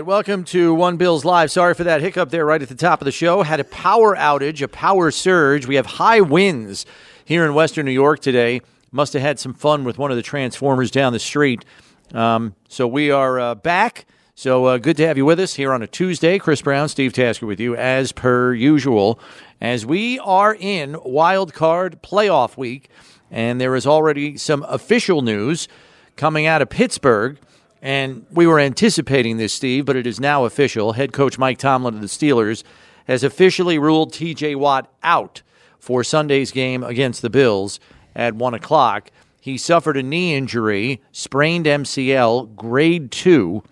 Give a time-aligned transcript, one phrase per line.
[0.00, 1.50] Right, welcome to One Bills Live.
[1.50, 3.42] Sorry for that hiccup there right at the top of the show.
[3.42, 5.66] Had a power outage, a power surge.
[5.66, 6.86] We have high winds
[7.22, 8.62] here in Western New York today.
[8.90, 11.66] Must have had some fun with one of the transformers down the street.
[12.14, 14.06] Um, so we are uh, back.
[14.34, 16.38] So uh, good to have you with us here on a Tuesday.
[16.38, 19.20] Chris Brown, Steve Tasker with you as per usual,
[19.60, 22.88] as we are in wild card playoff week,
[23.30, 25.68] and there is already some official news
[26.16, 27.36] coming out of Pittsburgh.
[27.82, 30.92] And we were anticipating this, Steve, but it is now official.
[30.92, 32.62] Head coach Mike Tomlin of the Steelers
[33.06, 35.42] has officially ruled TJ Watt out
[35.78, 37.80] for Sunday's game against the Bills
[38.14, 39.10] at 1 o'clock.
[39.40, 43.62] He suffered a knee injury, sprained MCL, grade 2,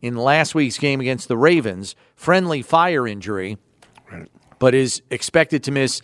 [0.00, 3.58] in last week's game against the Ravens, friendly fire injury,
[4.58, 6.00] but is expected to miss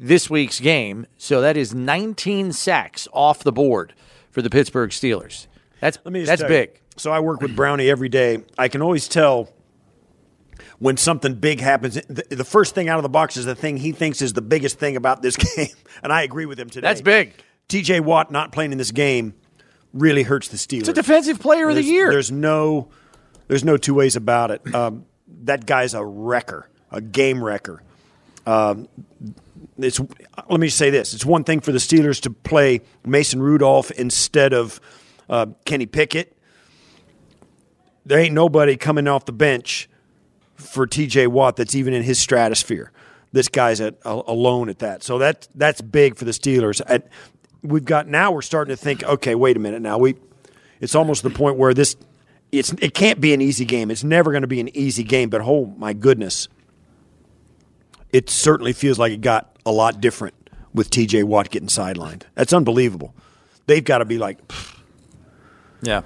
[0.00, 1.06] this week's game.
[1.16, 3.94] So that is 19 sacks off the board
[4.30, 5.46] for the Pittsburgh Steelers.
[5.80, 6.80] That's that's big.
[6.98, 8.44] So I work with Brownie every day.
[8.56, 9.48] I can always tell
[10.78, 11.94] when something big happens.
[11.94, 14.42] The, the first thing out of the box is the thing he thinks is the
[14.42, 15.68] biggest thing about this game,
[16.02, 16.86] and I agree with him today.
[16.88, 17.34] That's big.
[17.68, 18.00] T.J.
[18.00, 19.34] Watt not playing in this game
[19.92, 20.80] really hurts the Steelers.
[20.80, 22.10] It's a defensive player of the year.
[22.10, 22.88] There's no,
[23.46, 24.74] there's no two ways about it.
[24.74, 25.04] Um,
[25.44, 27.82] that guy's a wrecker, a game wrecker.
[28.46, 28.88] Um,
[29.76, 30.00] it's
[30.48, 34.52] let me say this: it's one thing for the Steelers to play Mason Rudolph instead
[34.54, 34.80] of
[35.28, 36.37] uh, Kenny Pickett.
[38.08, 39.86] There ain't nobody coming off the bench
[40.54, 41.26] for T.J.
[41.26, 42.90] Watt that's even in his stratosphere.
[43.32, 46.80] This guy's at, a, alone at that, so that that's big for the Steelers.
[46.86, 47.08] At,
[47.62, 49.82] we've got now we're starting to think, okay, wait a minute.
[49.82, 50.14] Now we,
[50.80, 51.96] it's almost the point where this,
[52.50, 53.90] it's it can't be an easy game.
[53.90, 55.28] It's never going to be an easy game.
[55.28, 56.48] But oh my goodness,
[58.10, 60.34] it certainly feels like it got a lot different
[60.72, 61.24] with T.J.
[61.24, 62.22] Watt getting sidelined.
[62.34, 63.14] That's unbelievable.
[63.66, 64.80] They've got to be like, pfft,
[65.82, 66.02] Yeah.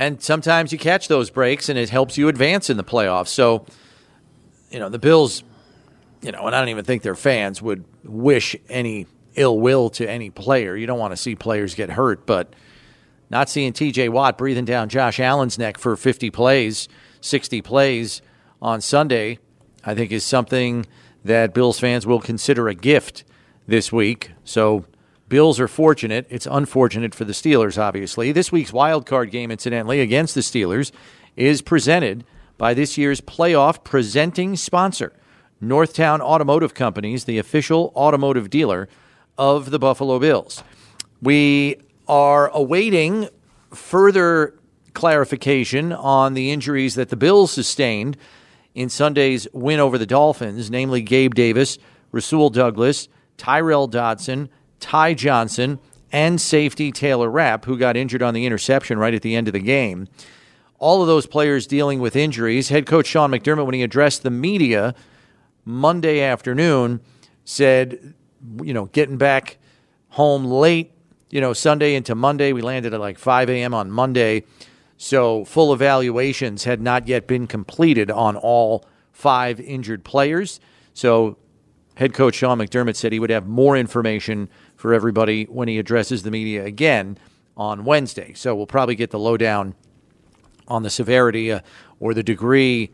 [0.00, 3.28] And sometimes you catch those breaks and it helps you advance in the playoffs.
[3.28, 3.66] So,
[4.70, 5.44] you know, the Bills,
[6.22, 10.08] you know, and I don't even think their fans would wish any ill will to
[10.08, 10.74] any player.
[10.74, 12.54] You don't want to see players get hurt, but
[13.28, 16.88] not seeing TJ Watt breathing down Josh Allen's neck for 50 plays,
[17.20, 18.22] 60 plays
[18.62, 19.38] on Sunday,
[19.84, 20.86] I think is something
[21.26, 23.22] that Bills fans will consider a gift
[23.66, 24.30] this week.
[24.44, 24.86] So,
[25.30, 26.26] Bills are fortunate.
[26.28, 28.32] It's unfortunate for the Steelers, obviously.
[28.32, 30.90] This week's wild card game, incidentally, against the Steelers,
[31.36, 32.24] is presented
[32.58, 35.12] by this year's playoff presenting sponsor,
[35.62, 38.88] Northtown Automotive Companies, the official automotive dealer
[39.38, 40.64] of the Buffalo Bills.
[41.22, 41.76] We
[42.08, 43.28] are awaiting
[43.72, 44.58] further
[44.94, 48.16] clarification on the injuries that the Bills sustained
[48.74, 51.78] in Sunday's win over the Dolphins, namely Gabe Davis,
[52.10, 53.08] Rasul Douglas,
[53.38, 55.78] Tyrel Dodson, Ty Johnson,
[56.12, 59.52] and safety Taylor Rapp, who got injured on the interception right at the end of
[59.52, 60.08] the game.
[60.78, 62.70] All of those players dealing with injuries.
[62.70, 64.94] Head coach Sean McDermott, when he addressed the media
[65.64, 67.00] Monday afternoon,
[67.44, 68.14] said,
[68.62, 69.58] you know, getting back
[70.10, 70.92] home late,
[71.30, 72.52] you know, Sunday into Monday.
[72.52, 73.74] We landed at like 5 a.m.
[73.74, 74.44] on Monday.
[74.96, 80.60] So full evaluations had not yet been completed on all five injured players.
[80.92, 81.38] So
[81.96, 84.48] head coach Sean McDermott said he would have more information
[84.80, 87.18] for everybody when he addresses the media again
[87.56, 88.32] on Wednesday.
[88.34, 89.74] So we'll probably get the lowdown
[90.66, 91.60] on the severity uh,
[91.98, 92.90] or the degree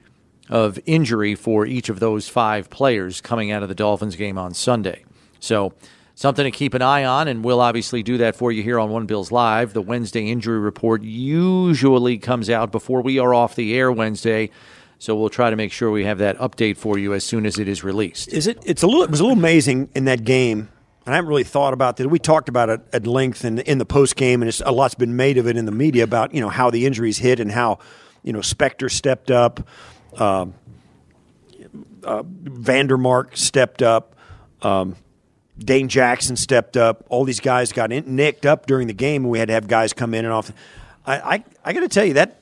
[0.49, 4.55] of injury for each of those five players coming out of the Dolphins game on
[4.55, 5.05] Sunday.
[5.39, 5.73] So
[6.15, 8.91] something to keep an eye on, and we'll obviously do that for you here on
[8.91, 9.73] One Bills Live.
[9.73, 14.51] The Wednesday injury report usually comes out before we are off the air Wednesday.
[14.99, 17.59] So we'll try to make sure we have that update for you as soon as
[17.59, 18.33] it is released.
[18.33, 18.59] is it?
[18.65, 19.03] It's a little.
[19.03, 20.71] It was a little amazing in that game,
[21.07, 22.09] and I haven't really thought about that.
[22.09, 25.15] We talked about it at length in in the post game, and a lot's been
[25.17, 27.79] made of it in the media about you know how the injuries hit and how
[28.25, 29.67] you know Spector stepped up,
[30.19, 30.55] um,
[32.05, 34.17] uh, Vandermark stepped up.
[34.63, 34.97] Um,
[35.59, 37.05] Dane Jackson stepped up.
[37.09, 39.69] All these guys got in, nicked up during the game, and we had to have
[39.69, 40.53] guys come in and off.
[41.07, 42.41] I I, I got to tell you that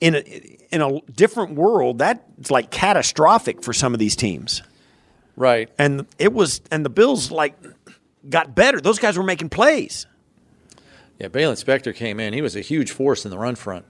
[0.00, 0.18] in a
[0.70, 4.62] in a different world, that's like catastrophic for some of these teams.
[5.36, 5.68] Right.
[5.78, 7.54] And it was, and the Bills like
[8.28, 8.80] got better.
[8.80, 10.06] Those guys were making plays.
[11.18, 12.32] Yeah, Baylon Spector came in.
[12.34, 13.84] He was a huge force in the run front.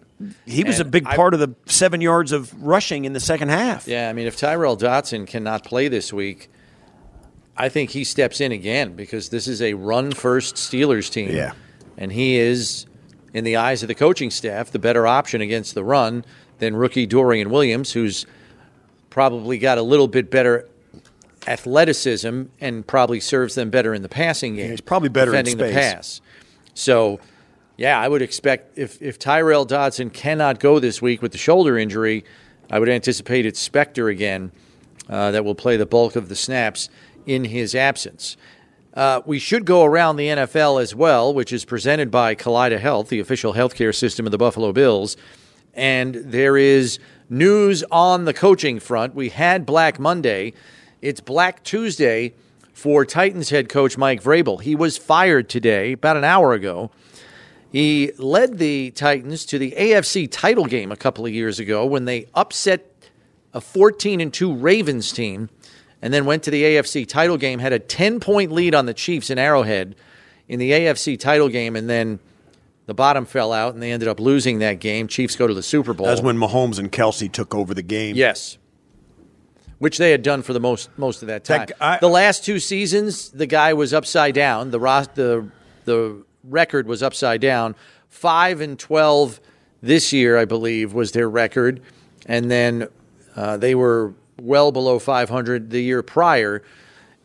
[0.47, 3.21] He was a And big I- part of the seven yards of rushing in the
[3.21, 3.87] second half.
[3.87, 6.49] Yeah, I mean, if Tyrel Dodson cannot play this week,
[7.57, 11.31] I think he steps in again because this is a run first Steelers team.
[11.31, 11.53] Yeah.
[11.99, 12.87] And he is,
[13.35, 16.25] in the eyes of the coaching staff, the better option against the run
[16.59, 18.25] than rookie Dorian Williams, who's
[19.11, 20.69] probably got a little bit better
[21.47, 24.71] athleticism and probably serves them better in the passing game.
[24.71, 26.21] he's probably better in defending the pass.
[26.75, 27.21] So
[27.77, 31.77] Yeah, I would expect if if Tyrel Dodson cannot go this week with the shoulder
[31.77, 32.25] injury,
[32.71, 34.53] I would anticipate it's Spector again
[35.09, 36.89] uh, that will play the bulk of the snaps
[37.27, 38.37] in his absence.
[38.95, 43.11] Uh, we should go around the NFL as well, which is presented by Kaleida Health,
[43.11, 45.19] the official healthcare system of the Buffalo Bills.
[45.75, 49.15] And there is news on the coaching front.
[49.15, 50.55] We had Black Monday.
[51.07, 52.35] It's Black Tuesday
[52.73, 54.61] for Titans head coach Mike Vrabel.
[54.61, 56.91] He was fired today, about an hour ago.
[57.71, 62.07] He led the Titans to the AFC title game a couple of years ago when
[62.07, 62.91] they upset
[63.55, 65.49] a 14 and 2 Ravens team
[66.03, 68.95] and then went to the AFC title game, had a 10 point lead on the
[68.95, 69.95] Chiefs in Arrowhead
[70.49, 72.19] in the AFC title game, and then
[72.87, 75.07] the bottom fell out and they ended up losing that game.
[75.07, 76.09] Chiefs go to the Super Bowl.
[76.09, 78.17] That's when Mahomes and Kelce took over the game.
[78.17, 78.59] Yes.
[79.79, 81.67] Which they had done for the most most of that time.
[81.67, 84.71] That- I- the last two seasons, the guy was upside down.
[84.71, 84.79] The
[85.15, 85.49] the
[85.85, 87.75] the record was upside down.
[88.09, 89.41] Five and twelve
[89.83, 91.83] this year, I believe, was their record,
[92.25, 92.89] and then
[93.37, 96.63] uh, they were well below 500 the year prior.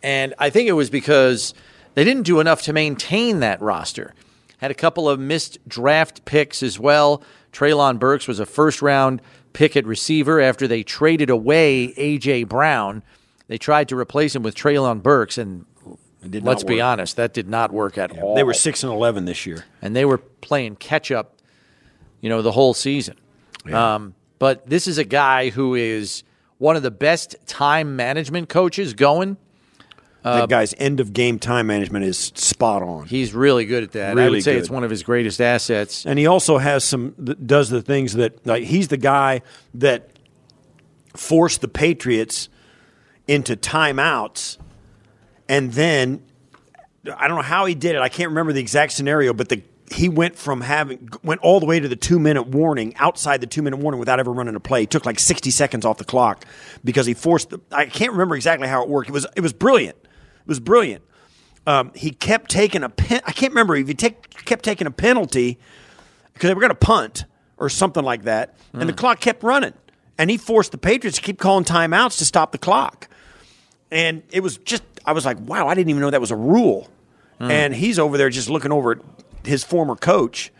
[0.03, 1.53] And I think it was because
[1.95, 4.13] they didn't do enough to maintain that roster.
[4.57, 7.24] Had a couple of missed draft picks as well.
[7.51, 9.21] Treylon Burks was a first round
[9.53, 12.45] pick at receiver after they traded away A.J.
[12.45, 13.03] Brown.
[13.48, 15.65] They tried to replace him with Treylon Burks, and
[16.27, 18.36] did let's be honest, that did not work at all.
[18.36, 19.65] They were six and eleven this year.
[19.81, 21.36] and they were playing catch up,
[22.21, 23.18] you know, the whole season.
[23.71, 26.24] Um, but this is a guy who is
[26.57, 29.38] one of the best time management coaches going.
[30.23, 33.07] That uh, guy's end of game time management is spot on.
[33.07, 34.19] He's really good at that.
[34.19, 34.59] I would say good.
[34.59, 36.06] it's one of his greatest assets.
[36.06, 37.12] and he also has some
[37.45, 39.41] does the things that like he's the guy
[39.75, 40.09] that
[41.15, 42.50] forced the Patriots
[43.27, 44.57] into timeouts,
[45.50, 46.24] and then
[47.17, 48.01] I don't know how he did it.
[48.01, 51.65] I can't remember the exact scenario, but the he went from having went all the
[51.65, 54.59] way to the two minute warning outside the two minute warning without ever running a
[54.59, 54.81] play.
[54.81, 56.45] He took like sixty seconds off the clock
[56.83, 57.59] because he forced the.
[57.71, 59.09] I can't remember exactly how it worked.
[59.09, 59.97] It was it was brilliant.
[60.51, 61.01] Was brilliant.
[61.65, 63.21] Um, he kept taking a pen.
[63.25, 65.57] I can't remember if he take, kept taking a penalty
[66.33, 67.24] because they were going to punt
[67.56, 69.71] or something like that, and the clock kept running,
[70.18, 73.07] and he forced the Patriots to keep calling timeouts to stop the clock,
[73.92, 76.36] and it was just I was like, wow, I didn't even know that was a
[76.36, 76.89] rule,
[77.39, 78.98] and he's over there just looking over at
[79.45, 80.51] his former coach,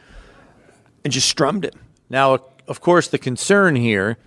[1.04, 1.78] and just strummed him.
[2.10, 4.18] Now, of course, the concern here,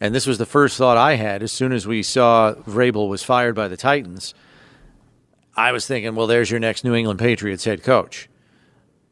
[0.00, 3.22] and this was the first thought I had as soon as we saw Vrabel was
[3.22, 4.32] fired by the Titans.
[5.56, 8.28] I was thinking, well, there's your next New England Patriots head coach.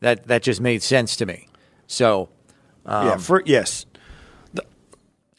[0.00, 1.49] That that just made sense to me.
[1.87, 2.29] So
[2.85, 3.87] um, yeah, for, yes,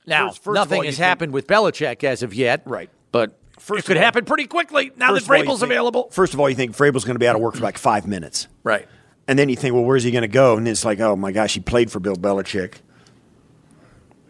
[0.06, 2.90] now First- first nothing all, has think- happened with Belichick as of yet, Right.
[3.12, 6.10] But First it could all- happen pretty quickly now that Vrabel's think- available.
[6.12, 8.08] First of all, you think Vrabel's going to be out of work for like five
[8.08, 8.48] minutes.
[8.64, 8.88] Right.
[9.28, 10.58] And then you think, well, where's he going to go?
[10.58, 12.76] And it's like, oh my gosh, he played for Bill Belichick.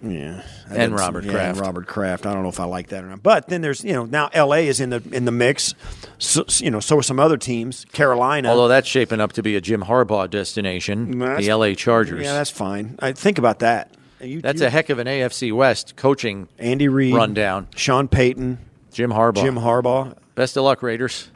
[0.03, 1.57] Yeah, And Robert yeah, Kraft.
[1.57, 2.25] And Robert Kraft.
[2.25, 3.24] I don't know if I like that or not.
[3.24, 4.67] But then there's, you know, now L.A.
[4.67, 5.74] is in the in the mix.
[6.17, 7.86] So, you know, so are some other teams.
[7.93, 8.50] Carolina.
[8.50, 12.24] Although that's shaping up to be a Jim Harbaugh destination, the LA Chargers.
[12.24, 12.98] yeah, that's fine.
[13.00, 13.93] I think about that.
[14.22, 17.67] You- That's you- a heck of an AFC West coaching Andy Reid rundown.
[17.75, 18.57] Sean Payton,
[18.91, 19.41] Jim Harbaugh.
[19.41, 20.15] Jim Harbaugh.
[20.36, 21.29] Best of luck, Raiders.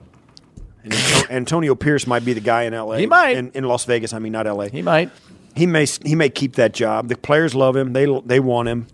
[0.83, 0.93] And
[1.29, 2.99] Antonio Pierce might be the guy in L.A.
[2.99, 3.35] He might.
[3.35, 4.13] in, in Las Vegas.
[4.13, 4.69] I mean, not L.A.
[4.69, 5.11] He might.
[5.57, 7.07] He may he may keep that job.
[7.07, 7.93] The players love him.
[7.93, 8.87] They they want him.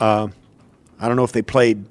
[0.00, 0.28] Uh,
[0.98, 1.84] I don't know if they played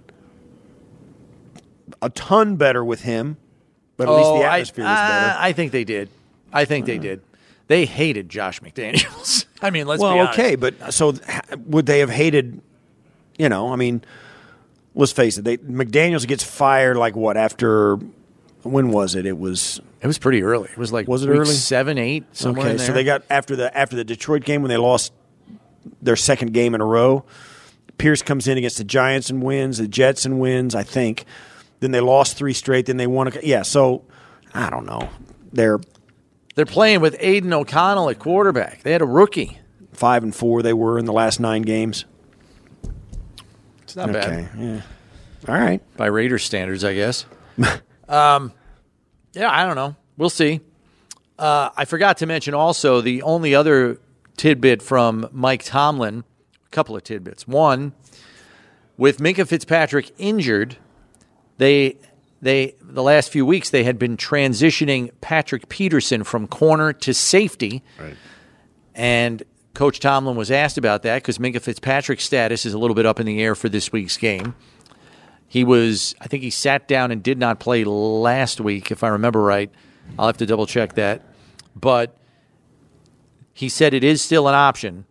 [2.02, 3.38] a ton better with him,
[3.98, 5.40] but at least the atmosphere I, was uh, better.
[5.40, 6.10] I think they did.
[6.52, 7.22] I think they did.
[7.68, 9.46] They hated Josh McDaniels.
[9.62, 12.62] I mean, let's be well, okay, but so ha- would they have hated?
[13.38, 14.04] You know, I mean,
[14.96, 15.44] let's face it.
[15.44, 18.00] They McDaniels gets fired like what after?
[18.64, 19.26] When was it?
[19.26, 20.70] It was It was pretty early.
[20.72, 21.54] It was like Was it week early?
[21.54, 22.72] seven, eight, somewhere okay.
[22.72, 22.88] in there.
[22.88, 25.14] So they got after the after the Detroit game when they lost
[26.02, 27.24] their second game in a row.
[27.98, 31.26] Pierce comes in against the Giants and wins, the Jets and wins, I think.
[31.82, 32.86] Then they lost three straight.
[32.86, 33.28] Then they won.
[33.28, 34.04] A, yeah, so
[34.54, 35.10] I don't know.
[35.54, 35.80] They're
[36.56, 38.84] They're playing with Aidan O'Connell at quarterback.
[38.84, 39.58] They had a rookie.
[39.94, 40.62] five and four.
[40.62, 42.06] They were in the last nine games.
[43.84, 44.82] It's not Okay, bad yeah.
[45.48, 45.82] All right.
[45.98, 47.26] by Raiders standards, I guess.
[48.10, 48.52] um,
[49.34, 49.96] yeah, I don't know.
[50.18, 50.60] We'll see.
[51.38, 54.00] Uh, I forgot to mention also the only other
[54.36, 56.24] tidbit from Mike Tomlin.
[56.66, 57.48] A couple of tidbits.
[57.48, 57.94] One,
[58.98, 60.76] with Minkah Fitzpatrick injured,
[61.58, 61.98] they
[62.42, 67.84] they the last few weeks they had been transitioning Patrick Peterson from corner to safety.
[68.00, 68.16] Right.
[68.94, 73.06] And Coach Tomlin was asked about that because Minkah Fitzpatrick's status is a little bit
[73.06, 74.56] up in the air for this week's game.
[75.50, 79.08] He was, I think he sat down and did not play last week, if I
[79.10, 79.72] remember right.
[80.18, 81.24] I'll have to double check that.
[81.76, 82.16] But
[83.54, 85.06] he said it is still an option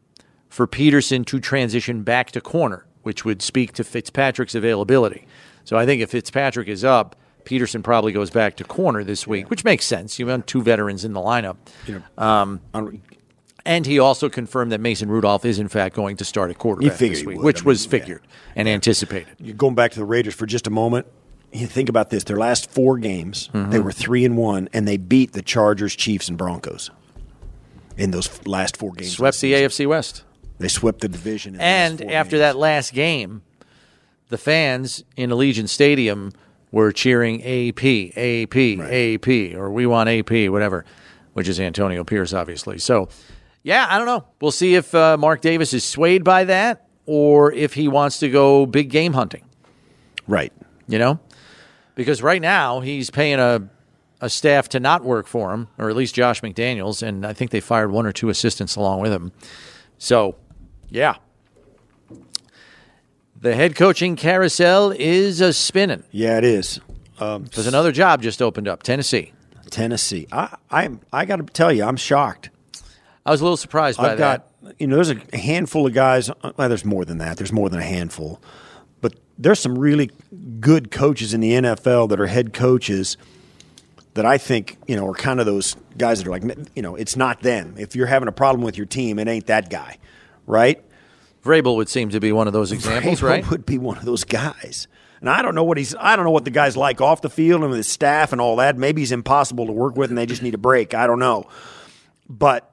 [0.48, 5.26] for Peterson to transition back to corner, which would speak to Fitzpatrick's availability.
[5.64, 9.50] So I think if Fitzpatrick is up, Peterson probably goes back to corner this week,
[9.50, 10.18] which makes sense.
[10.18, 11.56] You have two veterans in the lineup.
[12.16, 12.60] Um,
[13.68, 16.98] and he also confirmed that Mason Rudolph is in fact going to start at quarterback
[16.98, 17.90] this week, which I mean, was yeah.
[17.90, 18.22] figured
[18.56, 19.28] and anticipated.
[19.38, 21.06] You're going back to the Raiders for just a moment.
[21.52, 23.70] You think about this: their last four games, Mm-hmm.
[23.70, 26.90] they were three and one, and they beat the Chargers, Chiefs, and Broncos
[27.96, 29.12] in those last four games.
[29.12, 30.24] Swept the AFC West.
[30.58, 31.54] They swept the division.
[31.54, 32.40] In the And four after games.
[32.40, 33.42] that last game,
[34.28, 36.32] the fans in Allegiant Stadium
[36.70, 37.82] were cheering AP,
[38.16, 40.84] AP, AP, or we want AP, whatever,
[41.32, 42.76] which is Antonio Pierce, obviously.
[42.78, 43.08] So,
[43.62, 44.24] yeah, I don't know.
[44.40, 48.28] We'll see if uh, Mark Davis is swayed by that or if he wants to
[48.28, 49.44] go big game hunting,
[50.26, 50.52] right?
[50.88, 51.20] you know?
[51.94, 53.68] Because right now he's paying a,
[54.20, 57.50] a staff to not work for him, or at least Josh McDaniels, and I think
[57.50, 59.32] they fired one or two assistants along with him.
[59.98, 60.36] So,
[60.88, 61.16] yeah.
[63.40, 66.02] The head coaching carousel is a spinning.
[66.10, 66.80] Yeah, it is.
[67.20, 69.32] There's another job just opened up, Tennessee.
[69.70, 70.26] Tennessee.
[70.32, 72.50] I I I got to tell you, I'm shocked.
[73.28, 74.48] I was a little surprised by I've that.
[74.62, 76.30] got you know, there's a handful of guys.
[76.56, 77.36] Well, there's more than that.
[77.36, 78.40] There's more than a handful,
[79.00, 80.10] but there's some really
[80.60, 83.16] good coaches in the NFL that are head coaches
[84.14, 86.42] that I think you know are kind of those guys that are like
[86.74, 87.74] you know, it's not them.
[87.78, 89.98] If you're having a problem with your team, it ain't that guy,
[90.46, 90.82] right?
[91.44, 93.50] Vrabel would seem to be one of those examples, Vrabel right?
[93.50, 94.88] Would be one of those guys.
[95.20, 95.94] And I don't know what he's.
[95.98, 98.40] I don't know what the guy's like off the field and with his staff and
[98.40, 98.76] all that.
[98.76, 100.94] Maybe he's impossible to work with, and they just need a break.
[100.94, 101.48] I don't know,
[102.28, 102.67] but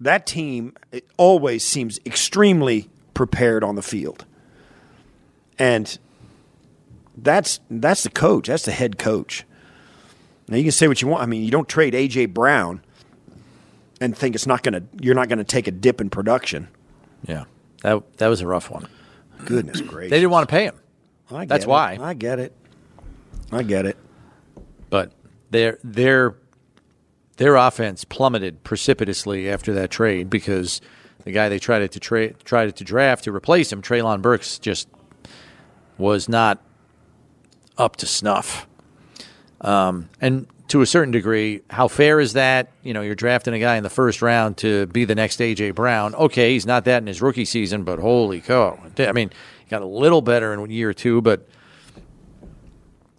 [0.00, 0.74] that team
[1.16, 4.24] always seems extremely prepared on the field,
[5.58, 5.98] and
[7.16, 8.48] that's that's the coach.
[8.48, 9.44] That's the head coach.
[10.48, 11.22] Now you can say what you want.
[11.22, 12.82] I mean, you don't trade AJ Brown
[14.00, 14.82] and think it's not going to.
[15.00, 16.68] You're not going to take a dip in production.
[17.26, 17.44] Yeah.
[17.82, 18.88] That, that was a rough one.
[19.44, 20.10] Goodness gracious!
[20.10, 20.78] They didn't want to pay him,
[21.30, 21.68] I get That's it.
[21.68, 21.98] why.
[22.00, 22.54] I get it.
[23.52, 23.96] I get it.
[24.90, 25.12] but
[25.50, 26.36] their their
[27.40, 30.82] their offense plummeted precipitously after that trade because
[31.24, 34.88] the guy they tried to trade tried to draft to replace him, Treylon Burks, just
[35.96, 36.62] was not
[37.78, 38.66] up to snuff.
[39.62, 42.72] Um, and to a certain degree, how fair is that?
[42.82, 45.74] You know, you're drafting a guy in the first round to be the next AJ
[45.74, 46.14] Brown.
[46.14, 48.78] Okay, he's not that in his rookie season, but holy cow!
[48.98, 49.30] I mean,
[49.64, 51.48] he got a little better in year two, but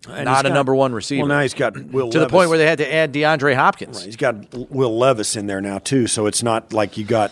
[0.10, 1.22] And not a got- number one receiver.
[1.22, 4.03] Well, now he's got Will to the point where they had to add DeAndre Hopkins.
[4.03, 6.08] he's got Will Levis in there now too.
[6.08, 7.31] So it's not like you got,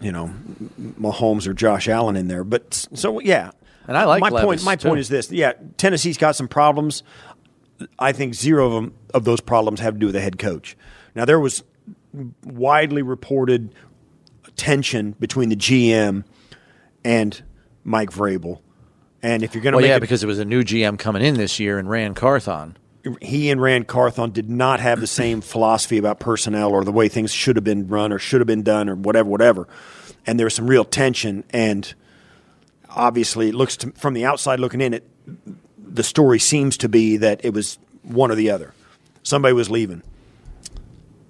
[0.00, 0.32] you know,
[0.80, 2.44] Mahomes or Josh Allen in there.
[2.44, 3.50] But so yeah.
[3.88, 4.64] And I like my Levis, point.
[4.64, 4.88] My too.
[4.88, 7.02] point is this: yeah, Tennessee's got some problems.
[7.98, 10.76] I think zero of them of those problems have to do with the head coach.
[11.16, 11.64] Now there was
[12.44, 13.74] widely reported
[14.54, 16.22] tension between the GM
[17.04, 17.42] and
[17.82, 18.60] Mike Vrabel.
[19.22, 21.22] And if you're going to Well, yeah, a- because it was a new GM coming
[21.22, 22.76] in this year and Ran Carthon.
[23.20, 27.08] he and Ran Carthon did not have the same philosophy about personnel or the way
[27.08, 29.68] things should have been run or should have been done or whatever, whatever.
[30.26, 31.44] And there was some real tension.
[31.50, 31.92] And
[32.90, 35.08] obviously, it looks to, from the outside looking in, it
[35.78, 38.72] the story seems to be that it was one or the other.
[39.22, 40.02] Somebody was leaving.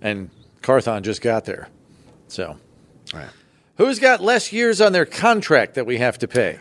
[0.00, 0.30] And
[0.62, 1.68] Carthon just got there.
[2.28, 2.56] So,
[3.76, 6.60] who's got less years on their contract that we have to pay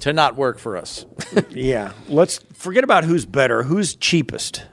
[0.00, 1.06] to not work for us?
[1.50, 4.64] Yeah, let's forget about who's better, who's cheapest.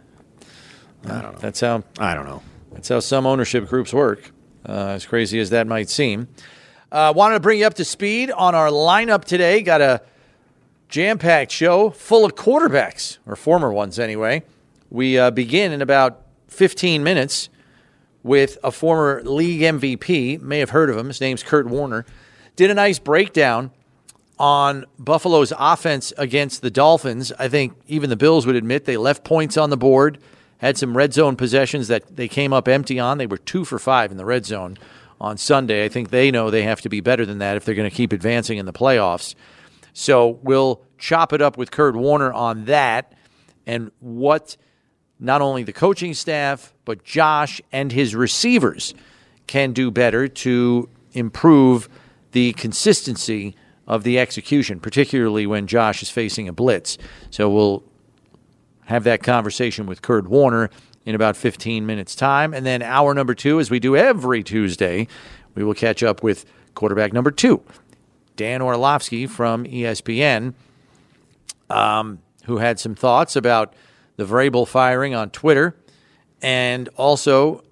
[1.06, 1.39] I don't know.
[1.39, 2.42] That's how I don't know.
[2.72, 4.32] that's how some ownership groups work.
[4.68, 6.27] Uh, as crazy as that might seem.
[6.92, 9.62] Uh, wanted to bring you up to speed on our lineup today.
[9.62, 10.01] Got a
[10.88, 14.44] jam-packed show full of quarterbacks, or former ones anyway.
[14.89, 17.50] We uh, begin in about 15 minutes
[18.22, 20.39] with a former league MVP.
[20.42, 21.08] May have heard of him.
[21.08, 22.06] His name's Kurt Warner.
[22.56, 23.72] Did a nice breakdown
[24.39, 27.31] on Buffalo's offense against the Dolphins.
[27.37, 30.17] I think even the Bills would admit they left points on the board,
[30.57, 33.17] had some red zone possessions that they came up empty on.
[33.17, 34.77] They were two for five in the red zone
[35.21, 35.85] on Sunday.
[35.85, 37.95] I think they know they have to be better than that if they're going to
[37.95, 39.35] keep advancing in the playoffs.
[39.93, 43.13] So we'll chop it up with Kurt Warner on that
[43.65, 44.57] and what
[45.19, 48.93] not only the coaching staff, but Josh and his receivers
[49.47, 51.87] can do better to improve
[52.31, 53.55] the consistency
[53.93, 56.97] of the execution, particularly when Josh is facing a blitz.
[57.29, 57.83] So we'll
[58.85, 60.71] have that conversation with Kurt Warner
[61.05, 62.55] in about 15 minutes' time.
[62.55, 65.07] And then hour number two, as we do every Tuesday,
[65.53, 67.62] we will catch up with quarterback number two,
[68.35, 70.55] Dan Orlovsky from ESPN,
[71.69, 73.75] um, who had some thoughts about
[74.15, 75.75] the Vrabel firing on Twitter
[76.41, 77.63] and also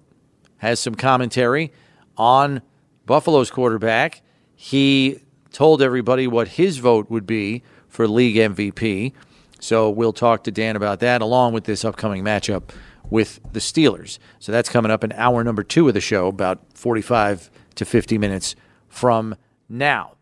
[0.58, 1.72] has some commentary
[2.16, 2.62] on
[3.06, 4.22] Buffalo's quarterback.
[4.54, 5.18] He
[5.52, 9.12] told everybody what his vote would be for league MVP.
[9.60, 12.70] So we'll talk to Dan about that along with this upcoming matchup
[13.10, 14.18] with the Steelers.
[14.38, 18.18] So that's coming up in hour number two of the show, about 45 to 50
[18.18, 18.56] minutes
[18.88, 19.36] from
[19.68, 20.16] now.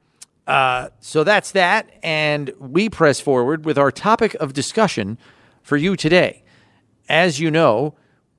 [0.47, 1.91] Uh, so that's that.
[2.03, 5.17] And we press forward with our topic of discussion
[5.63, 6.43] for you today.
[7.09, 7.95] As you know,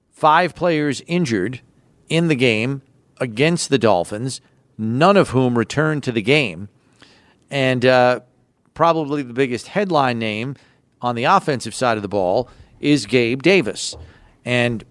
[0.09, 1.61] five players injured
[2.09, 2.81] in the game
[3.17, 4.41] against the Dolphins,
[4.77, 6.67] none of whom returned to the game.
[7.51, 8.21] And uh,
[8.73, 10.55] probably the biggest headline name
[11.01, 13.95] on the offensive side of the ball is Gabe Davis.
[14.43, 14.83] And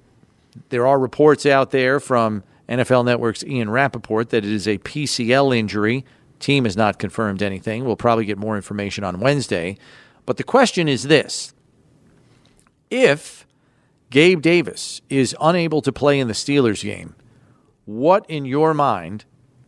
[0.69, 5.57] there are reports out there from NFL Network's Ian Rapoport that it is a PCL
[5.57, 6.05] injury.
[6.39, 7.85] Team has not confirmed anything.
[7.85, 9.77] We'll probably get more information on Wednesday.
[10.27, 11.53] But the question is this
[12.91, 13.47] If
[14.11, 17.15] Gabe Davis is unable to play in the Steelers game,
[17.85, 19.25] what in your mind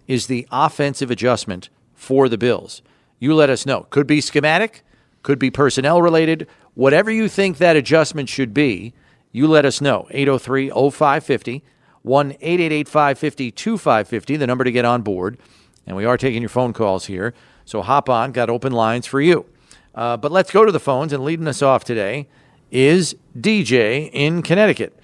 [0.06, 1.70] is the offensive adjustment
[2.02, 2.82] for the Bills?
[3.18, 3.86] You let us know.
[3.90, 4.82] Could be schematic,
[5.22, 8.92] could be personnel related, whatever you think that adjustment should be,
[9.30, 10.08] you let us know.
[10.10, 11.62] 803 0550,
[12.02, 15.38] 1 888 550 2550, the number to get on board.
[15.86, 17.32] And we are taking your phone calls here.
[17.64, 19.46] So hop on, got open lines for you.
[19.94, 22.26] Uh, but let's go to the phones, and leading us off today
[22.70, 24.98] is DJ in Connecticut.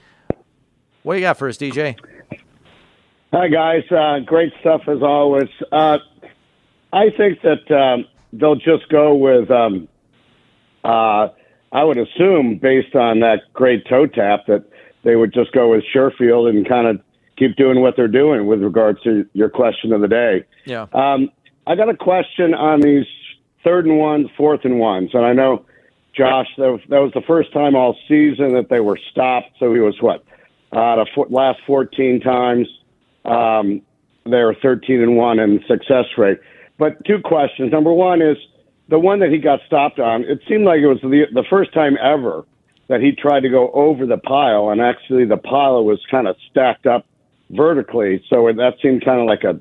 [1.03, 1.97] What do you got for us, DJ?
[3.33, 3.85] Hi, guys.
[3.91, 5.51] Uh, great stuff as always.
[5.71, 5.99] Uh,
[6.93, 9.89] I think that um, they'll just go with, um,
[10.85, 11.29] uh,
[11.73, 14.65] I would assume, based on that great toe tap, that
[15.05, 17.01] they would just go with Sherfield and kind of
[17.37, 20.45] keep doing what they're doing with regards to your question of the day.
[20.65, 20.87] Yeah.
[20.93, 21.31] Um,
[21.67, 23.07] I got a question on these
[23.63, 25.11] third and ones, fourth and ones.
[25.13, 25.67] And I know,
[26.17, 29.51] Josh, that was, that was the first time all season that they were stopped.
[29.59, 30.25] So he was what?
[30.73, 32.67] Uh, the last 14 times
[33.25, 33.83] um,
[34.27, 36.39] they're 13 and one in success rate.
[36.79, 37.73] But two questions.
[37.73, 38.37] Number one is
[38.89, 40.25] the one that he got stopped on.
[40.25, 42.45] It seemed like it was the the first time ever
[42.89, 46.37] that he tried to go over the pile, and actually the pile was kind of
[46.51, 47.05] stacked up
[47.51, 48.25] vertically.
[48.31, 49.61] So that seemed kind of like a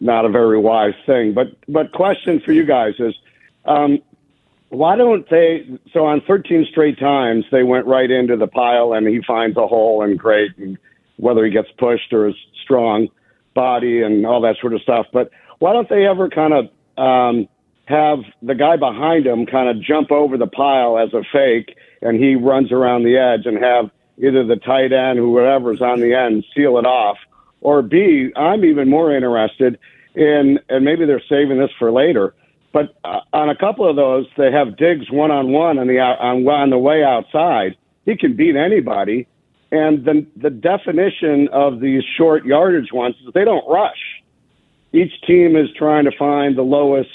[0.00, 1.32] not a very wise thing.
[1.32, 3.14] But but question for you guys is.
[3.64, 4.00] Um,
[4.70, 5.66] why don't they?
[5.92, 9.66] So on 13 straight times, they went right into the pile, and he finds a
[9.68, 10.50] hole, and great.
[10.58, 10.76] And
[11.16, 13.08] whether he gets pushed or is strong
[13.54, 15.06] body and all that sort of stuff.
[15.12, 15.30] But
[15.64, 16.64] why don't they ever kind of
[16.98, 17.48] um,
[17.86, 22.22] have the guy behind him kind of jump over the pile as a fake, and
[22.22, 26.12] he runs around the edge and have either the tight end or whatever's on the
[26.12, 27.16] end seal it off,
[27.62, 29.78] or B, I'm even more interested
[30.14, 32.34] in, and maybe they're saving this for later.
[32.74, 35.98] But uh, on a couple of those, they have Diggs one on one on the
[35.98, 37.74] on on the way outside.
[38.04, 39.26] He can beat anybody,
[39.72, 44.13] and the, the definition of these short yardage ones is they don't rush.
[44.94, 47.10] Each team is trying to find the lowest,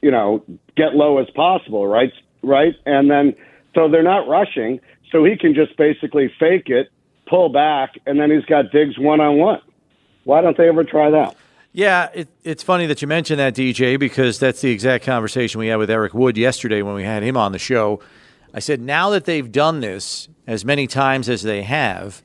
[0.00, 0.44] you know,
[0.76, 2.12] get low as possible, right?
[2.44, 2.76] Right?
[2.86, 3.34] And then,
[3.74, 4.80] so they're not rushing.
[5.10, 6.88] So he can just basically fake it,
[7.26, 9.60] pull back, and then he's got Diggs one on one.
[10.22, 11.34] Why don't they ever try that?
[11.72, 15.66] Yeah, it, it's funny that you mentioned that, DJ, because that's the exact conversation we
[15.66, 18.00] had with Eric Wood yesterday when we had him on the show.
[18.54, 22.22] I said, now that they've done this as many times as they have,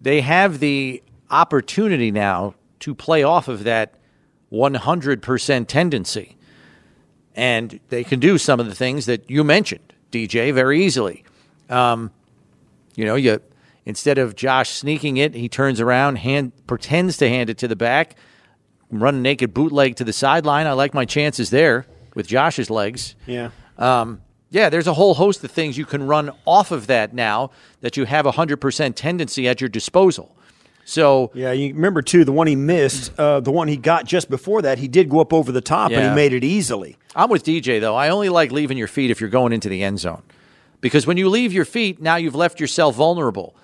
[0.00, 3.94] they have the opportunity now to play off of that
[4.52, 6.36] 100% tendency.
[7.34, 11.24] And they can do some of the things that you mentioned, DJ, very easily.
[11.68, 12.10] Um,
[12.96, 13.40] you know, you
[13.86, 17.76] instead of Josh sneaking it, he turns around, hand pretends to hand it to the
[17.76, 18.16] back,
[18.90, 20.66] run a naked bootleg to the sideline.
[20.66, 23.14] I like my chances there with Josh's legs.
[23.26, 23.50] Yeah.
[23.78, 27.52] Um, yeah, there's a whole host of things you can run off of that now
[27.82, 30.36] that you have a 100% tendency at your disposal.
[30.90, 34.28] So yeah, you remember too the one he missed, uh, the one he got just
[34.28, 34.78] before that.
[34.78, 36.96] He did go up over the top and he made it easily.
[37.14, 37.94] I'm with DJ though.
[37.94, 40.22] I only like leaving your feet if you're going into the end zone,
[40.80, 43.54] because when you leave your feet, now you've left yourself vulnerable,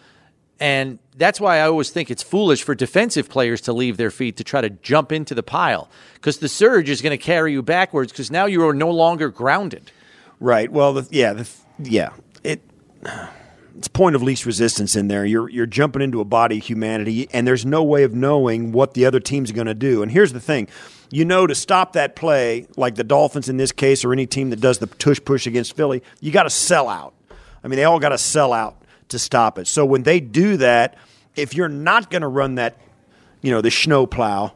[0.60, 4.36] and that's why I always think it's foolish for defensive players to leave their feet
[4.36, 7.60] to try to jump into the pile, because the surge is going to carry you
[7.62, 8.12] backwards.
[8.12, 9.90] Because now you are no longer grounded.
[10.38, 10.70] Right.
[10.70, 11.48] Well, the, yeah, the,
[11.80, 12.10] yeah.
[12.44, 12.62] It
[13.76, 15.24] it's point of least resistance in there.
[15.24, 18.94] You're you're jumping into a body of humanity, and there's no way of knowing what
[18.94, 20.02] the other team's going to do.
[20.02, 20.68] And here's the thing:
[21.10, 24.50] you know, to stop that play, like the Dolphins in this case, or any team
[24.50, 27.14] that does the tush push against Philly, you got to sell out.
[27.62, 29.66] I mean, they all got to sell out to stop it.
[29.66, 30.96] So when they do that,
[31.34, 32.78] if you're not going to run that,
[33.42, 34.52] you know, the snow plow,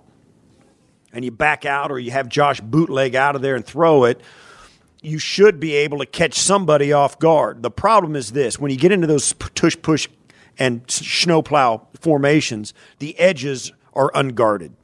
[1.12, 4.20] and you back out, or you have Josh bootleg out of there and throw it
[5.02, 7.62] you should be able to catch somebody off guard.
[7.62, 10.08] The problem is this when you get into those tush push
[10.58, 14.74] and snowplow formations, the edges are unguarded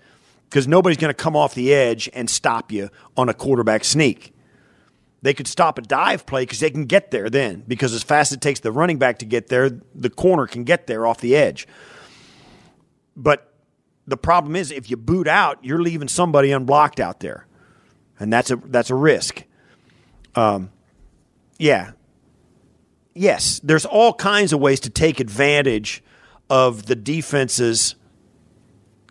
[0.49, 4.33] because nobody's going to come off the edge and stop you on a quarterback sneak.
[5.23, 8.33] They could stop a dive play because they can get there then because as fast
[8.33, 11.21] as it takes the running back to get there, the corner can get there off
[11.21, 11.67] the edge.
[13.17, 13.53] But
[14.07, 17.47] the problem is if you boot out, you're leaving somebody unblocked out there,
[18.21, 19.43] and that's a that's a risk.
[20.37, 20.71] Um,
[21.59, 21.93] yeah,
[23.15, 26.05] yes, there's all kinds of ways to take advantage
[26.49, 27.97] of the defense's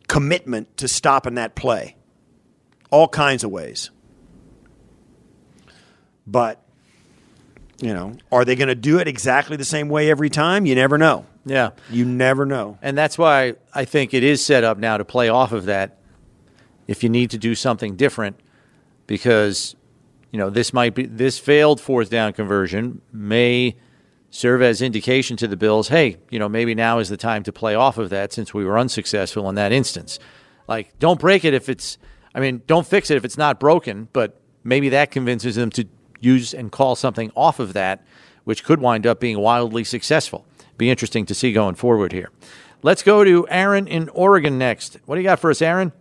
[0.07, 1.95] commitment to stopping that play.
[2.91, 3.89] All kinds of ways.
[6.27, 6.63] But,
[7.81, 10.65] you know, are they going to do it exactly the same way every time?
[10.65, 11.25] You never know.
[11.45, 11.71] Yeah.
[11.89, 12.77] You never know.
[12.81, 15.99] And that's why I think it is set up now to play off of that
[16.88, 18.39] if you need to do something different
[19.07, 19.75] because
[20.35, 23.77] you know this might be this failed fourth down conversion may
[24.31, 27.53] serve as indication to the Bills, hey, you know, maybe now is the time to
[27.53, 30.19] play off of that since we were unsuccessful in that instance.
[30.67, 31.97] Like don't break it if it's
[32.33, 35.87] I mean, don't fix it if it's not broken, but maybe that convinces them to
[36.19, 38.05] use and call something off of that
[38.43, 40.45] which could wind up being wildly successful
[40.77, 42.29] be interesting to see going forward here.
[42.81, 44.97] Let's go to Aaron in Oregon next.
[45.05, 45.93] What do you got for us, Aaron?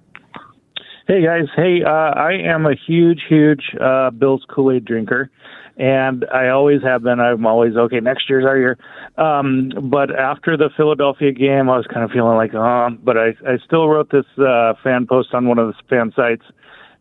[1.07, 5.29] Hey guys, hey, uh, I am a huge, huge uh, Bills Kool Aid drinker,
[5.77, 7.21] and I always have been.
[7.21, 8.01] I'm always okay.
[8.01, 8.79] Next year's our year.
[9.19, 13.35] Um, but after the Philadelphia game, I was kind of feeling like, oh, but I,
[13.47, 16.45] I still wrote this uh, fan post on one of the fan sites,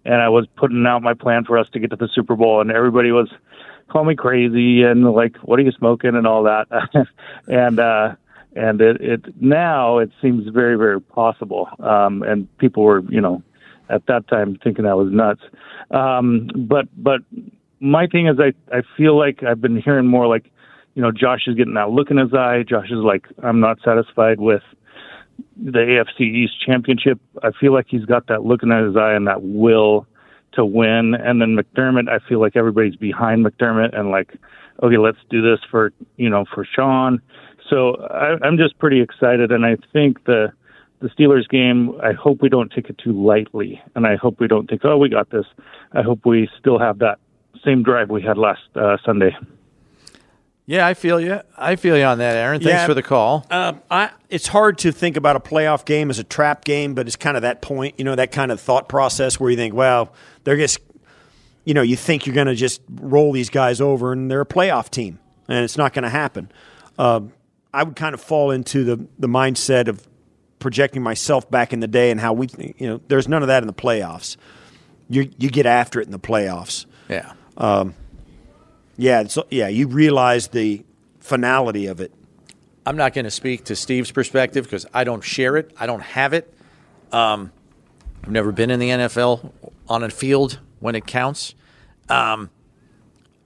[0.03, 2.59] and I was putting out my plan for us to get to the Super Bowl,
[2.59, 3.31] and everybody was
[3.87, 6.67] call me crazy and like, what are you smoking and all that.
[7.47, 8.15] and, uh,
[8.53, 11.69] and it, it now it seems very, very possible.
[11.79, 13.41] Um, and people were, you know,
[13.93, 15.41] at that time thinking I was nuts.
[15.91, 17.21] Um, but, but
[17.79, 20.51] my thing is I, I feel like I've been hearing more like,
[20.95, 22.63] you know, Josh is getting that look in his eye.
[22.67, 24.62] Josh is like, I'm not satisfied with
[25.58, 27.19] the AFC East championship.
[27.41, 30.08] I feel like he's got that look in his eye and that will
[30.53, 31.15] to win.
[31.15, 34.34] And then McDermott, I feel like everybody's behind McDermott and like,
[34.82, 37.21] okay, let's do this for you know for Sean.
[37.69, 40.51] So I, I'm just pretty excited, and I think the
[41.03, 41.99] the Steelers game.
[42.01, 44.97] I hope we don't take it too lightly, and I hope we don't think, oh,
[44.97, 45.45] we got this.
[45.91, 47.19] I hope we still have that
[47.63, 49.35] same drive we had last uh, Sunday.
[50.65, 51.41] Yeah, I feel you.
[51.57, 52.61] I feel you on that, Aaron.
[52.61, 52.85] Thanks Yeah.
[52.85, 53.45] for the call.
[53.51, 57.05] Uh, I, it's hard to think about a playoff game as a trap game, but
[57.05, 59.73] it's kind of that point, you know, that kind of thought process where you think,
[59.73, 60.13] well,
[60.45, 60.79] they're just,
[61.65, 64.45] you know, you think you're going to just roll these guys over and they're a
[64.45, 66.49] playoff team, and it's not going to happen.
[66.97, 67.21] Uh,
[67.73, 70.07] I would kind of fall into the, the mindset of
[70.63, 73.62] projecting myself back in the day and how we, you know, there's none of that
[73.62, 74.38] in the playoffs.
[75.10, 76.88] You, you get after it in the playoffs.
[77.10, 77.34] Yeah.
[78.97, 80.84] Yeah, it's, yeah, you realize the
[81.19, 82.12] finality of it.
[82.86, 85.73] I'm not going to speak to Steve's perspective because I don't share it.
[85.80, 86.54] I don't have it.
[87.12, 87.52] Um,
[88.23, 89.52] I've never been in the NFL
[89.88, 91.56] on a field when it counts.
[92.10, 92.49] Um,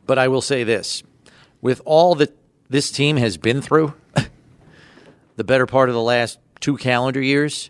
[0.06, 1.04] but I will say this
[1.62, 2.36] with all that
[2.70, 3.94] this team has been through,
[5.36, 7.70] the better part of the last two calendar years,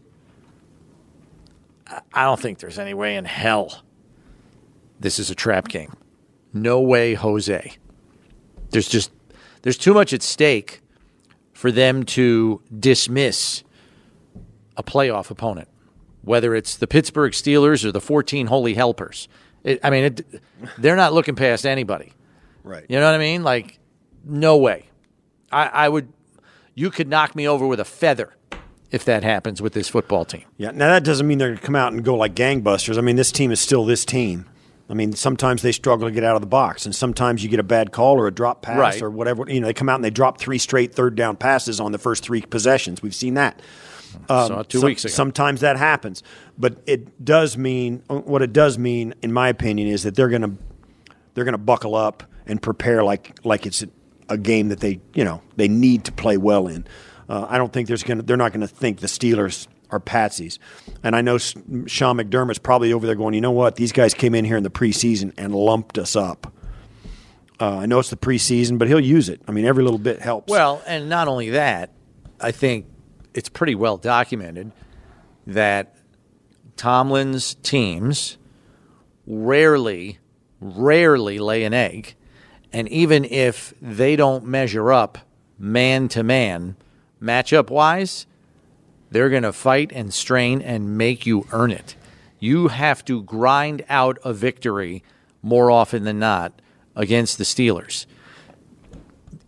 [2.13, 3.83] I- don't think there's any way in hell
[4.99, 5.93] this is a trap game.
[6.53, 7.73] No way, Jose.
[8.71, 9.11] There's just
[9.61, 10.81] there's too much at stake
[11.53, 13.63] for them to dismiss
[14.75, 15.67] a playoff opponent,
[16.21, 19.27] whether it's the Pittsburgh Steelers or the 14 Holy Helpers.
[19.63, 20.41] It, I mean, it,
[20.77, 22.13] they're not looking past anybody.
[22.63, 22.85] Right.
[22.87, 23.43] You know what I mean?
[23.43, 23.79] Like,
[24.23, 24.85] no way.
[25.51, 26.11] I, I would.
[26.75, 28.35] You could knock me over with a feather
[28.91, 30.43] if that happens with this football team.
[30.57, 30.71] Yeah.
[30.71, 32.97] Now that doesn't mean they're going to come out and go like gangbusters.
[32.97, 34.45] I mean, this team is still this team.
[34.89, 37.59] I mean, sometimes they struggle to get out of the box, and sometimes you get
[37.59, 39.01] a bad call or a drop pass Right.
[39.01, 39.43] or whatever.
[39.45, 41.97] You know, they come out and they drop three straight third down passes on the
[41.97, 43.01] first three possessions.
[43.03, 43.61] We've seen that.
[44.29, 45.11] Saw um, it two Some- weeks ago.
[45.11, 46.23] Sometimes that happens,
[46.57, 50.41] but it does mean what it does mean, in my opinion, is that they're going
[50.43, 50.53] to
[51.33, 53.83] they're going to buckle up and prepare like like it's
[54.29, 56.85] a game that they you know they need to play well in.
[57.29, 60.59] Uh, I don't think there's to they're not going to think the Steelers are patsies,
[61.03, 64.35] and I know Sean McDermott's probably over there going, you know what, these guys came
[64.35, 66.53] in here in the preseason and lumped us up.
[67.59, 69.41] Uh, I know it's the preseason, but he'll use it.
[69.47, 70.51] I mean, every little bit helps.
[70.51, 71.91] Well, and not only that,
[72.39, 72.85] I think
[73.33, 74.71] it's pretty well documented
[75.47, 75.95] that
[76.75, 78.37] Tomlin's teams
[79.25, 80.19] rarely,
[80.59, 82.15] rarely lay an egg.
[82.71, 85.17] And even if they don't measure up
[85.57, 86.75] man to man,
[87.21, 88.25] matchup wise,
[89.09, 91.95] they're going to fight and strain and make you earn it.
[92.39, 95.03] You have to grind out a victory
[95.41, 96.61] more often than not
[96.95, 98.05] against the Steelers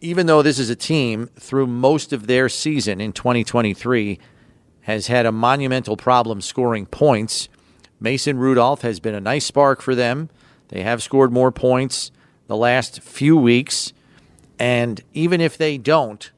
[0.02, 4.20] even though this is a team through most of their season in 2023
[4.82, 7.50] has had a monumental problem scoring points,
[8.00, 10.30] Mason Rudolph has been a nice spark for them.
[10.70, 12.12] They have scored more points
[12.48, 13.94] the last few weeks.
[14.58, 16.32] And even if they don't,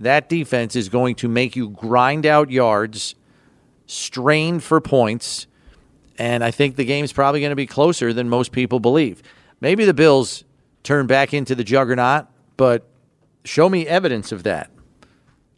[0.00, 3.14] that defense is going to make you grind out yards,
[3.86, 5.46] strain for points.
[6.18, 9.22] And I think the game's probably going to be closer than most people believe.
[9.60, 10.44] Maybe the Bills
[10.82, 12.86] turn back into the juggernaut, but
[13.44, 14.70] show me evidence of that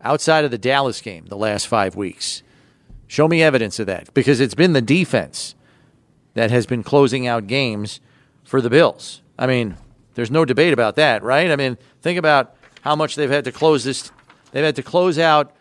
[0.03, 2.42] outside of the Dallas game the last five weeks.
[3.07, 5.55] Show me evidence of that because it's been the defense
[6.35, 8.00] that has been closing out games
[8.44, 9.22] for the Bills.
[9.38, 9.76] I mean,
[10.14, 11.50] there's no debate about that, right?
[11.50, 14.11] I mean, think about how much they've had to close this.
[14.53, 15.55] They've had to close out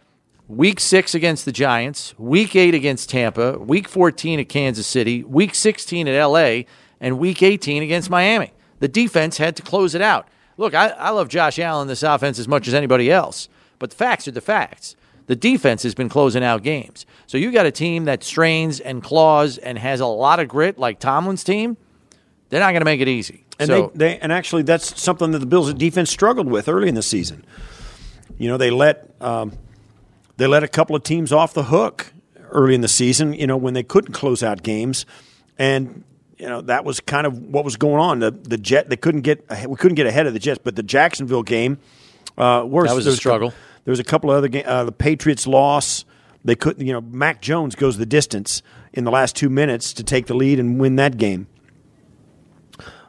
[0.47, 5.55] week six against the Giants, week eight against Tampa, week 14 at Kansas City, week
[5.55, 6.63] 16 at LA,
[6.99, 8.51] and week 18 against Miami.
[8.79, 10.27] The defense had to close it out.
[10.57, 13.47] Look, I, I love Josh Allen, this offense, as much as anybody else,
[13.77, 14.95] but the facts are the facts.
[15.27, 17.05] The defense has been closing out games.
[17.27, 20.79] So you got a team that strains and claws and has a lot of grit,
[20.79, 21.77] like Tomlin's team.
[22.49, 23.45] They're not going to make it easy.
[23.59, 26.89] And so, they, they and actually that's something that the Bills' defense struggled with early
[26.89, 27.45] in the season.
[28.39, 29.51] You know, they let um,
[30.37, 32.13] they let a couple of teams off the hook
[32.51, 33.33] early in the season.
[33.33, 35.05] You know, when they couldn't close out games,
[35.57, 36.03] and
[36.37, 38.19] you know that was kind of what was going on.
[38.19, 40.83] The the jet they couldn't get we couldn't get ahead of the Jets, but the
[40.83, 41.79] Jacksonville game
[42.37, 42.89] uh, worse.
[42.89, 43.53] That was a struggle.
[43.83, 44.65] there was a couple of other games.
[44.67, 46.05] Uh, the Patriots loss.
[46.45, 46.85] They couldn't.
[46.85, 50.33] You know, Mac Jones goes the distance in the last two minutes to take the
[50.33, 51.47] lead and win that game.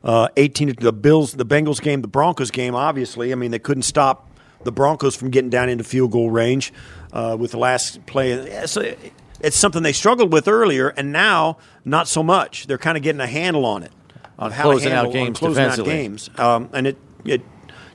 [0.02, 2.74] Uh, 18 the Bills, the Bengals game, the Broncos game.
[2.74, 4.29] Obviously, I mean they couldn't stop
[4.64, 6.72] the Broncos from getting down into field goal range
[7.12, 8.66] uh, with the last play.
[8.66, 8.94] So
[9.40, 12.66] it's something they struggled with earlier, and now not so much.
[12.66, 13.92] They're kind of getting a handle on it,
[14.38, 17.42] On how to closing out handle- on games closing out games, um, and it it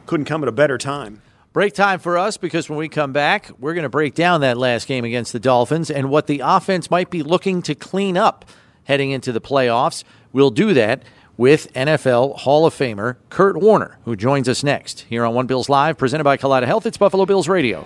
[0.06, 1.21] couldn't come at a better time.
[1.54, 4.58] Break time for us because when we come back, we're going to break down that
[4.58, 8.43] last game against the Dolphins and what the offense might be looking to clean up
[8.84, 10.04] heading into the playoffs.
[10.34, 11.04] We'll do that
[11.38, 15.69] with NFL Hall of Famer Kurt Warner, who joins us next here on One Bills
[15.69, 16.86] Live, presented by Kaleida Health.
[16.86, 17.86] It's Buffalo Bills Radio.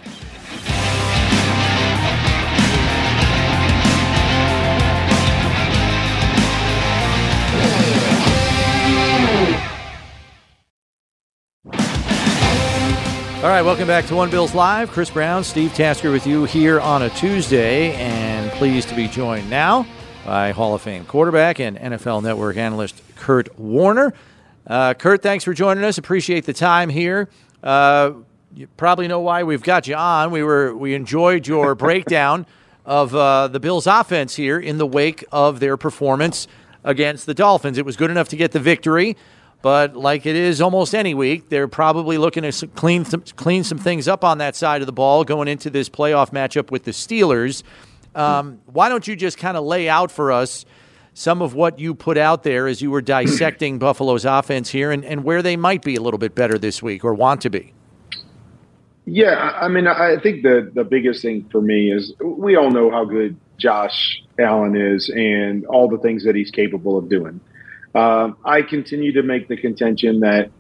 [13.42, 14.92] All right, welcome back to One Bills Live.
[14.92, 19.50] Chris Brown, Steve Tasker with you here on a Tuesday, and pleased to be joined
[19.50, 19.86] now
[20.26, 24.14] by Hall of Fame quarterback and NFL Network analyst Kurt Warner.
[24.68, 25.98] Uh, Kurt, thanks for joining us.
[25.98, 27.30] Appreciate the time here.
[27.64, 28.12] Uh,
[28.54, 30.32] you probably know why we've got you on.
[30.32, 32.46] We were we enjoyed your breakdown
[32.86, 36.48] of uh, the Bills' offense here in the wake of their performance
[36.84, 37.78] against the Dolphins.
[37.78, 39.18] It was good enough to get the victory.
[39.62, 43.78] But like it is almost any week, they're probably looking to clean some, clean some
[43.78, 46.92] things up on that side of the ball going into this playoff matchup with the
[46.92, 47.64] Steelers.
[48.16, 50.66] Um, why don't you just kind of lay out for us
[51.14, 55.04] some of what you put out there as you were dissecting Buffalo's offense here and,
[55.04, 57.74] and where they might be a little bit better this week or want to be?
[59.06, 62.92] Yeah, I mean, I think the the biggest thing for me is we all know
[62.92, 67.42] how good Josh Allen is and all the things that he's capable of doing.
[67.96, 70.52] Um, I continue to make the contention that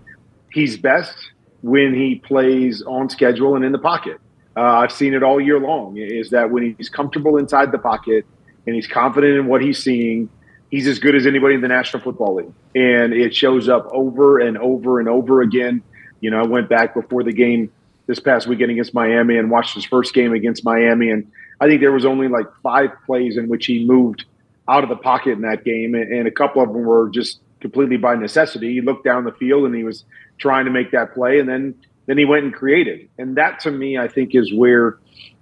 [0.51, 1.15] he's best
[1.61, 4.19] when he plays on schedule and in the pocket.
[4.55, 5.97] Uh, I've seen it all year long.
[5.97, 8.25] Is that when he's comfortable inside the pocket
[8.65, 10.29] and he's confident in what he's seeing,
[10.69, 14.39] he's as good as anybody in the National Football League, and it shows up over
[14.39, 15.81] and over and over again.
[16.21, 17.71] You know, I went back before the game
[18.07, 21.81] this past weekend against Miami and watched his first game against Miami, and I think
[21.81, 24.25] there was only like five plays in which he moved
[24.67, 27.39] out of the pocket in that game, and, and a couple of them were just
[27.59, 28.73] completely by necessity.
[28.73, 30.05] He looked down the field and he was
[30.37, 31.75] trying to make that play, and then
[32.09, 34.97] then he went and created, and that to me, I think, is where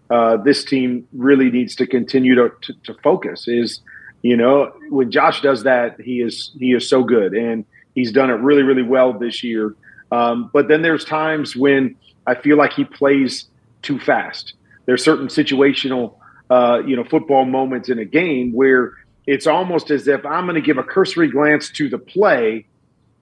[0.10, 3.48] uh, this team really needs to continue to, to, to focus.
[3.48, 3.80] Is
[4.22, 7.64] you know when Josh does that, he is he is so good, and
[7.96, 9.76] he's done it really really well this year.
[10.12, 13.46] Um, but then there's times when I feel like he plays
[13.82, 14.54] too fast.
[14.88, 16.16] There's certain situational,
[16.50, 18.92] uh, you know, football moments in a game where
[19.26, 22.66] it's almost as if I'm going to give a cursory glance to the play,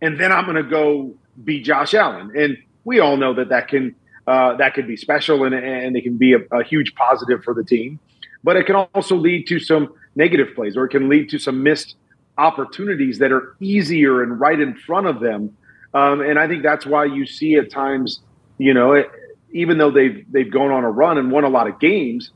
[0.02, 2.32] and then I'm going to go be Josh Allen.
[2.36, 3.96] And we all know that that can
[4.28, 7.54] uh, that could be special and, and it can be a, a huge positive for
[7.54, 8.00] the team.
[8.44, 11.62] But it can also lead to some negative plays, or it can lead to some
[11.62, 11.96] missed
[12.38, 15.56] opportunities that are easier and right in front of them.
[15.94, 18.22] Um, and I think that's why you see at times,
[18.58, 19.10] you know, it,
[19.52, 22.32] even though they've they've gone on a run and won a lot of games,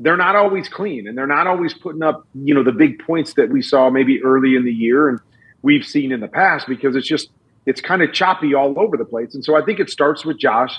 [0.00, 3.34] they're not always clean and they're not always putting up, you know, the big points
[3.34, 5.20] that we saw maybe early in the year and
[5.62, 7.30] we've seen in the past because it's just
[7.66, 9.34] it's kind of choppy all over the place.
[9.34, 10.76] And so I think it starts with Josh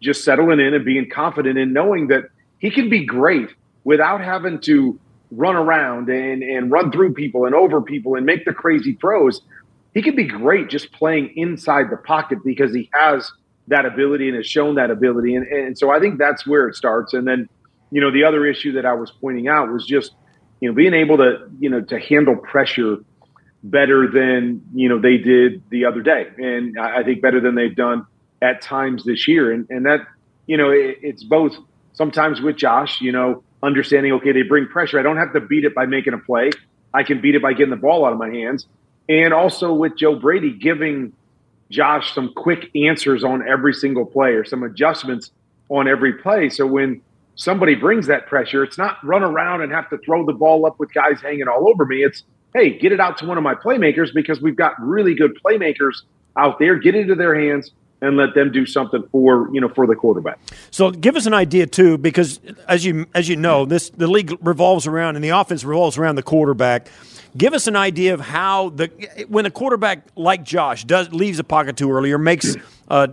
[0.00, 2.24] just settling in and being confident in knowing that
[2.58, 3.50] he can be great
[3.84, 4.98] without having to
[5.32, 9.40] run around and, and run through people and over people and make the crazy throws.
[9.94, 13.30] He can be great just playing inside the pocket because he has
[13.66, 15.34] that ability and has shown that ability.
[15.34, 17.12] And, and so I think that's where it starts.
[17.14, 17.48] And then,
[17.90, 20.12] you know, the other issue that I was pointing out was just,
[20.60, 22.98] you know, being able to, you know, to handle pressure
[23.62, 26.28] better than, you know, they did the other day.
[26.38, 28.06] And I think better than they've done
[28.40, 29.52] at times this year.
[29.52, 30.06] And, and that,
[30.46, 31.56] you know, it, it's both
[31.92, 34.98] sometimes with Josh, you know, understanding, okay, they bring pressure.
[34.98, 36.50] I don't have to beat it by making a play.
[36.94, 38.66] I can beat it by getting the ball out of my hands.
[39.08, 41.12] And also with Joe Brady giving
[41.70, 45.32] Josh some quick answers on every single play or some adjustments
[45.68, 46.48] on every play.
[46.48, 47.02] So when
[47.34, 50.78] somebody brings that pressure, it's not run around and have to throw the ball up
[50.78, 52.04] with guys hanging all over me.
[52.04, 52.22] It's,
[52.58, 56.02] hey, get it out to one of my playmakers because we've got really good playmakers
[56.36, 56.76] out there.
[56.76, 59.94] Get it into their hands and let them do something for you know for the
[59.94, 60.38] quarterback.
[60.70, 64.36] So give us an idea too, because as you as you know, this the league
[64.40, 66.88] revolves around and the offense revolves around the quarterback.
[67.36, 68.86] Give us an idea of how the
[69.28, 72.56] when a quarterback like Josh does leaves a pocket too early or makes
[72.88, 73.08] uh,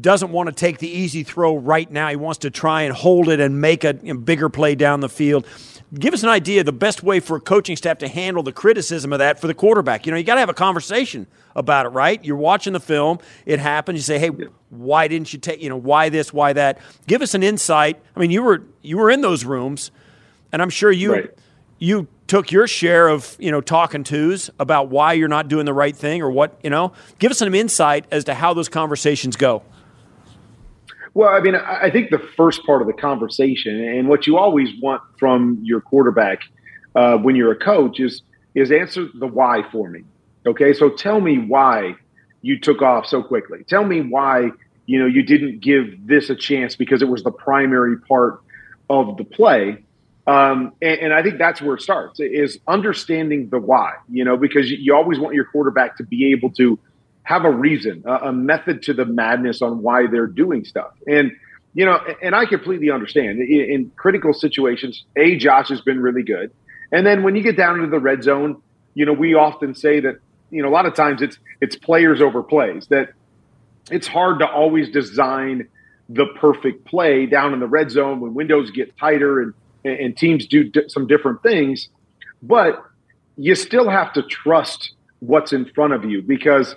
[0.00, 2.08] doesn't want to take the easy throw right now.
[2.08, 5.00] He wants to try and hold it and make a you know, bigger play down
[5.00, 5.46] the field
[5.94, 9.12] give us an idea the best way for a coaching staff to handle the criticism
[9.12, 10.06] of that for the quarterback.
[10.06, 11.26] You know, you got to have a conversation
[11.56, 12.24] about it, right?
[12.24, 13.98] You're watching the film, it happens.
[13.98, 14.30] You say, "Hey,
[14.70, 15.60] why didn't you take?
[15.60, 16.32] You know, why this?
[16.32, 18.00] Why that?" Give us an insight.
[18.14, 19.90] I mean, you were you were in those rooms,
[20.52, 21.30] and I'm sure you right.
[21.78, 25.74] you took your share of you know talking twos about why you're not doing the
[25.74, 26.92] right thing or what you know.
[27.18, 29.62] Give us some insight as to how those conversations go.
[31.14, 34.68] Well, I mean, I think the first part of the conversation and what you always
[34.80, 36.42] want from your quarterback
[36.94, 38.22] uh, when you're a coach is
[38.54, 40.02] is answer the why for me.
[40.46, 41.94] Okay, so tell me why
[42.42, 43.64] you took off so quickly.
[43.64, 44.50] Tell me why
[44.86, 48.42] you know you didn't give this a chance because it was the primary part
[48.88, 49.84] of the play.
[50.26, 53.94] Um, and, and, I think that's where it starts is understanding the why.
[54.08, 56.78] You know, because you, you always want your quarterback to be able to
[57.22, 60.92] have a reason, a, a method to the madness on why they're doing stuff.
[61.06, 61.32] And
[61.72, 65.04] you know, and I completely understand in, in critical situations.
[65.16, 66.50] A, Josh has been really good,
[66.90, 68.60] and then when you get down into the red zone,
[68.94, 70.16] you know, we often say that
[70.50, 73.12] you know a lot of times it's it's players over plays that
[73.90, 75.68] it's hard to always design
[76.08, 79.54] the perfect play down in the red zone when windows get tighter and
[79.84, 81.88] and teams do d- some different things
[82.42, 82.82] but
[83.36, 86.74] you still have to trust what's in front of you because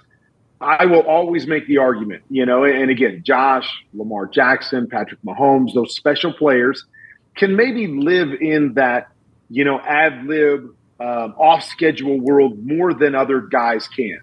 [0.64, 5.74] I will always make the argument, you know, and again, Josh, Lamar Jackson, Patrick Mahomes,
[5.74, 6.86] those special players
[7.36, 9.10] can maybe live in that,
[9.50, 14.20] you know, ad lib, um, off schedule world more than other guys can.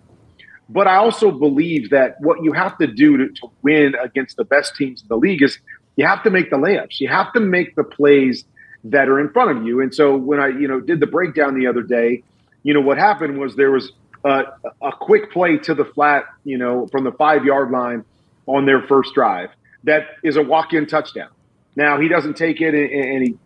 [0.68, 4.44] But I also believe that what you have to do to, to win against the
[4.44, 5.58] best teams in the league is
[5.96, 7.00] you have to make the layups.
[7.00, 8.44] You have to make the plays
[8.84, 9.80] that are in front of you.
[9.80, 12.22] And so when I, you know, did the breakdown the other day,
[12.62, 13.92] you know, what happened was there was
[14.24, 14.42] uh,
[14.82, 18.04] a quick play to the flat, you know, from the five yard line
[18.46, 19.50] on their first drive.
[19.84, 21.30] That is a walk in touchdown.
[21.76, 23.38] Now he doesn't take it and, and he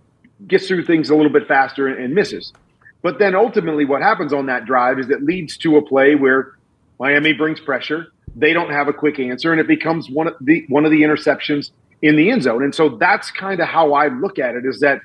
[0.46, 2.52] gets through things a little bit faster and, and misses.
[3.02, 6.54] But then ultimately, what happens on that drive is it leads to a play where
[6.98, 8.06] Miami brings pressure.
[8.34, 11.02] They don't have a quick answer, and it becomes one of the one of the
[11.02, 11.70] interceptions
[12.02, 12.62] in the end zone.
[12.64, 15.02] And so that's kind of how I look at it: is that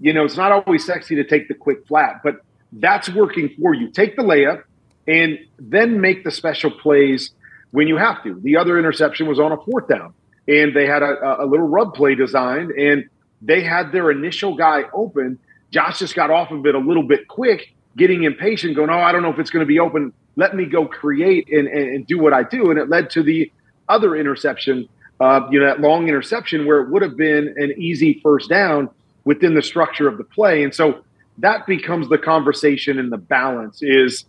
[0.00, 2.42] you know it's not always sexy to take the quick flat, but
[2.72, 3.88] that's working for you.
[3.88, 4.62] Take the layup,
[5.06, 7.30] and then make the special plays
[7.70, 8.38] when you have to.
[8.42, 10.14] The other interception was on a fourth down,
[10.48, 13.08] and they had a, a little rub play designed, and
[13.42, 15.38] they had their initial guy open.
[15.70, 19.12] Josh just got off of it a little bit quick, getting impatient, going, Oh, I
[19.12, 20.12] don't know if it's going to be open.
[20.36, 22.70] Let me go create and, and, and, do what I do.
[22.70, 23.50] And it led to the
[23.88, 24.88] other interception,
[25.20, 28.88] uh, you know, that long interception where it would have been an easy first down
[29.24, 30.62] within the structure of the play.
[30.62, 31.04] And so
[31.38, 34.24] that becomes the conversation and the balance is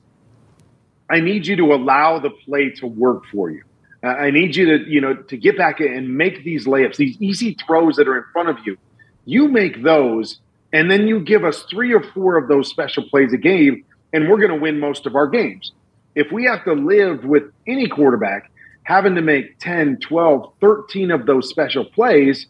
[1.11, 3.63] I need you to allow the play to work for you.
[4.03, 7.55] I need you to, you know, to get back and make these layups, these easy
[7.67, 8.77] throws that are in front of you.
[9.25, 10.39] You make those,
[10.73, 13.83] and then you give us three or four of those special plays a game,
[14.13, 15.71] and we're going to win most of our games.
[16.15, 18.49] If we have to live with any quarterback
[18.83, 22.47] having to make 10, 12, 13 of those special plays,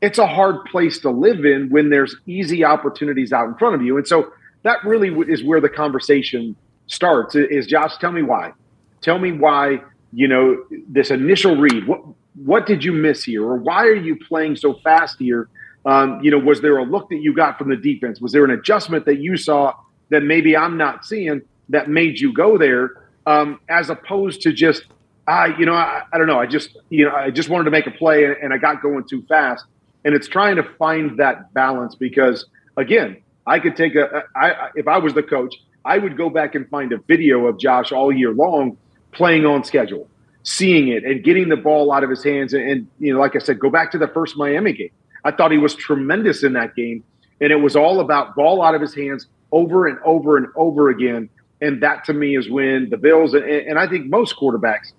[0.00, 3.82] it's a hard place to live in when there's easy opportunities out in front of
[3.82, 3.96] you.
[3.96, 4.32] And so
[4.62, 6.56] that really is where the conversation
[6.88, 8.52] starts is Josh, tell me why.
[9.00, 9.80] Tell me why,
[10.12, 11.86] you know, this initial read.
[11.86, 12.02] What
[12.34, 13.44] what did you miss here?
[13.44, 15.48] Or why are you playing so fast here?
[15.84, 18.20] Um, you know, was there a look that you got from the defense?
[18.20, 19.74] Was there an adjustment that you saw
[20.10, 23.04] that maybe I'm not seeing that made you go there?
[23.26, 24.84] Um, as opposed to just
[25.28, 26.40] I, you know, I, I, don't know.
[26.40, 28.80] I just, you know, I just wanted to make a play and, and I got
[28.80, 29.66] going too fast.
[30.04, 32.46] And it's trying to find that balance because,
[32.78, 35.54] again, I could take a, I, if I was the coach,
[35.84, 38.76] I would go back and find a video of Josh all year long
[39.12, 40.08] playing on schedule,
[40.42, 42.52] seeing it and getting the ball out of his hands.
[42.52, 44.90] And, and, you know, like I said, go back to the first Miami game.
[45.24, 47.04] I thought he was tremendous in that game.
[47.40, 50.90] And it was all about ball out of his hands over and over and over
[50.90, 51.28] again.
[51.60, 54.92] And that to me is when the Bills, and, and I think most quarterbacks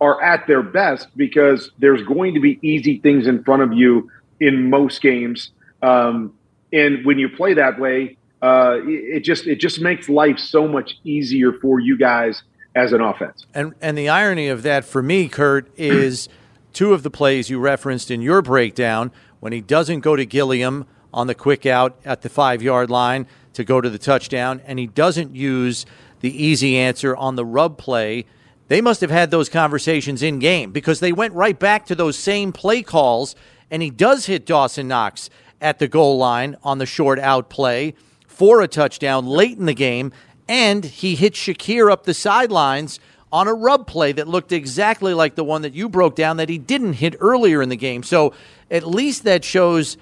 [0.00, 4.10] are at their best because there's going to be easy things in front of you
[4.40, 5.50] in most games.
[5.82, 6.34] Um,
[6.72, 10.98] and when you play that way, uh, it just it just makes life so much
[11.02, 12.42] easier for you guys
[12.76, 13.46] as an offense.
[13.54, 16.28] And and the irony of that for me, Kurt, is
[16.74, 20.86] two of the plays you referenced in your breakdown when he doesn't go to Gilliam
[21.10, 24.78] on the quick out at the five yard line to go to the touchdown, and
[24.78, 25.86] he doesn't use
[26.20, 28.26] the easy answer on the rub play.
[28.68, 32.18] They must have had those conversations in game because they went right back to those
[32.18, 33.34] same play calls,
[33.70, 35.30] and he does hit Dawson Knox
[35.62, 37.94] at the goal line on the short out play
[38.34, 40.12] for a touchdown late in the game,
[40.48, 43.00] and he hit Shakir up the sidelines
[43.32, 46.48] on a rub play that looked exactly like the one that you broke down that
[46.48, 48.02] he didn't hit earlier in the game.
[48.02, 48.32] So
[48.70, 49.96] at least that shows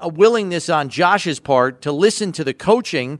[0.00, 3.18] a willingness on Josh's part to listen to the coaching.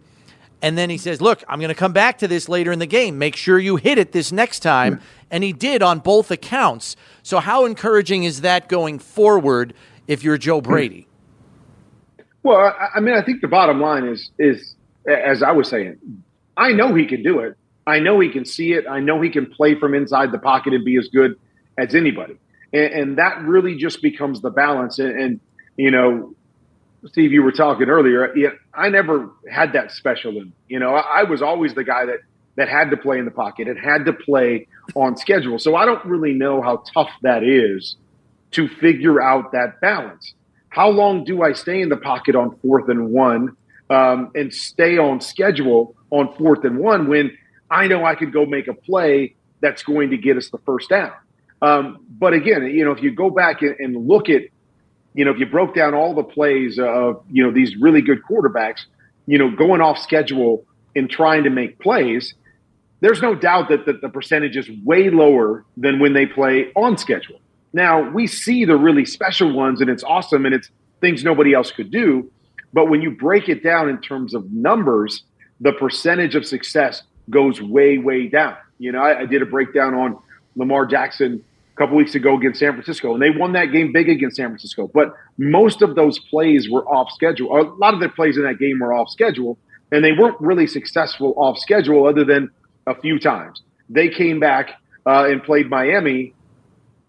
[0.62, 2.86] And then he says, Look, I'm going to come back to this later in the
[2.86, 3.18] game.
[3.18, 4.94] Make sure you hit it this next time.
[4.94, 5.04] Hmm.
[5.30, 6.96] And he did on both accounts.
[7.22, 9.74] So, how encouraging is that going forward
[10.06, 10.68] if you're Joe hmm.
[10.70, 11.05] Brady?
[12.46, 15.98] Well, I mean, I think the bottom line is, is as I was saying,
[16.56, 17.56] I know he can do it.
[17.88, 18.86] I know he can see it.
[18.88, 21.40] I know he can play from inside the pocket and be as good
[21.76, 22.36] as anybody.
[22.72, 25.00] And, and that really just becomes the balance.
[25.00, 25.40] And, and
[25.76, 26.36] you know,
[27.06, 28.32] Steve, you were talking earlier.
[28.36, 30.52] Yeah, I never had that special in.
[30.68, 32.20] You know, I, I was always the guy that
[32.54, 35.58] that had to play in the pocket and had to play on schedule.
[35.58, 37.96] So I don't really know how tough that is
[38.52, 40.32] to figure out that balance.
[40.68, 43.56] How long do I stay in the pocket on fourth and one
[43.88, 47.36] um, and stay on schedule on fourth and one when
[47.70, 50.90] I know I could go make a play that's going to get us the first
[50.90, 51.12] down?
[51.62, 54.42] Um, but again, you know, if you go back and, and look at
[55.16, 58.22] you know, if you broke down all the plays of, you know, these really good
[58.22, 58.80] quarterbacks,
[59.26, 62.34] you know, going off schedule and trying to make plays,
[63.00, 66.98] there's no doubt that the, the percentage is way lower than when they play on
[66.98, 67.40] schedule.
[67.76, 70.70] Now, we see the really special ones and it's awesome and it's
[71.02, 72.32] things nobody else could do.
[72.72, 75.24] But when you break it down in terms of numbers,
[75.60, 78.56] the percentage of success goes way, way down.
[78.78, 80.18] You know, I, I did a breakdown on
[80.56, 84.08] Lamar Jackson a couple weeks ago against San Francisco, and they won that game big
[84.08, 84.90] against San Francisco.
[84.94, 87.60] But most of those plays were off schedule.
[87.60, 89.58] A lot of the plays in that game were off schedule,
[89.92, 92.48] and they weren't really successful off schedule other than
[92.86, 93.60] a few times.
[93.90, 94.70] They came back
[95.04, 96.32] uh, and played Miami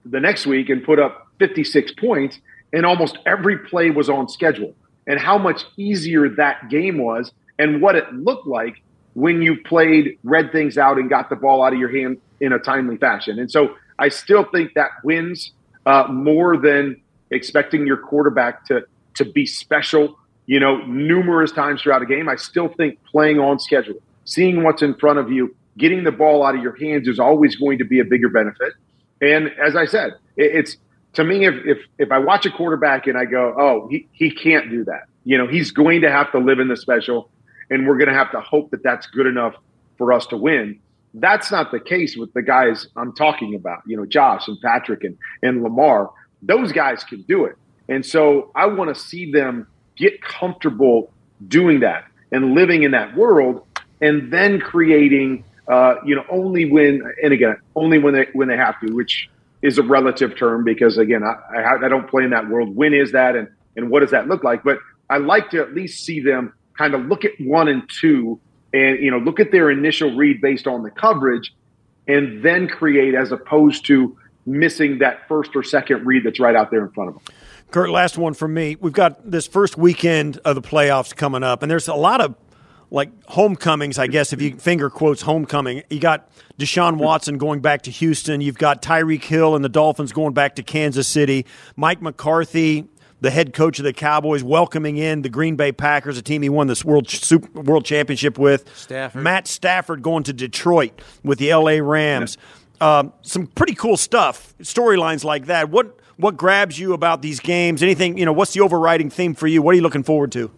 [0.09, 2.39] the next week and put up 56 points,
[2.73, 4.73] and almost every play was on schedule.
[5.05, 8.81] And how much easier that game was, and what it looked like
[9.13, 12.53] when you played, read things out, and got the ball out of your hand in
[12.53, 13.39] a timely fashion.
[13.39, 15.51] And so I still think that wins
[15.85, 17.01] uh, more than
[17.31, 18.85] expecting your quarterback to
[19.15, 20.17] to be special.
[20.45, 22.29] You know, numerous times throughout a game.
[22.29, 26.45] I still think playing on schedule, seeing what's in front of you, getting the ball
[26.45, 28.73] out of your hands is always going to be a bigger benefit.
[29.21, 30.77] And as I said, it, it's
[31.13, 34.31] to me if, if if I watch a quarterback and I go, oh, he he
[34.31, 35.03] can't do that.
[35.23, 37.29] You know, he's going to have to live in the special,
[37.69, 39.55] and we're going to have to hope that that's good enough
[39.97, 40.79] for us to win.
[41.13, 45.03] That's not the case with the guys I'm talking about, you know, Josh and Patrick
[45.03, 46.11] and, and Lamar.
[46.41, 47.55] Those guys can do it.
[47.89, 51.11] And so I want to see them get comfortable
[51.47, 53.65] doing that and living in that world
[54.01, 58.57] and then creating uh, you know only when and again only when they when they
[58.57, 59.29] have to which
[59.61, 62.93] is a relative term because again I, I, I don't play in that world when
[62.93, 66.03] is that and and what does that look like but i like to at least
[66.03, 68.39] see them kind of look at one and two
[68.73, 71.53] and you know look at their initial read based on the coverage
[72.07, 76.71] and then create as opposed to missing that first or second read that's right out
[76.71, 77.35] there in front of them.
[77.69, 78.77] Kurt, last one from me.
[78.79, 82.35] We've got this first weekend of the playoffs coming up, and there's a lot of
[82.89, 85.83] like homecomings, I guess, if you finger quotes homecoming.
[85.89, 88.41] You got Deshaun Watson going back to Houston.
[88.41, 91.45] You've got Tyreek Hill and the Dolphins going back to Kansas City.
[91.75, 92.87] Mike McCarthy
[93.21, 96.49] the head coach of the Cowboys, welcoming in the Green Bay Packers, a team he
[96.49, 98.69] won this world Super, world championship with.
[98.77, 99.23] Stafford.
[99.23, 101.81] Matt Stafford going to Detroit with the L.A.
[101.81, 102.37] Rams.
[102.79, 105.69] Um, some pretty cool stuff, storylines like that.
[105.69, 107.81] What what grabs you about these games?
[107.81, 108.33] Anything you know?
[108.33, 109.61] What's the overriding theme for you?
[109.61, 110.51] What are you looking forward to?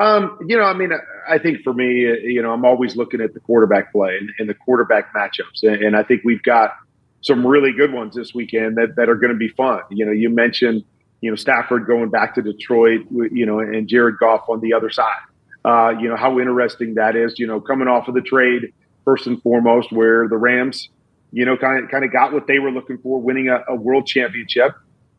[0.00, 0.92] Um, you know, I mean,
[1.28, 4.48] I think for me, you know, I'm always looking at the quarterback play and, and
[4.48, 6.74] the quarterback matchups, and, and, I think we've got
[7.20, 9.82] some really good ones this weekend that, that are going to be fun.
[9.90, 10.84] You know, you mentioned,
[11.20, 14.88] you know, Stafford going back to Detroit, you know, and Jared Goff on the other
[14.88, 15.20] side.
[15.66, 17.38] Uh, you know how interesting that is.
[17.38, 18.72] You know, coming off of the trade
[19.04, 20.88] first and foremost, where the Rams,
[21.30, 23.74] you know, kind of kind of got what they were looking for, winning a, a
[23.74, 24.72] world championship.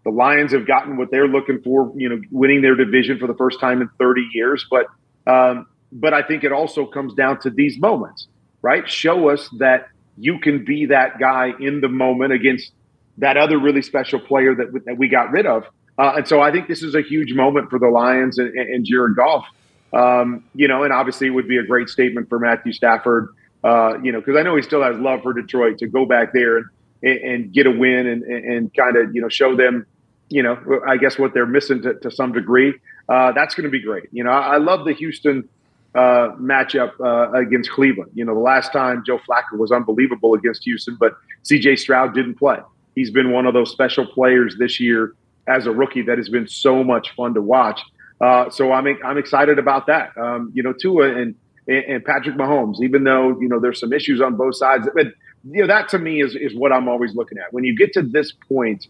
[0.03, 3.35] The Lions have gotten what they're looking for, you know, winning their division for the
[3.35, 4.65] first time in 30 years.
[4.69, 4.87] But
[5.27, 8.27] um, but I think it also comes down to these moments,
[8.61, 8.89] right?
[8.89, 9.87] Show us that
[10.17, 12.71] you can be that guy in the moment against
[13.17, 15.65] that other really special player that, that we got rid of.
[15.97, 18.85] Uh, and so I think this is a huge moment for the Lions and, and
[18.85, 19.45] Jared Goff.
[19.93, 23.27] Um, you know, and obviously it would be a great statement for Matthew Stafford,
[23.63, 26.31] uh, you know, because I know he still has love for Detroit to go back
[26.33, 26.65] there and,
[27.03, 29.85] and get a win and, and kind of, you know, show them,
[30.29, 32.73] you know, I guess what they're missing to, to some degree.
[33.09, 34.07] Uh, that's going to be great.
[34.11, 35.49] You know, I, I love the Houston
[35.95, 38.11] uh, matchup uh, against Cleveland.
[38.13, 42.35] You know, the last time Joe Flacco was unbelievable against Houston, but CJ Stroud didn't
[42.35, 42.57] play.
[42.95, 45.15] He's been one of those special players this year
[45.47, 47.81] as a rookie that has been so much fun to watch.
[48.19, 50.15] Uh, so I'm I'm excited about that.
[50.15, 51.35] Um, you know, Tua and
[51.67, 55.07] and Patrick Mahomes, even though you know there's some issues on both sides, but
[55.43, 57.53] you know that to me is is what I'm always looking at.
[57.53, 58.87] When you get to this point,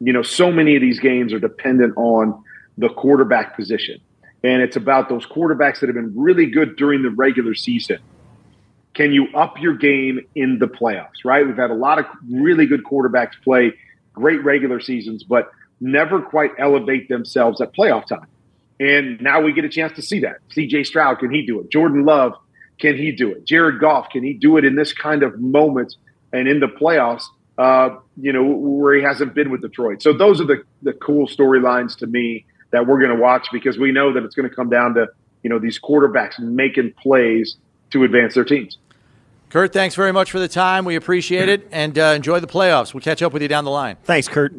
[0.00, 2.42] you know, so many of these games are dependent on
[2.78, 4.00] the quarterback position,
[4.42, 7.98] and it's about those quarterbacks that have been really good during the regular season.
[8.94, 11.24] Can you up your game in the playoffs?
[11.24, 11.46] Right?
[11.46, 13.74] We've had a lot of really good quarterbacks play
[14.12, 18.26] great regular seasons, but never quite elevate themselves at playoff time.
[18.80, 20.36] And now we get a chance to see that.
[20.54, 21.70] CJ Stroud, can he do it?
[21.70, 22.34] Jordan Love,
[22.78, 23.44] can he do it?
[23.44, 25.94] Jared Goff, can he do it in this kind of moment
[26.32, 27.22] and in the playoffs,
[27.58, 30.02] uh, you know, where he hasn't been with Detroit?
[30.02, 33.78] So those are the, the cool storylines to me that we're going to watch because
[33.78, 35.06] we know that it's going to come down to,
[35.42, 37.56] you know, these quarterbacks making plays
[37.90, 38.78] to advance their teams.
[39.50, 40.84] Kurt, thanks very much for the time.
[40.84, 42.92] We appreciate it and uh, enjoy the playoffs.
[42.92, 43.96] We'll catch up with you down the line.
[44.02, 44.52] Thanks, Kurt.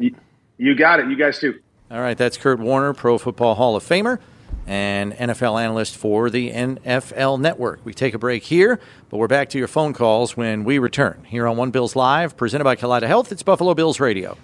[0.56, 1.10] You got it.
[1.10, 1.60] You guys too.
[1.90, 4.18] All right, that's Kurt Warner, Pro Football Hall of Famer
[4.66, 7.80] and NFL analyst for the NFL Network.
[7.84, 11.24] We take a break here, but we're back to your phone calls when we return.
[11.28, 14.36] Here on One Bills Live, presented by Kaleida Health, it's Buffalo Bills Radio.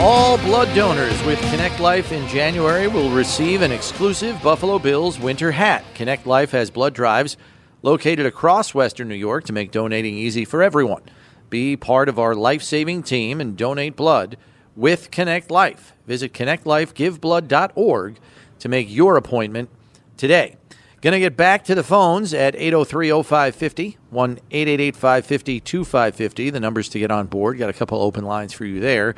[0.00, 5.50] All blood donors with Connect Life in January will receive an exclusive Buffalo Bills winter
[5.50, 5.84] hat.
[5.96, 7.36] Connect Life has blood drives
[7.82, 11.02] located across Western New York to make donating easy for everyone.
[11.50, 14.36] Be part of our life saving team and donate blood
[14.76, 15.94] with Connect Life.
[16.06, 18.18] Visit connectlifegiveblood.org
[18.60, 19.68] to make your appointment
[20.16, 20.54] today.
[21.00, 26.50] Going to get back to the phones at 803 0550, 1 888 550 2550.
[26.50, 27.58] The numbers to get on board.
[27.58, 29.16] Got a couple open lines for you there.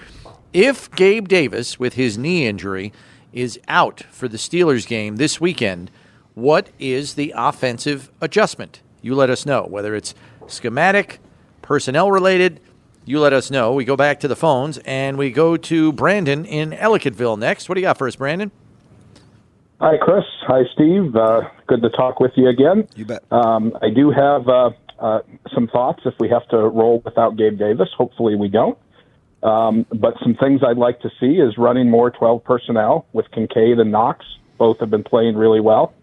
[0.53, 2.93] If Gabe Davis, with his knee injury,
[3.33, 5.93] is out for the Steelers game this weekend,
[6.35, 8.83] what is the offensive adjustment?
[9.01, 10.13] You let us know, whether it's
[10.49, 11.21] schematic,
[11.63, 12.59] personnel related.
[13.05, 13.73] You let us know.
[13.73, 17.69] We go back to the phones and we go to Brandon in Ellicottville next.
[17.69, 18.51] What do you got for us, Brandon?
[19.81, 20.25] Hi, Chris.
[20.49, 21.15] Hi, Steve.
[21.15, 22.89] Uh, good to talk with you again.
[22.97, 23.23] You bet.
[23.31, 25.21] Um, I do have uh, uh,
[25.55, 27.89] some thoughts if we have to roll without Gabe Davis.
[27.97, 28.77] Hopefully, we don't.
[29.43, 33.79] Um, but some things I'd like to see is running more 12 personnel with Kincaid
[33.79, 34.25] and Knox.
[34.59, 35.95] Both have been playing really well.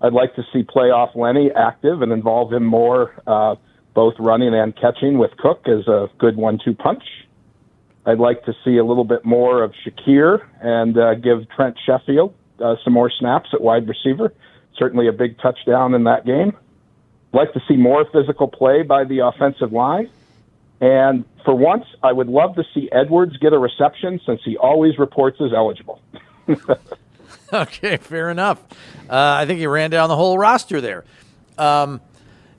[0.00, 3.56] I'd like to see playoff Lenny active and involve him more, uh,
[3.94, 7.04] both running and catching with Cook as a good one-two punch.
[8.04, 12.32] I'd like to see a little bit more of Shakir and uh, give Trent Sherfield
[12.58, 14.32] uh, some more snaps at wide receiver.
[14.76, 16.56] Certainly a big touchdown in that game.
[17.32, 20.08] I'd like to see more physical play by the offensive line
[20.82, 24.98] and for once, I would love to see Edwards get a reception since he always
[24.98, 26.02] reports as eligible.
[27.52, 28.60] okay, fair enough.
[29.08, 31.04] Uh, I think he ran down the whole roster there.
[31.56, 32.00] Um,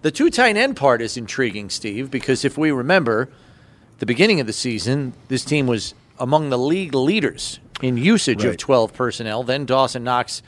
[0.04, 3.30] the two tight end part is intriguing, Steve, because if we remember,
[4.00, 8.52] the beginning of the season, this team was among the league leaders in usage right.
[8.52, 9.44] of 12 personnel.
[9.44, 10.42] Then Dawson Knox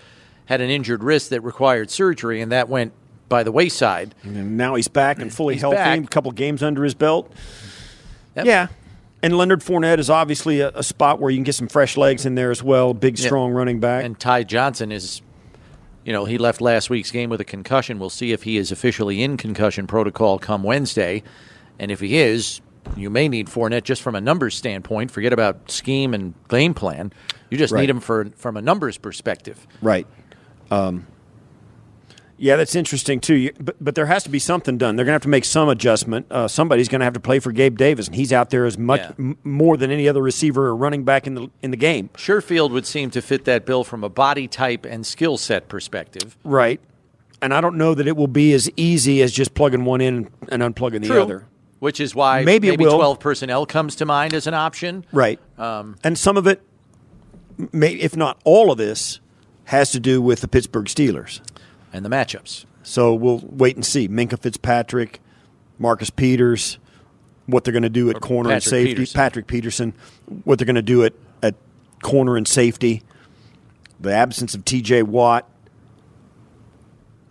[0.46, 2.94] had an injured wrist that required surgery, and that went
[3.28, 4.16] by the wayside.
[4.24, 5.78] And now he's back and fully he's healthy.
[5.78, 6.00] Back.
[6.00, 7.32] A couple games under his belt.
[8.36, 8.46] Yep.
[8.46, 8.68] Yeah.
[9.24, 12.26] And Leonard Fournette is obviously a, a, spot where you can get some fresh legs
[12.26, 12.94] in there as well.
[12.94, 13.58] Big, strong yep.
[13.58, 14.04] running back.
[14.04, 15.22] And Ty Johnson is,
[16.04, 17.98] you know, he left last week's game with a concussion.
[17.98, 21.24] We'll see if he is officially in concussion protocol come Wednesday.
[21.80, 22.62] And if he is,
[22.96, 25.12] you may need Fournette just from a numbers standpoint.
[25.12, 27.12] Forget about scheme and game plan.
[27.50, 27.82] You just right.
[27.82, 29.66] need him for from a numbers perspective.
[29.82, 30.06] Right.
[30.70, 31.08] Um,
[32.38, 33.36] Yeah, that's interesting too.
[33.36, 34.96] You, but but there has to be something done.
[34.98, 36.26] They're going to have to make some adjustment.
[36.30, 38.78] Uh, somebody's going to have to play for Gabe Davis, and he's out there as
[38.78, 39.12] much Yeah.
[39.18, 42.10] m- more than any other receiver or running back in the in the game.
[42.16, 46.36] Sherfield would seem to fit that bill from a body type and skill set perspective.
[46.44, 46.82] Right.
[47.42, 50.30] And I don't know that it will be as easy as just plugging one in
[50.50, 51.22] and unplugging the True.
[51.22, 51.46] other.
[51.80, 55.06] Which is why Maybe maybe, 12 personnel comes to mind as an option.
[55.12, 55.40] Right.
[55.58, 56.62] Um, and some of it,
[57.72, 59.20] may, if not all of this,
[59.66, 61.42] has to do with the Pittsburgh Steelers.
[61.96, 62.66] And the matchups.
[62.84, 64.10] So we'll wait and see.
[64.10, 65.22] Minkah Fitzpatrick,
[65.80, 66.78] Marcus Peters,
[67.46, 68.96] what they're going to do at corner and safety.
[68.96, 69.18] Peterson.
[69.18, 69.94] Patrick Peterson,
[70.44, 71.56] what they're going to do at, at
[72.04, 73.02] corner and safety.
[74.00, 75.04] The absence of T.J.
[75.04, 75.50] Watt.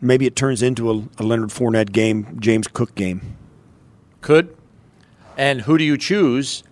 [0.01, 3.37] Maybe it turns into a, a Leonard Fournette game, James Cook game.
[4.23, 4.57] Could.
[5.37, 6.65] And who do you choose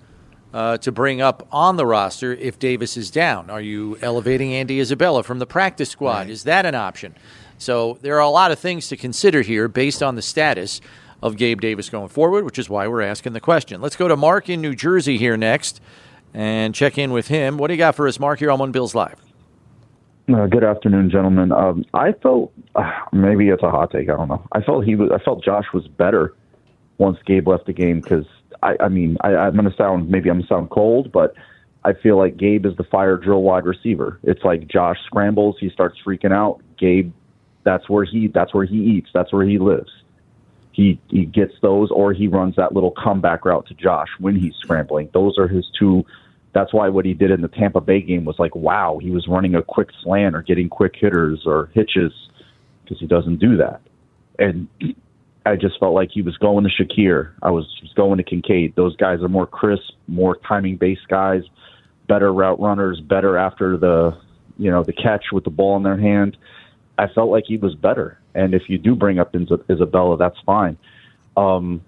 [0.55, 3.51] uh, to bring up on the roster if Davis is down?
[3.51, 6.31] Are you elevating Andy Isabella from the practice squad?
[6.31, 7.15] Is that an option?
[7.63, 10.81] So there are a lot of things to consider here based on the status
[11.23, 13.81] of Gabe Davis going forward, which is why we're asking the question.
[13.81, 15.81] Let's go to Mark in New Jersey here next
[16.35, 17.59] and check in with him.
[17.59, 19.15] What do you got for us, Mark, here on One Bills Live?
[20.33, 21.53] Uh, good afternoon, gentlemen.
[21.53, 24.09] Um, I felt uh, maybe it's a hot take.
[24.09, 24.45] I don't know.
[24.51, 25.11] I felt he was.
[25.13, 26.35] I felt Josh was better
[26.99, 28.27] once Gabe left the game because
[28.63, 28.77] I.
[28.81, 31.35] I mean, I, I'm going to sound maybe I'm going to sound cold, but
[31.85, 34.19] I feel like Gabe is the fire drill wide receiver.
[34.23, 36.61] It's like Josh scrambles, he starts freaking out.
[36.79, 37.13] Gabe,
[37.65, 38.29] that's where he.
[38.29, 39.09] That's where he eats.
[39.13, 39.91] That's where he lives.
[40.73, 44.55] He he gets those, or he runs that little comeback route to Josh when he's
[44.57, 45.11] scrambling.
[45.13, 46.05] Those are his two
[46.53, 49.27] that's why what he did in the Tampa Bay game was like, wow, he was
[49.27, 52.13] running a quick slant or getting quick hitters or hitches
[52.85, 53.81] because he doesn't do that.
[54.39, 54.69] And
[55.45, 57.33] I just felt like he was going to Shakir.
[57.43, 58.77] I was just going to Kincaid.
[58.77, 61.43] Those guys are more crisp, more timing based guys,
[62.07, 64.17] better route runners, better after the
[64.57, 66.37] you know the catch with the ball in their hand.
[66.99, 68.19] I felt like he was better.
[68.35, 69.35] And if you do bring up
[69.71, 70.77] Isabella, that's fine.
[71.37, 71.83] Um,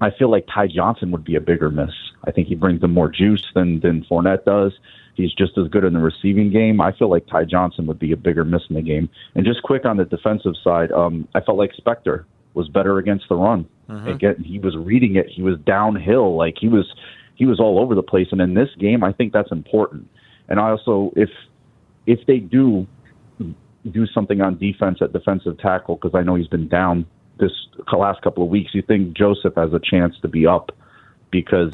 [0.00, 1.90] I feel like Ty Johnson would be a bigger miss.
[2.24, 4.72] I think he brings them more juice than than Fournette does.
[5.14, 6.80] He's just as good in the receiving game.
[6.80, 9.10] I feel like Ty Johnson would be a bigger miss in the game.
[9.34, 13.28] And just quick on the defensive side, um, I felt like Spector was better against
[13.28, 13.66] the run.
[14.08, 15.28] Again, he was reading it.
[15.28, 16.94] He was downhill, like he was
[17.34, 18.28] he was all over the place.
[18.32, 20.08] And in this game, I think that's important.
[20.48, 21.30] And I also, if
[22.06, 22.86] if they do
[23.90, 27.06] do something on defense at defensive tackle, because I know he's been down
[27.38, 27.52] this
[27.92, 30.72] last couple of weeks, you think Joseph has a chance to be up
[31.30, 31.72] because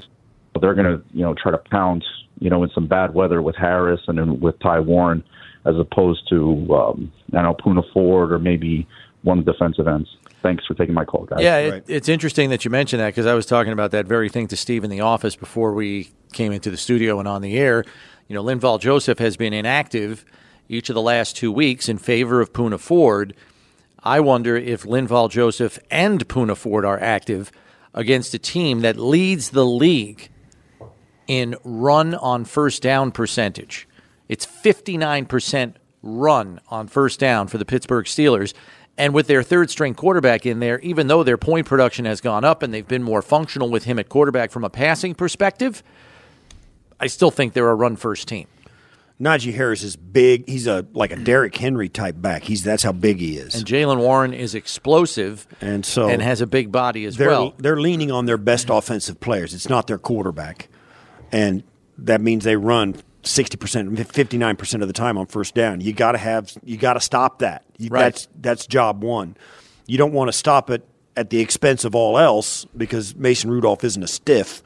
[0.61, 2.05] they're going to, you know, try to pound,
[2.39, 5.25] you know, in some bad weather with Harris and then with Ty Warren,
[5.65, 8.87] as opposed to, um, I don't know, Poona Ford or maybe
[9.23, 10.09] one of the defensive ends.
[10.43, 11.41] Thanks for taking my call, guys.
[11.41, 14.29] Yeah, it, it's interesting that you mentioned that because I was talking about that very
[14.29, 17.59] thing to Steve in the office before we came into the studio and on the
[17.59, 17.85] air.
[18.29, 20.25] You know, Linval Joseph has been inactive
[20.69, 23.35] each of the last two weeks in favor of Poona Ford.
[24.03, 27.51] I wonder if Linval Joseph and Poona Ford are active
[27.95, 30.29] against a team that leads the league
[31.27, 33.89] in run on first down percentage.
[34.29, 38.55] It's 59% run on first down for the Pittsburgh Steelers.
[38.99, 42.45] And with their third string quarterback in there, even though their point production has gone
[42.45, 45.83] up and they've been more functional with him at quarterback from a passing perspective,
[46.99, 48.47] I still think they're a run first team.
[49.21, 50.47] Najee Harris is big.
[50.47, 52.43] He's a like a Derrick Henry type back.
[52.43, 53.55] He's that's how big he is.
[53.55, 57.55] And Jaylen Warren is explosive And so and has a big body as they're well.
[57.57, 59.55] they're leaning on their best offensive players.
[59.55, 60.69] It's not their quarterback,
[61.33, 61.63] and
[61.97, 65.81] that means they run sixty percent, fifty nine percent of the time on first down.
[65.81, 67.65] You got to have you got to stop that.
[67.79, 68.03] You, Right.
[68.03, 69.35] That's that's job one.
[69.87, 70.87] You don't want to stop it
[71.17, 74.63] at the expense of all else because Mason Rudolph isn't a stiff.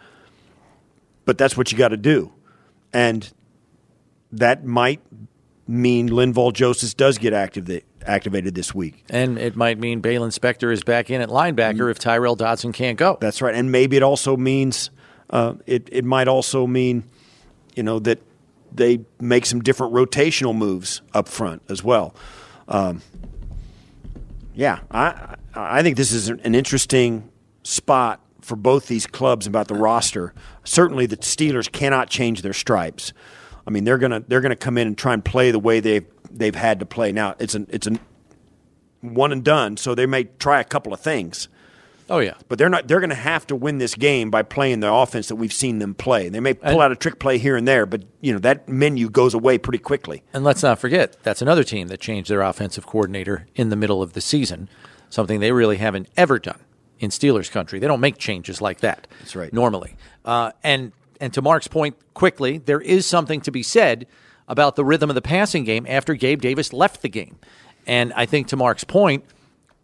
[1.25, 2.33] But that's what you got to do,
[2.93, 3.33] and
[4.33, 5.01] that might
[5.67, 9.05] mean Linval Joseph does get active activated this week.
[9.11, 12.99] And it might mean Baylon Spector is back in at linebacker if Tyrel Dodson can't
[12.99, 13.19] go.
[13.21, 14.91] That's right, and maybe it also means
[15.31, 15.89] uh, it.
[15.93, 17.05] It might also mean,
[17.75, 18.21] you know, that
[18.73, 22.15] they make some different rotational moves up front as well.
[22.69, 23.03] Um,
[24.55, 27.31] yeah, I I think this is an interesting
[27.63, 30.33] spot for both these clubs about the roster.
[30.65, 33.13] Certainly, the Steelers cannot change their stripes.
[33.67, 36.07] I mean, they're gonna they're gonna come in and try and play the way they've
[36.31, 37.13] they've had to play.
[37.13, 37.99] Now it's an it's a
[39.01, 41.49] one and done, so they may try a couple of things.
[42.09, 42.89] Oh yeah, But they're not.
[42.89, 45.79] They're going to have to win this game by playing the offense that we've seen
[45.79, 46.29] them play.
[46.29, 48.69] They may pull And- out a trick play here and there, but you know that
[48.69, 50.25] menu goes away pretty quickly.
[50.33, 54.03] And let's not forget, that's another team that changed their offensive coordinator in the middle
[54.03, 54.69] of the season,
[55.09, 56.59] something they really haven't ever done
[56.99, 57.79] in Steelers country.
[57.79, 59.07] They don't make changes like that.
[59.21, 59.53] That's right.
[59.53, 59.95] Normally.
[60.25, 60.91] Uh, and
[61.21, 64.07] and to Mark's point, quickly, there is something to be said
[64.49, 67.39] about the rhythm of the passing game after Gabe Davis left the game.
[67.87, 69.25] And I think to Mark's point,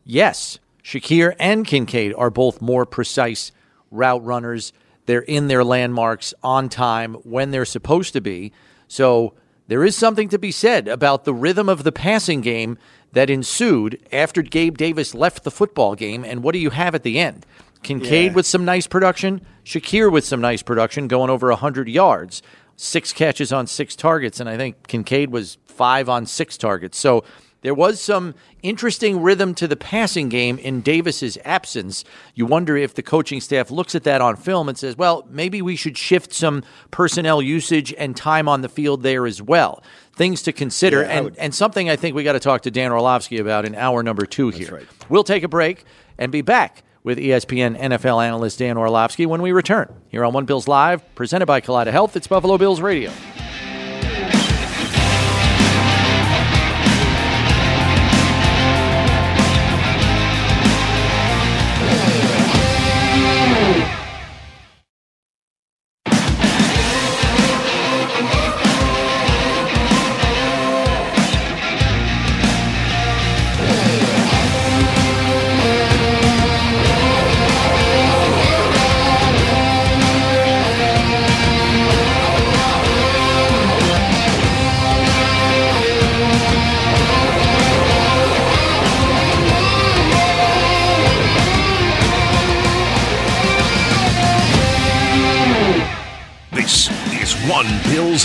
[0.04, 3.52] yes, Shakir and Kincaid are both more precise
[3.90, 4.72] route runners.
[5.06, 8.52] They're in their landmarks on time when they're supposed to be.
[8.88, 9.34] So
[9.68, 12.78] there is something to be said about the rhythm of the passing game
[13.12, 16.24] that ensued after Gabe Davis left the football game.
[16.24, 17.46] And what do you have at the end?
[17.86, 18.34] Kincaid Yeah.
[18.34, 22.42] with some nice production, Shakir with some nice production, going over 100 yards,
[22.76, 26.98] six catches on six targets, and I think Kincaid was five on six targets.
[26.98, 27.24] So
[27.62, 32.04] there was some interesting rhythm to the passing game in Davis's absence.
[32.34, 35.62] You wonder if the coaching staff looks at that on film and says, well, maybe
[35.62, 39.82] we should shift some personnel usage and time on the field there as well.
[40.14, 42.70] Things to consider, Yeah, and, would- and something I think we got to talk to
[42.70, 44.74] Dan Orlovsky about in hour number two here.
[44.74, 44.86] right.
[45.08, 45.84] We'll take a break
[46.18, 50.44] and be back with ESPN NFL analyst Dan Orlovsky when we return here on One
[50.44, 52.16] Bills Live, presented by Kaleida Health.
[52.16, 53.12] It's Buffalo Bills Radio.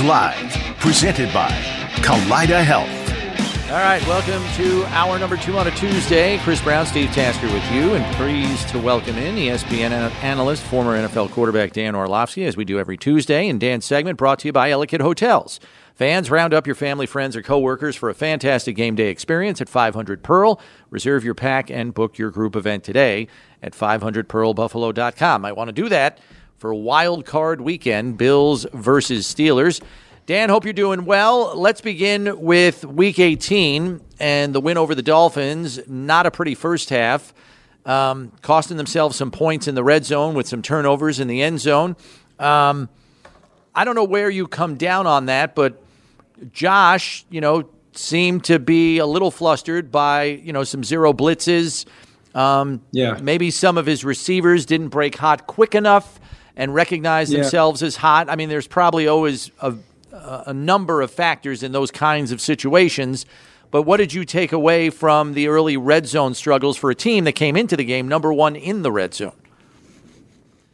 [0.04, 1.50] Live, presented by
[1.98, 2.90] Kaleida Health.
[3.70, 6.40] All right, welcome to hour number two on a Tuesday.
[6.40, 9.92] Chris Brown, Steve Tasker with you, and pleased to welcome in ESPN
[10.24, 13.48] analyst, former NFL quarterback Dan Orlovsky, as we do every Tuesday.
[13.48, 15.60] And Dan's segment brought to you by Ellicott Hotels.
[15.94, 19.70] Fans, round up your family, friends, or coworkers for a fantastic game day experience at
[19.70, 20.60] 500 Pearl.
[20.90, 23.28] Reserve your pack and book your group event today
[23.62, 25.46] at 500pearlbuffalo.com.
[25.46, 26.18] I want to do that
[26.62, 29.82] for Wild Card Weekend, Bills versus Steelers.
[30.28, 31.58] Dan, hope you're doing well.
[31.58, 35.80] Let's begin with Week 18 and the win over the Dolphins.
[35.88, 37.34] Not a pretty first half,
[37.84, 41.60] um, costing themselves some points in the red zone with some turnovers in the end
[41.60, 41.96] zone.
[42.38, 42.90] Um,
[43.74, 45.82] I don't know where you come down on that, but
[46.54, 51.86] Josh, you know, seemed to be a little flustered by you know some zero blitzes.
[52.36, 53.18] Um, Yeah.
[53.20, 56.20] maybe some of his receivers didn't break hot quick enough
[56.56, 57.42] and recognize Yeah.
[57.42, 58.30] themselves as hot.
[58.30, 59.76] I mean, there's probably always a,
[60.12, 63.26] a number of factors in those kinds of situations.
[63.72, 67.24] But what did you take away from the early red zone struggles for a team
[67.24, 69.32] that came into the game number one in the red zone?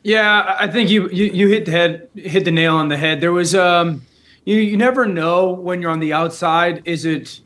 [0.04, 3.20] Yeah, I think you, you you hit the head hit the nail on the head.
[3.20, 4.04] There was um
[4.46, 7.42] you you never know when you're on the outside is it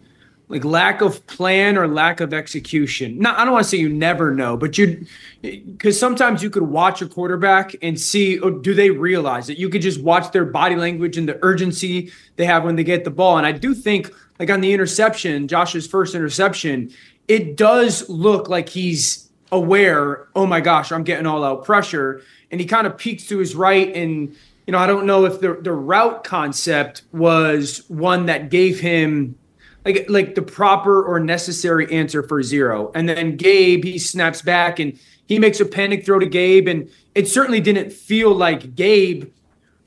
[0.52, 3.18] like lack of plan or lack of execution.
[3.20, 5.06] No, I don't want to say you never know, but you
[5.42, 9.58] because sometimes you could watch a quarterback and see or do they realize it.
[9.58, 13.06] You could just watch their body language and the urgency they have when they get
[13.06, 13.38] the ball.
[13.38, 16.92] And I do think like on the interception, Josh's first interception,
[17.30, 22.22] it does look like he's aware, oh my gosh, I'm getting all out pressure.
[22.52, 23.96] And he kind of peeks to his right.
[23.96, 24.36] And,
[24.68, 29.38] you know, I don't know if the, the route concept was one that gave him
[29.86, 32.92] like like the proper or necessary answer for zero.
[32.94, 36.68] And then Gabe, he snaps back and he makes a panic throw to Gabe.
[36.68, 39.32] And it certainly didn't feel like Gabe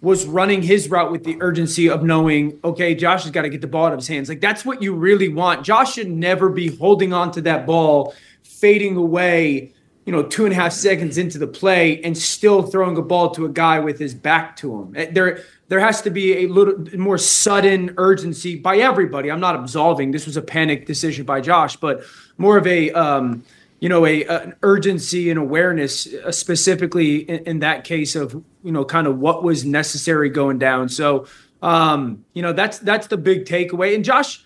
[0.00, 3.62] was running his route with the urgency of knowing, okay, Josh has got to get
[3.62, 4.28] the ball out of his hands.
[4.28, 5.64] Like that's what you really want.
[5.64, 9.72] Josh should never be holding on to that ball, fading away,
[10.04, 13.30] you know, two and a half seconds into the play and still throwing a ball
[13.30, 15.14] to a guy with his back to him.
[15.14, 19.30] There, there has to be a little more sudden urgency by everybody.
[19.30, 20.10] I'm not absolving.
[20.10, 22.02] This was a panic decision by Josh, but
[22.36, 23.44] more of a, um,
[23.80, 28.72] you know, a an urgency and awareness, uh, specifically in, in that case of you
[28.72, 30.88] know, kind of what was necessary going down.
[30.88, 31.26] So,
[31.62, 33.94] um, you know, that's that's the big takeaway.
[33.94, 34.44] And Josh,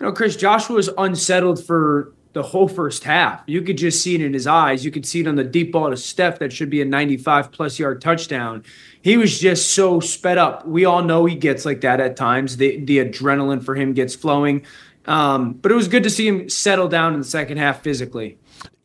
[0.00, 3.42] you know, Chris, Josh was unsettled for the whole first half.
[3.46, 4.84] You could just see it in his eyes.
[4.84, 7.52] You could see it on the deep ball to Steph that should be a 95
[7.52, 8.64] plus yard touchdown.
[9.08, 10.66] He was just so sped up.
[10.66, 12.58] We all know he gets like that at times.
[12.58, 14.66] The the adrenaline for him gets flowing.
[15.06, 18.36] Um, but it was good to see him settle down in the second half physically.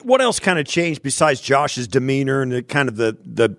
[0.02, 3.58] What else kind of changed besides Josh's demeanor and the kind of the the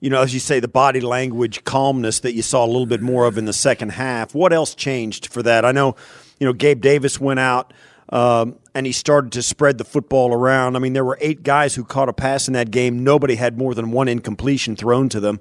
[0.00, 3.00] you know, as you say, the body language calmness that you saw a little bit
[3.00, 4.34] more of in the second half.
[4.34, 5.64] What else changed for that?
[5.64, 5.96] I know,
[6.38, 7.72] you know, Gabe Davis went out
[8.10, 10.76] um, and he started to spread the football around.
[10.76, 13.02] I mean, there were eight guys who caught a pass in that game.
[13.02, 15.40] Nobody had more than one incompletion thrown to them.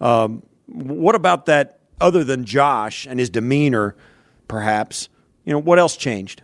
[0.00, 1.80] Um, what about that?
[2.00, 3.96] Other than Josh and his demeanor,
[4.46, 5.08] perhaps,
[5.44, 6.42] you know, what else changed?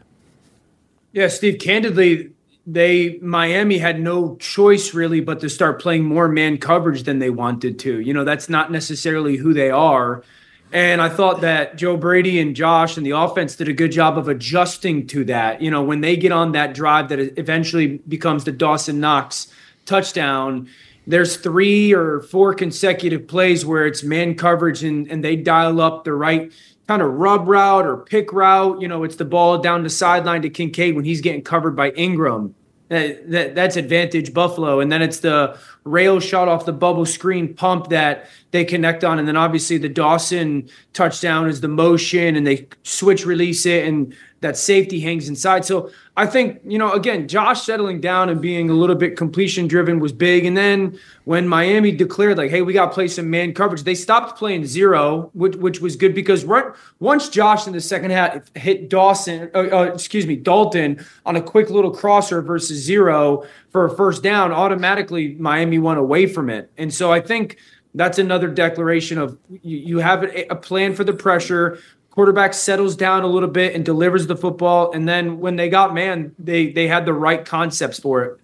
[1.12, 2.32] Yeah, Steve, candidly,
[2.66, 7.30] they Miami had no choice really but to start playing more man coverage than they
[7.30, 8.00] wanted to.
[8.00, 10.24] You know, that's not necessarily who they are.
[10.72, 14.18] And I thought that Joe Brady and Josh and the offense did a good job
[14.18, 15.62] of adjusting to that.
[15.62, 19.46] You know, when they get on that drive that eventually becomes the Dawson Knox
[19.84, 20.68] touchdown,
[21.06, 26.04] there's three or four consecutive plays where it's man coverage and, and they dial up
[26.04, 26.50] the right
[26.88, 28.80] kind of rub route or pick route.
[28.80, 31.90] You know, it's the ball down the sideline to Kincaid when he's getting covered by
[31.90, 32.54] Ingram.
[32.88, 34.80] That, that, that's advantage Buffalo.
[34.80, 39.18] And then it's the rail shot off the bubble screen pump that they connect on.
[39.18, 44.14] And then obviously the Dawson touchdown is the motion and they switch release it and
[44.40, 45.64] that safety hangs inside.
[45.64, 49.66] So I think, you know, again, Josh settling down and being a little bit completion
[49.66, 50.44] driven was big.
[50.44, 53.94] And then when Miami declared, like, hey, we got to play some man coverage, they
[53.94, 56.66] stopped playing zero, which, which was good because right,
[57.00, 61.42] once Josh in the second half hit Dawson, uh, uh, excuse me, Dalton on a
[61.42, 63.44] quick little crosser versus zero
[63.74, 66.70] for a first down, automatically Miami went away from it.
[66.78, 67.58] And so I think
[67.92, 72.94] that's another declaration of you, you have a, a plan for the pressure quarterback settles
[72.94, 74.92] down a little bit and delivers the football.
[74.92, 78.40] And then when they got man, they they had the right concepts for it.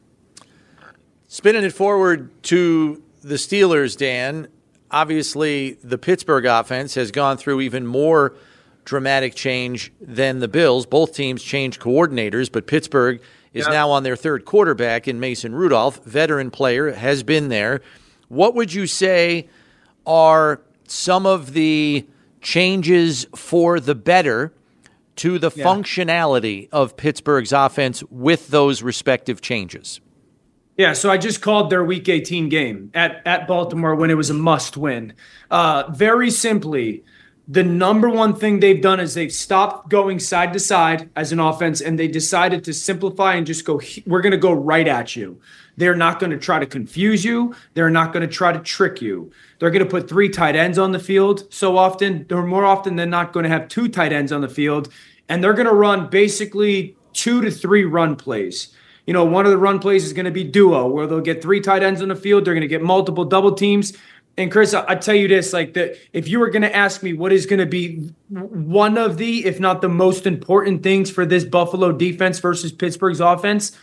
[1.29, 4.49] Spinning it forward to the Steelers, Dan.
[4.91, 8.35] Obviously, the Pittsburgh offense has gone through even more
[8.85, 10.87] dramatic change than the Bills.
[10.87, 13.21] Both teams changed coordinators, but Pittsburgh
[13.53, 13.73] is yep.
[13.73, 17.81] now on their third quarterback in Mason Rudolph, veteran player, has been there.
[18.29, 19.49] What would you say
[20.07, 22.07] are some of the
[22.41, 24.53] changes for the better
[25.17, 25.65] to the yeah.
[25.65, 30.01] functionality of Pittsburgh's offense with those respective changes?
[30.77, 34.31] Yeah, so I just called their Week 18 game at at Baltimore when it was
[34.31, 35.13] a must win.
[35.51, 37.05] Uh, very simply,
[37.51, 41.41] the number one thing they've done is they've stopped going side to side as an
[41.41, 45.17] offense and they decided to simplify and just go we're going to go right at
[45.17, 45.41] you
[45.81, 47.55] they're not going to try to confuse you.
[47.73, 49.33] They're not going to try to trick you.
[49.59, 52.27] They're going to put three tight ends on the field so often.
[52.29, 54.93] They're more often than not going to have two tight ends on the field.
[55.31, 58.75] And they're going to run basically two to three run plays.
[59.07, 61.41] You know, one of the run plays is going to be duo, where they'll get
[61.41, 62.45] three tight ends on the field.
[62.45, 63.95] They're going to get multiple double teams.
[64.41, 67.13] And Chris, I, tell you this: like that, if you were going to ask me
[67.13, 71.27] what is going to be one of the, if not the most important things for
[71.27, 73.77] this Buffalo defense versus Pittsburgh's offense,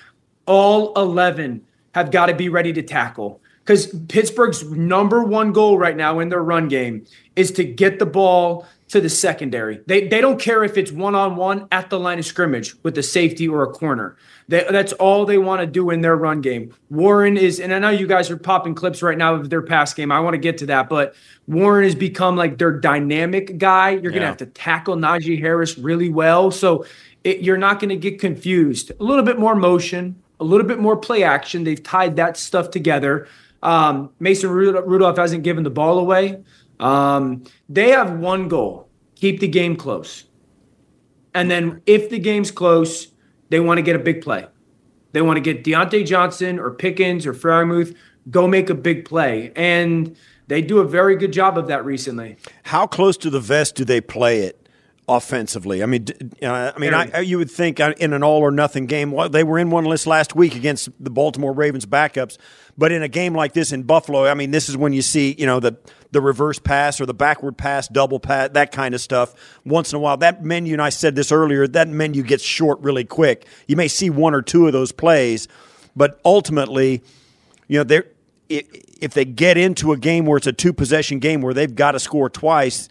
[0.47, 3.39] all eleven have got to be ready to tackle.
[3.59, 7.05] Because Pittsburgh's number one goal right now in their run game
[7.35, 9.81] is to get the ball to the secondary.
[9.85, 12.97] They, they don't care if it's one on one at the line of scrimmage with
[12.97, 14.17] a safety or a corner.
[14.49, 16.73] They, that's all they want to do in their run game.
[16.89, 19.93] Warren is, and I know you guys are popping clips right now of their pass
[19.93, 20.11] game.
[20.11, 21.15] I want to get to that, but
[21.47, 23.91] Warren has become like their dynamic guy.
[23.91, 24.09] You're yeah.
[24.09, 26.49] going to have to tackle Najee Harris really well.
[26.51, 26.85] So
[27.23, 28.91] it, you're not going to get confused.
[28.99, 31.65] A little bit more motion, a little bit more play action.
[31.65, 33.27] They've tied that stuff together.
[33.61, 36.41] Um, Mason Rudolph hasn't given the ball away.
[36.79, 38.87] Um, they have one goal
[39.19, 40.25] keep the game close.
[41.33, 43.07] And then if the game's close,
[43.49, 44.45] they want to get a big play.
[45.13, 47.95] They want to get Diontae Johnson or Pickens or Freiermuth,
[48.29, 49.51] go make a big play.
[49.55, 50.15] And
[50.47, 52.37] they do a very good job of that recently.
[52.63, 54.66] How close to the vest do they play it?
[55.07, 55.81] Offensively.
[55.81, 56.05] I mean,
[56.43, 59.29] uh, I mean, I, you would think uh, in an all or nothing game, well,
[59.29, 62.37] they were in one list last week against the Baltimore Ravens backups,
[62.77, 65.33] but in a game like this in Buffalo, I mean, this is when you see
[65.37, 65.77] you know the
[66.11, 69.33] the reverse pass or the backward pass, double pass, that kind of stuff.
[69.65, 72.79] Once in a while, that menu, and I said this earlier, that menu gets short
[72.81, 73.45] really quick.
[73.67, 75.47] You may see one or two of those plays,
[75.95, 77.01] but ultimately,
[77.67, 78.07] you know, they're
[78.49, 81.91] if they get into a game where it's a two possession game where they've got
[81.91, 82.89] to score twice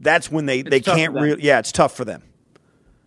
[0.00, 1.42] that's when they, they can't really.
[1.42, 2.22] Yeah, it's tough for them.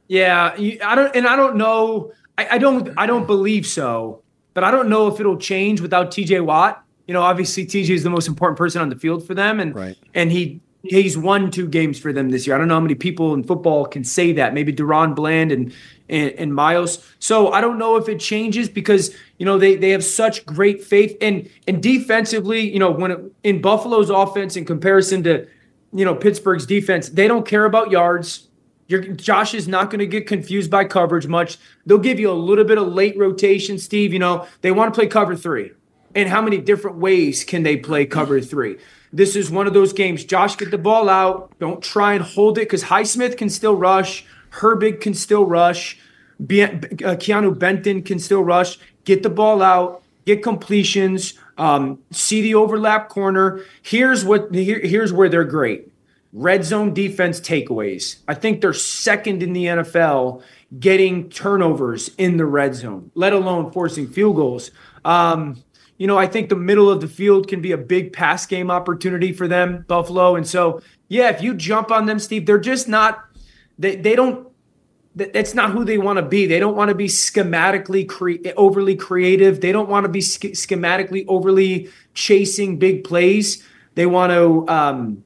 [0.08, 2.12] Yeah, I don't, and I don't know.
[2.38, 4.22] I, I don't, I don't believe so.
[4.54, 6.42] But I don't know if it'll change without T.J.
[6.42, 6.84] Watt.
[7.08, 7.94] You know, obviously T.J.
[7.94, 9.98] is the most important person on the field for them, and right.
[10.14, 12.56] and he he's won two games for them this year.
[12.56, 14.54] I don't know how many people in football can say that.
[14.54, 15.74] Maybe DaRon Bland and,
[16.10, 17.04] and and, Myles.
[17.20, 20.84] So I don't know if it changes because you know they they have such great
[20.84, 25.48] faith and and defensively, you know, when it, in Buffalo's offense in comparison to
[25.94, 28.48] you know, Pittsburgh's defense, they don't care about yards.
[28.88, 31.58] Your, Josh is not going to get confused by coverage much.
[31.86, 34.12] They'll give you a little bit of late rotation, Steve.
[34.12, 35.72] You know, they want to play cover three.
[36.16, 38.78] And how many different ways can they play cover three?
[39.12, 40.26] This is one of those games.
[40.26, 41.58] Josh, get the ball out.
[41.60, 44.26] Don't try and hold it because Highsmith can still rush.
[44.52, 46.00] Herbig can still rush.
[46.46, 48.80] Be- uh, Keanu Benton can still rush.
[49.06, 50.04] Get the ball out.
[50.26, 51.36] Get completions.
[51.58, 53.62] Um, see the overlap corner.
[53.82, 55.92] Here's what here, here's where they're great.
[56.32, 58.18] Red zone defense takeaways.
[58.28, 60.42] I think they're second in the NFL
[60.80, 64.72] getting turnovers in the red zone, let alone forcing field goals.
[65.06, 65.64] Um,
[65.98, 68.72] you know, I think the middle of the field can be a big pass game
[68.72, 70.36] opportunity for them, Buffalo.
[70.36, 73.24] And so, yeah, if you jump on them, Steve, they're just not,
[73.78, 74.48] they, they don't,
[75.16, 76.48] that's not who they want to be.
[76.48, 79.62] They don't want to be schematically cre- overly creative.
[79.62, 83.64] They don't want to be sch- schematically overly chasing big plays.
[83.96, 85.24] They want to um,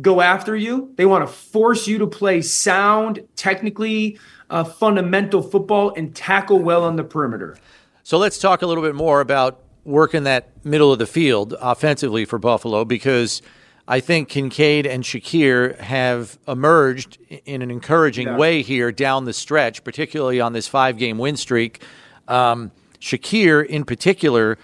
[0.00, 0.92] go after you.
[0.96, 4.18] They want to force you to play sound, technically
[4.50, 7.56] uh, fundamental football and tackle well on the perimeter.
[8.02, 12.24] So let's talk a little bit more about working that middle of the field offensively
[12.24, 13.40] for Buffalo because
[13.90, 17.16] I think Kincaid and Shakir have emerged
[17.46, 18.36] in an encouraging yeah.
[18.36, 21.82] way here down the stretch, particularly on this five game win streak.
[22.28, 22.70] Um,
[23.00, 24.58] Shakir, in particular,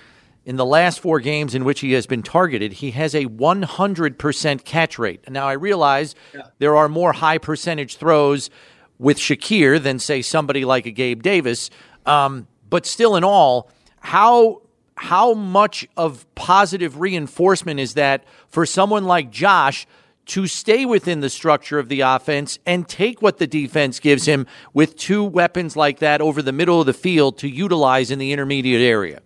[0.44, 4.64] in the last four games in which he has been targeted, he has a 100%
[4.64, 5.30] catch rate.
[5.30, 6.42] Now, I realize yeah.
[6.58, 8.50] there are more high percentage throws
[8.98, 11.70] with Shakir than, say, somebody like a Gabe Davis.
[12.04, 13.70] Um, but still, in all,
[14.00, 14.60] how
[14.96, 19.86] how much of positive reinforcement is that for someone like Josh
[20.26, 24.46] to stay within the structure of the offense and take what the defense gives him
[24.72, 28.32] with two weapons like that over the middle of the field to utilize in the
[28.32, 29.20] intermediate area?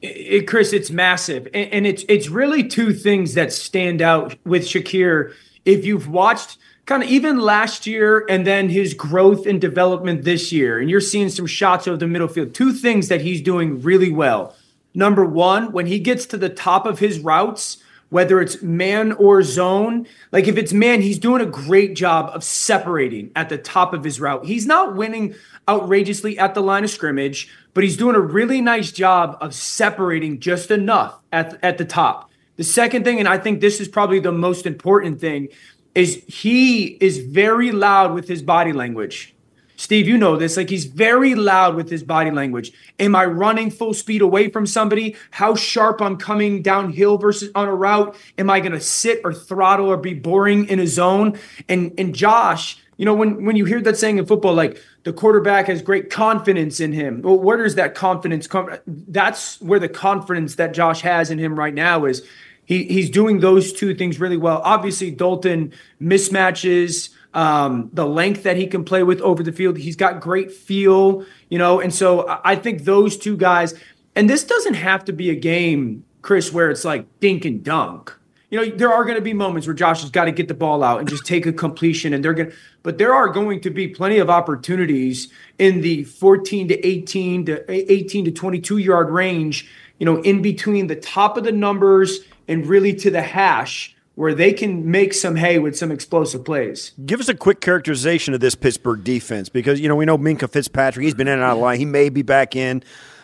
[0.00, 4.62] It, Chris, it's massive, and, and it's it's really two things that stand out with
[4.62, 5.32] Shakir.
[5.64, 10.50] If you've watched kind of even last year and then his growth and development this
[10.50, 12.52] year, and you're seeing some shots of the middle field.
[12.52, 14.56] Two things that he's doing really well.
[14.94, 17.78] Number one, when he gets to the top of his routes,
[18.12, 20.06] whether it's man or zone.
[20.32, 24.04] Like if it's man, he's doing a great job of separating at the top of
[24.04, 24.44] his route.
[24.44, 25.34] He's not winning
[25.66, 30.40] outrageously at the line of scrimmage, but he's doing a really nice job of separating
[30.40, 32.30] just enough at, at the top.
[32.56, 35.48] The second thing, and I think this is probably the most important thing,
[35.94, 39.34] is he is very loud with his body language.
[39.82, 40.56] Steve, you know this.
[40.56, 42.70] Like he's very loud with his body language.
[43.00, 45.16] Am I running full speed away from somebody?
[45.32, 48.14] How sharp I'm coming downhill versus on a route?
[48.38, 51.36] Am I going to sit or throttle or be boring in a zone?
[51.68, 55.12] And and Josh, you know when when you hear that saying in football, like the
[55.12, 57.20] quarterback has great confidence in him.
[57.20, 58.70] Well, where does that confidence come?
[58.86, 62.22] That's where the confidence that Josh has in him right now is.
[62.64, 64.62] He, he's doing those two things really well.
[64.64, 69.78] Obviously, Dalton mismatches um, the length that he can play with over the field.
[69.78, 73.74] He's got great feel, you know, and so I think those two guys,
[74.14, 78.14] and this doesn't have to be a game, Chris, where it's like dink and dunk.
[78.50, 80.54] You know, there are going to be moments where Josh has got to get the
[80.54, 83.60] ball out and just take a completion, and they're going to, but there are going
[83.62, 89.08] to be plenty of opportunities in the 14 to 18 to 18 to 22 yard
[89.08, 93.96] range, you know, in between the top of the numbers and really to the hash
[94.14, 96.92] where they can make some hay with some explosive plays.
[97.04, 100.50] Give us a quick characterization of this Pittsburgh defense because you know we know Minkah
[100.50, 101.04] Fitzpatrick.
[101.04, 101.78] He's been in and out of line.
[101.78, 102.82] He may be back in.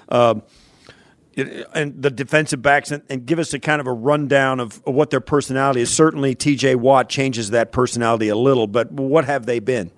[0.09, 0.41] Uh,
[1.74, 4.95] and the defensive backs, and, and, give us a kind of a rundown of, of
[4.95, 5.95] what their personality is.
[5.95, 6.74] Certainly, T.J.
[6.74, 9.93] Watt changes that personality a little, but what have they been?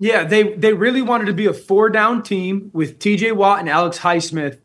[0.00, 3.32] Yeah, they they really wanted to be a four down team with T.J.
[3.32, 4.58] Watt and Alex Highsmith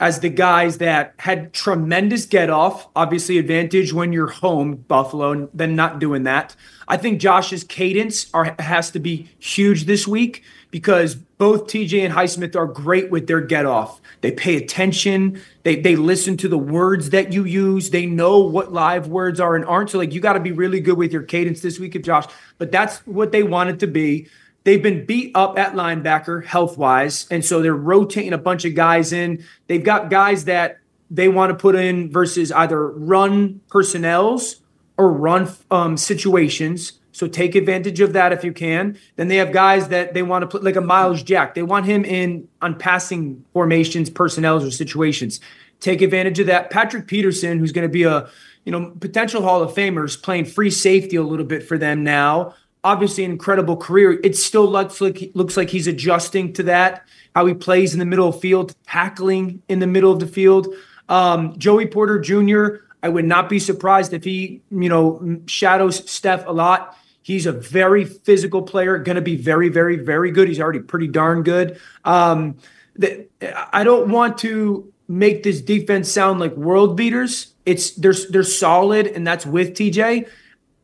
[0.00, 2.88] as the guys that had tremendous get off.
[2.96, 6.56] Obviously, advantage when you're home, Buffalo, then not doing that.
[6.86, 12.12] I think Josh's cadence are, has to be huge this week because both TJ and
[12.12, 14.00] Highsmith are great with their get off.
[14.20, 15.40] They pay attention.
[15.62, 17.90] They they listen to the words that you use.
[17.90, 19.90] They know what live words are and aren't.
[19.90, 22.26] So like you got to be really good with your cadence this week of Josh.
[22.58, 24.28] But that's what they want it to be.
[24.64, 27.26] They've been beat up at linebacker health wise.
[27.30, 29.44] And so they're rotating a bunch of guys in.
[29.66, 30.78] They've got guys that
[31.10, 34.56] they want to put in versus either run personnels
[34.96, 36.92] or run um, situations.
[37.12, 38.98] So take advantage of that if you can.
[39.16, 41.54] Then they have guys that they want to put like a Myles Jack.
[41.54, 45.40] They want him in on passing formations, personnels, or situations.
[45.78, 46.70] Take advantage of that.
[46.70, 48.28] Patrick Peterson, who's going to be a
[48.64, 52.02] you know potential Hall of Famer, is playing free safety a little bit for them
[52.02, 52.54] now
[52.84, 54.20] obviously an incredible career.
[54.22, 57.04] It still looks like looks like he's adjusting to that.
[57.34, 60.68] How he plays in the middle of field, tackling in the middle of the field.
[61.08, 62.84] Um, Joey Porter Jr.
[63.02, 66.96] I would not be surprised if he, you know, shadows Steph a lot.
[67.22, 70.46] He's a very physical player, going to be very, very, very good.
[70.46, 71.80] He's already pretty darn good.
[72.04, 72.58] Um,
[72.96, 73.26] the,
[73.72, 77.54] I don't want to make this defense sound like world beaters.
[77.66, 80.28] It's they're they're solid, and that's with TJ.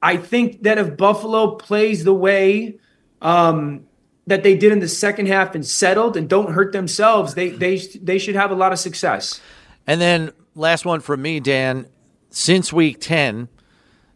[0.02, 2.78] I think that if Buffalo plays the way
[3.20, 3.86] um,
[4.26, 7.76] that they did in the second half and settled and don't hurt themselves, they they
[7.76, 9.40] they should have a lot of success.
[9.86, 11.86] And then last one from me, Dan.
[12.30, 13.48] Since week ten,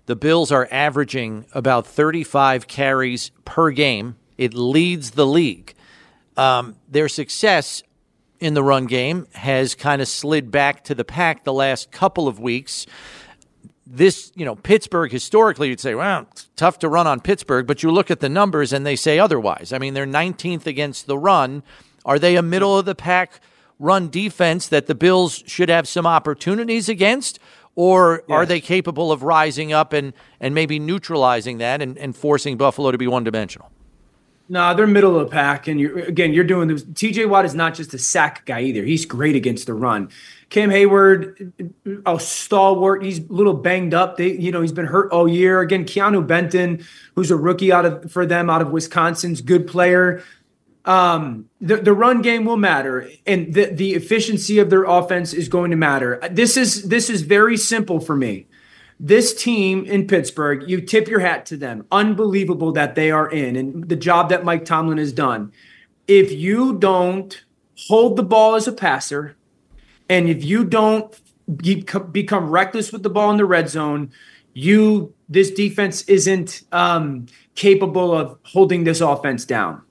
[0.07, 4.17] the Bills are averaging about 35 carries per game.
[4.39, 5.75] It leads the league.
[6.37, 7.83] um, their success
[8.41, 12.29] in the run game has kind of slid back to the pack the last couple
[12.29, 12.87] of weeks.
[13.97, 17.83] This, you know, Pittsburgh historically, you'd say, well, it's tough to run on Pittsburgh, but
[17.83, 19.73] you look at the numbers and they say otherwise.
[19.73, 21.63] I mean, they're 19th against the run.
[22.05, 23.41] Are they a middle of the pack
[23.79, 27.39] run defense that the Bills should have some opportunities against?
[27.77, 32.57] Or are they capable of rising up and, and maybe neutralizing that and, and forcing
[32.57, 33.71] Buffalo to be one dimensional?
[34.49, 36.35] No, they're middle of the pack, and you're again.
[36.35, 36.85] You're doing this.
[36.95, 37.25] T.J.
[37.25, 38.85] Watt is not just a sack guy either.
[38.85, 40.11] He's great against the run.
[40.55, 41.73] Cam Heyward,
[42.07, 43.03] a stalwart.
[43.03, 44.17] He's a little banged up.
[44.17, 45.61] They, you know, he's been hurt all year.
[45.61, 46.87] Again, Keanu Benton,
[47.17, 50.23] who's a rookie out of for them out of Wisconsin's good player.
[50.85, 55.49] Um, the the run game will matter, and the the efficiency of their offense is
[55.49, 56.21] going to matter.
[56.31, 58.47] This is this is very simple for me
[59.01, 61.85] this team in Pittsburgh, you tip your hat to them.
[61.91, 65.51] Unbelievable that they are in and the job that Mike Tomlin has done.
[66.07, 67.45] If you don't
[67.89, 69.37] hold the ball as a passer,
[70.09, 71.19] and if you don't
[72.13, 74.11] become reckless with the ball in the red zone,
[74.55, 79.83] you this defense isn't um, capable of holding this offense down.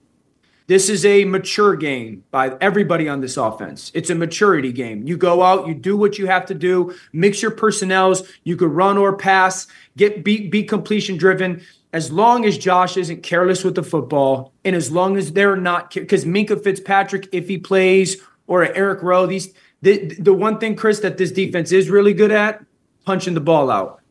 [0.68, 3.92] This is a mature game by everybody on this offense.
[3.94, 5.06] It's a maturity game.
[5.06, 8.24] You go out, you do what you have to do, mix your personnels.
[8.46, 11.62] You could run or pass, get be, be completion driven.
[11.92, 15.94] As long as Josh isn't careless with the football, and as long as they're not,
[15.94, 19.54] because Minkah Fitzpatrick, if he plays, or Eric Rowe, these
[19.84, 22.64] the the one thing, Chris, that this defense is really good at,
[23.06, 24.02] punching the ball out.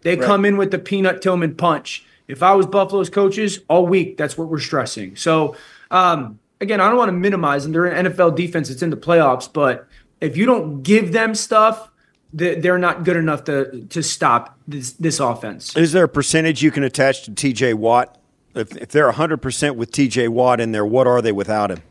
[0.00, 2.04] They come in with the peanut Tillman punch.
[2.26, 5.14] If I was Buffalo's coaches all week, that's what we're stressing.
[5.14, 5.54] So
[5.92, 7.72] um, again, I don't want to minimize them.
[7.72, 8.68] They're an NFL defense.
[8.68, 9.86] It's in the playoffs, but
[10.20, 11.90] if you don't give them stuff,
[12.32, 15.76] they're not good enough to to stop this this offense.
[15.76, 18.18] Is there a percentage you can attach to TJ Watt?
[18.54, 21.82] If, if they're 100% with TJ Watt in there, what are they without him?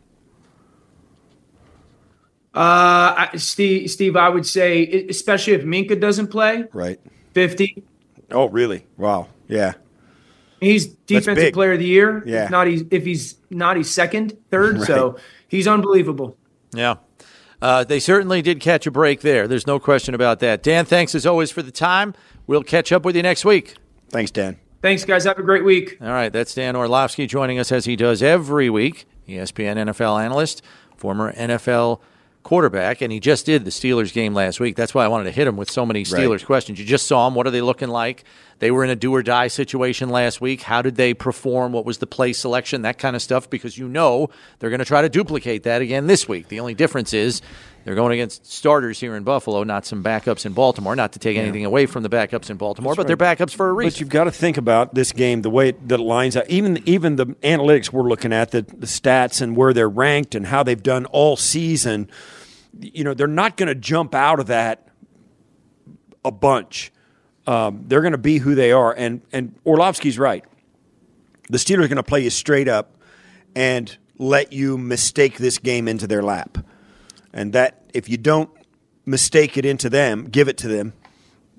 [2.53, 6.99] Uh, Steve, Steve, I would say, especially if Minkah doesn't play, Right.
[7.33, 7.83] fifty.
[8.29, 8.85] Oh, really?
[8.97, 9.27] Wow.
[9.47, 9.73] Yeah.
[10.59, 12.23] He's defensive player of the year.
[12.25, 12.45] Yeah.
[12.45, 14.81] If not, he's if he's not, he's second, third.
[14.83, 16.37] So he's unbelievable.
[16.73, 16.95] Yeah.
[17.61, 19.47] Uh, they certainly did catch a break there.
[19.47, 20.63] There's no question about that.
[20.63, 22.13] Dan, thanks as always for the time.
[22.47, 23.75] We'll catch up with you next week.
[24.09, 24.57] Thanks, Dan.
[24.81, 25.25] Thanks, guys.
[25.25, 25.97] Have a great week.
[26.01, 29.05] All right, that's Dan Orlovsky joining us as he does every week.
[29.27, 30.63] ESPN NFL analyst,
[30.97, 32.01] former NFL
[32.43, 34.75] quarterback, and he just did the Steelers game last week.
[34.75, 36.79] That's why I wanted to hit him with so many Steelers questions.
[36.79, 37.35] You just saw him.
[37.35, 38.23] What are they looking like?
[38.61, 40.61] They were in a do or die situation last week.
[40.61, 41.71] How did they perform?
[41.71, 42.83] What was the play selection?
[42.83, 46.05] That kind of stuff, because you know they're going to try to duplicate that again
[46.05, 46.47] this week.
[46.47, 47.41] The only difference is
[47.83, 50.95] they're going against starters here in Buffalo, not some backups in Baltimore.
[50.95, 53.73] Not to take anything away from the backups in Baltimore, but they're backups for a
[53.73, 53.95] reason.
[53.95, 56.47] But you've got to think about this game, the way it, that it lines out.
[56.47, 60.45] Even even the analytics we're looking at, the, the stats and where they're ranked and
[60.45, 62.11] how they've done all season.
[62.79, 64.87] You know, they're not going to jump out of that
[66.23, 66.91] a bunch.
[67.47, 68.93] Um, they're going to be who they are.
[68.93, 70.45] And and Orlovsky's right.
[71.49, 72.95] The Steelers are going to play you straight up
[73.55, 76.57] and let you mistake this game into their lap.
[77.33, 78.49] And that if you don't
[79.05, 80.93] mistake it into them, give it to them,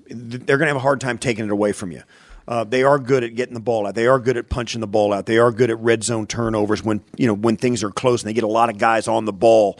[0.07, 2.03] they're going to have a hard time taking it away from you.
[2.47, 3.95] Uh, they are good at getting the ball out.
[3.95, 5.25] They are good at punching the ball out.
[5.25, 8.29] They are good at red zone turnovers when you know when things are close and
[8.29, 9.79] they get a lot of guys on the ball.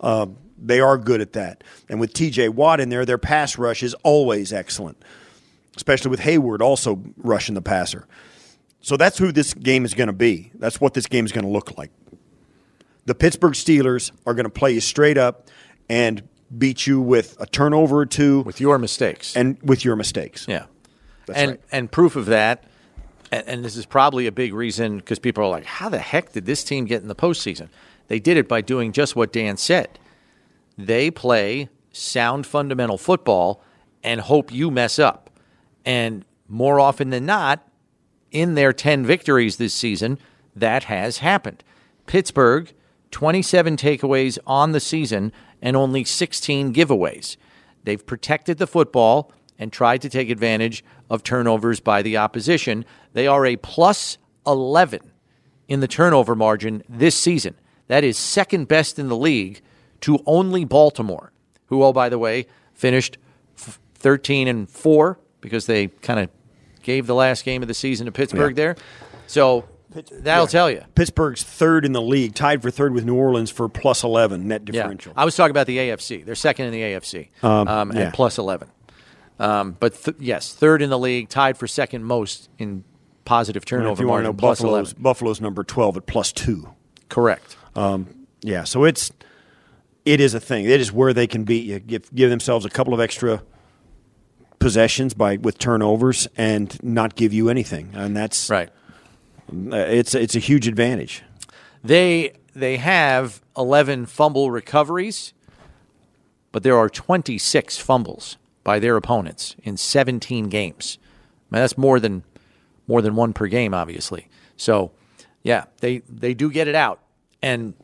[0.00, 0.26] Uh,
[0.58, 1.62] they are good at that.
[1.88, 2.50] And with T.J.
[2.50, 5.02] Watt in there, their pass rush is always excellent,
[5.76, 8.06] especially with Heyward also rushing the passer.
[8.80, 10.50] So that's who this game is going to be.
[10.54, 11.90] That's what this game is going to look like.
[13.04, 15.48] The Pittsburgh Steelers are going to play you straight up
[15.88, 16.22] and
[16.56, 20.46] beat you with a turnover or two with your mistakes and with your mistakes.
[20.48, 20.66] Yeah.
[21.26, 21.60] That's and right.
[21.70, 22.64] and proof of that,
[23.30, 26.32] and, and this is probably a big reason because people are like, how the heck
[26.32, 27.68] did this team get in the postseason?
[28.08, 29.98] They did it by doing just what Dan said.
[30.76, 33.62] They play sound fundamental football
[34.02, 35.29] and hope you mess up.
[35.84, 37.66] And more often than not,
[38.30, 40.18] in their 10 victories this season,
[40.54, 41.64] that has happened.
[42.06, 42.72] Pittsburgh,
[43.10, 45.32] 27 takeaways on the season
[45.62, 47.36] and only 16 giveaways.
[47.84, 52.84] They've protected the football and tried to take advantage of turnovers by the opposition.
[53.12, 55.12] They are a plus 11
[55.68, 57.54] in the turnover margin this season.
[57.88, 59.60] That is second best in the league
[60.02, 61.32] to only Baltimore,
[61.66, 63.18] who, oh, by the way, finished
[63.58, 66.28] f- 13 and 4 because they kind of
[66.82, 68.76] gave the last game of the season to Pittsburgh there.
[69.26, 69.68] So
[70.10, 70.82] that'll tell you.
[70.94, 74.64] Pittsburgh's third in the league, tied for third with New Orleans for plus 11 net
[74.64, 75.12] differential.
[75.16, 75.22] Yeah.
[75.22, 76.24] I was talking about the AFC.
[76.24, 78.02] They're second in the AFC Um, um, yeah.
[78.02, 78.68] at plus 11.
[79.38, 82.84] Um, but th- yes, third in the league, tied for second most in
[83.24, 85.02] positive turnover if you want to margin, know, plus Buffalo's, 11.
[85.02, 86.68] Buffalo's number 12 at plus two.
[87.08, 87.56] Correct.
[87.74, 89.10] Um, yeah, so it's
[90.04, 90.64] it is a thing.
[90.64, 91.78] It is where they can beat you.
[91.78, 93.42] Give give themselves a couple of extra
[94.60, 98.70] possessions by with turnovers and not give you anything, and that's right.
[99.52, 101.24] It's it's a huge advantage.
[101.82, 105.32] They they have 11 fumble recoveries,
[106.52, 110.98] but there are 26 fumbles by their opponents in 17 games.
[111.50, 112.22] I mean, that's more than
[112.86, 114.28] more than one per game, obviously.
[114.56, 114.92] So,
[115.42, 117.00] yeah, they they do get it out,
[117.42, 117.74] and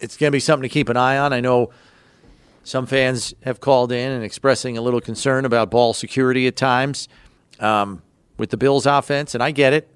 [0.00, 1.32] it's going to be something to keep an eye on.
[1.32, 1.70] I know
[2.64, 7.08] some fans have called in and expressing a little concern about ball security at times
[7.60, 8.02] um,
[8.38, 9.88] with the Bills' offense, and I get it.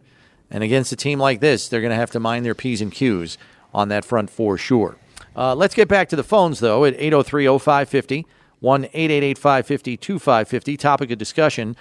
[0.51, 2.93] And against a team like this, they're going to have to mind their P's and
[2.93, 3.37] Q's
[3.75, 4.97] on that front for sure.
[5.35, 8.27] Uh, let's get back to the phones, though, at 803 0550,
[8.61, 10.77] 1 888 550 2550.
[10.77, 11.77] Topic of discussion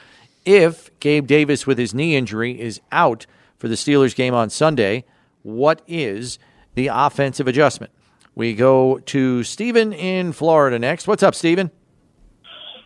[0.45, 3.26] if Gabe Davis, with his knee injury, is out
[3.57, 5.03] for the Steelers game on Sunday,
[5.41, 6.38] what is
[6.76, 7.91] the offensive adjustment?
[8.36, 11.07] We go to Stephen in Florida next.
[11.07, 11.72] What's up, Stephen?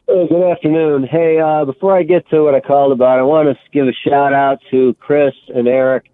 [0.08, 1.08] Hey, good afternoon.
[1.08, 3.94] Hey, uh, before I get to what I called about, I want to give a
[4.08, 6.12] shout out to Chris and Eric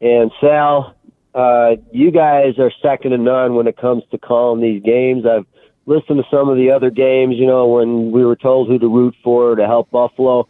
[0.00, 0.94] and Sal.
[1.34, 5.26] Uh, you guys are second to none when it comes to calling these games.
[5.26, 5.46] I've
[5.84, 8.88] listened to some of the other games, you know, when we were told who to
[8.88, 10.48] root for to help Buffalo.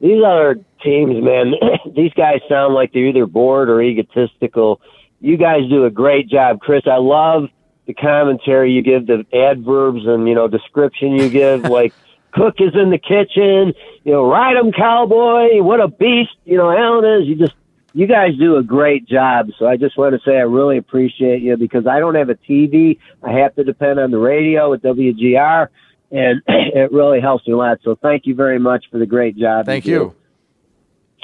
[0.00, 1.54] These other teams, man,
[1.94, 4.80] these guys sound like they're either bored or egotistical.
[5.20, 6.82] You guys do a great job, Chris.
[6.86, 7.48] I love
[7.88, 11.92] the commentary you give, the adverbs and you know description you give, like
[12.32, 13.72] Cook is in the kitchen,
[14.04, 17.26] you know, ride him cowboy, what a beast, you know, Allen is.
[17.26, 17.54] You just
[17.94, 19.48] you guys do a great job.
[19.58, 22.34] So I just want to say I really appreciate you because I don't have a
[22.34, 22.98] TV.
[23.22, 25.68] I have to depend on the radio with WGR,
[26.12, 27.78] and it really helps me a lot.
[27.82, 29.64] So thank you very much for the great job.
[29.64, 30.14] Thank you.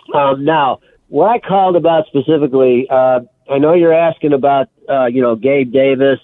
[0.09, 0.15] you.
[0.19, 3.21] Um, now, what I called about specifically, uh,
[3.51, 6.19] I know you're asking about, uh, you know, Gabe Davis.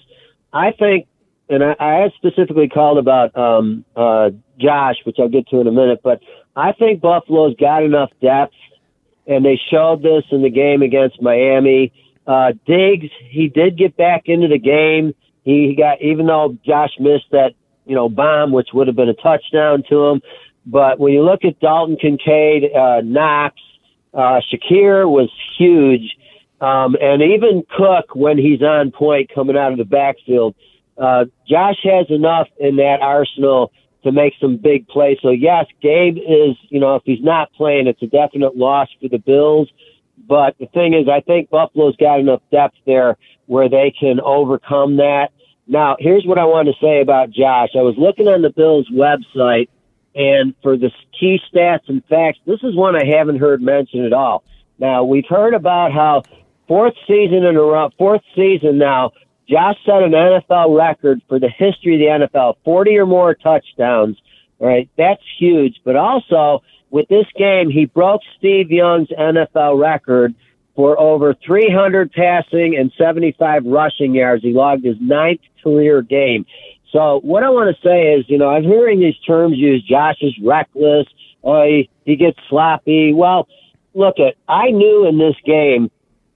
[0.53, 1.07] I think,
[1.49, 5.71] and I, I specifically called about um, uh, Josh, which I'll get to in a
[5.71, 6.19] minute, but
[6.55, 8.53] I think Buffalo's got enough depth,
[9.27, 11.93] and they showed this in the game against Miami.
[12.27, 15.13] Uh, Diggs, he did get back into the game.
[15.43, 17.53] He, he got, even though Josh missed that,
[17.85, 20.21] you know, bomb, which would have been a touchdown to him.
[20.65, 23.55] But when you look at Dalton Kincaid, uh, Knox,
[24.13, 26.15] uh, Shakir was huge.
[26.61, 30.55] Um, and even Cook, when he's on point coming out of the backfield,
[30.97, 33.71] uh, Josh has enough in that arsenal
[34.03, 35.17] to make some big plays.
[35.21, 39.09] So yes, Gabe is, you know, if he's not playing, it's a definite loss for
[39.09, 39.69] the Bills.
[40.27, 43.17] But the thing is, I think Buffalo's got enough depth there
[43.47, 45.29] where they can overcome that.
[45.67, 47.69] Now, here's what I want to say about Josh.
[47.75, 49.69] I was looking on the Bills website
[50.13, 54.13] and for the key stats and facts, this is one I haven't heard mentioned at
[54.13, 54.43] all.
[54.77, 56.23] Now, we've heard about how
[56.71, 59.11] fourth season in a row, fourth season now,
[59.49, 64.15] Josh set an NFL record for the history of the NFL, 40 or more touchdowns.
[64.57, 64.89] All right.
[64.97, 65.81] That's huge.
[65.83, 70.33] But also with this game, he broke Steve Young's NFL record
[70.73, 74.41] for over 300 passing and 75 rushing yards.
[74.41, 76.45] He logged his ninth career game.
[76.93, 79.89] So what I want to say is, you know, I'm hearing these terms used.
[79.89, 81.07] Josh is reckless.
[81.43, 83.11] Oh, he, he gets sloppy.
[83.11, 83.49] Well,
[83.93, 85.91] look at, I knew in this game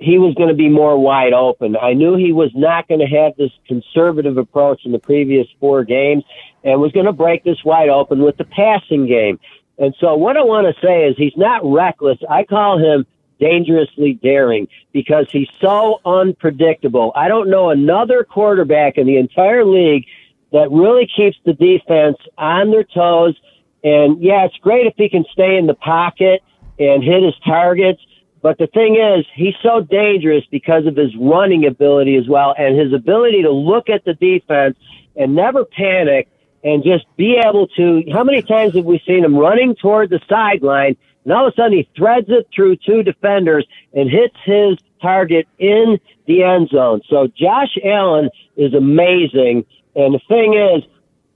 [0.05, 1.75] he was going to be more wide open.
[1.75, 5.83] I knew he was not going to have this conservative approach in the previous four
[5.83, 6.23] games
[6.63, 9.39] and was going to break this wide open with the passing game.
[9.79, 12.19] And so what I want to say is he's not reckless.
[12.29, 13.07] I call him
[13.39, 17.11] dangerously daring because he's so unpredictable.
[17.15, 20.05] I don't know another quarterback in the entire league
[20.51, 23.35] that really keeps the defense on their toes.
[23.83, 26.43] And yeah, it's great if he can stay in the pocket
[26.77, 28.01] and hit his targets
[28.45, 32.79] but the thing is, he's so dangerous because of his running ability as well and
[32.79, 34.77] his ability to look at the defense
[35.15, 36.29] and never panic
[36.63, 38.03] and just be able to.
[38.13, 41.55] How many times have we seen him running toward the sideline and all of a
[41.55, 43.65] sudden he threads it through two defenders
[43.95, 45.97] and hits his target in
[46.27, 47.01] the end zone?
[47.09, 49.65] So Josh Allen is amazing.
[49.95, 50.83] And the thing is,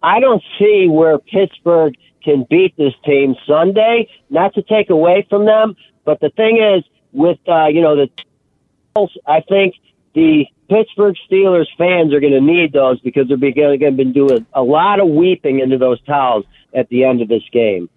[0.04, 4.08] I don't see where Pittsburgh can beat this team Sunday.
[4.30, 5.76] Not to take away from them,
[6.06, 8.10] but the thing is, with uh, you know the
[9.26, 9.76] I think
[10.14, 14.46] the Pittsburgh Steelers fans are going to need those because they're going to be doing
[14.54, 17.90] a lot of weeping into those towels at the end of this game.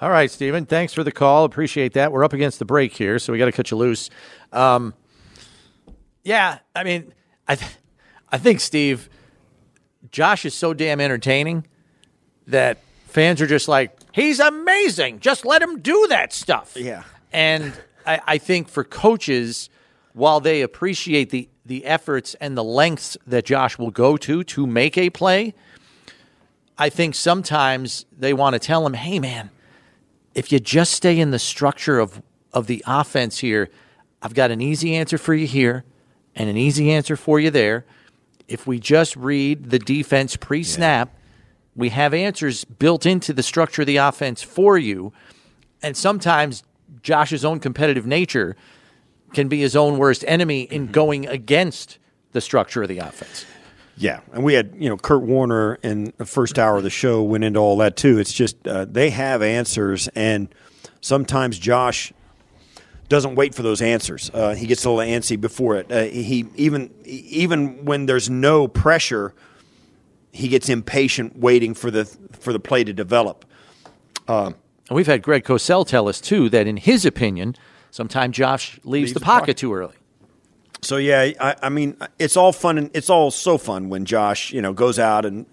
[0.00, 0.66] All right, Stephen.
[0.66, 1.44] Thanks for the call.
[1.44, 2.12] Appreciate that.
[2.12, 4.10] We're up against the break here, so we got to cut you loose.
[4.52, 4.94] Um,
[6.22, 7.12] yeah, I mean,
[7.48, 7.70] I, th-
[8.30, 9.08] I think Steve,
[10.10, 11.66] Josh is so damn entertaining
[12.46, 15.20] that fans are just like, he's amazing.
[15.20, 16.76] Just let him do that stuff.
[16.76, 17.72] Yeah, and
[18.06, 19.68] I, I think for coaches,
[20.12, 24.66] while they appreciate the the efforts and the lengths that Josh will go to to
[24.66, 25.52] make a play,
[26.78, 29.50] I think sometimes they want to tell him, "Hey, man,
[30.34, 32.22] if you just stay in the structure of
[32.52, 33.68] of the offense here,
[34.22, 35.84] I've got an easy answer for you here,
[36.34, 37.84] and an easy answer for you there.
[38.46, 41.12] If we just read the defense pre-snap."
[41.78, 45.12] We have answers built into the structure of the offense for you.
[45.82, 46.62] And sometimes
[47.02, 48.56] Josh's own competitive nature
[49.34, 51.98] can be his own worst enemy in going against
[52.32, 53.44] the structure of the offense.
[53.96, 57.22] Yeah, and we had you know Kurt Warner in the first hour of the show
[57.22, 58.18] went into all that too.
[58.18, 60.48] It's just uh, they have answers, and
[61.00, 62.12] sometimes Josh
[63.08, 64.30] doesn't wait for those answers.
[64.34, 65.90] Uh, he gets a little antsy before it.
[65.90, 69.32] Uh, he even even when there's no pressure,
[70.30, 73.46] he gets impatient waiting for the for the play to develop.
[74.28, 74.52] Uh,
[74.88, 77.56] and we've had Greg Cosell tell us too that in his opinion,
[77.90, 79.94] sometimes Josh leaves, leaves the, pocket, pocket too early.
[80.82, 84.52] So yeah, I, I, mean, it's all fun and it's all so fun when Josh,
[84.52, 85.46] you know, goes out and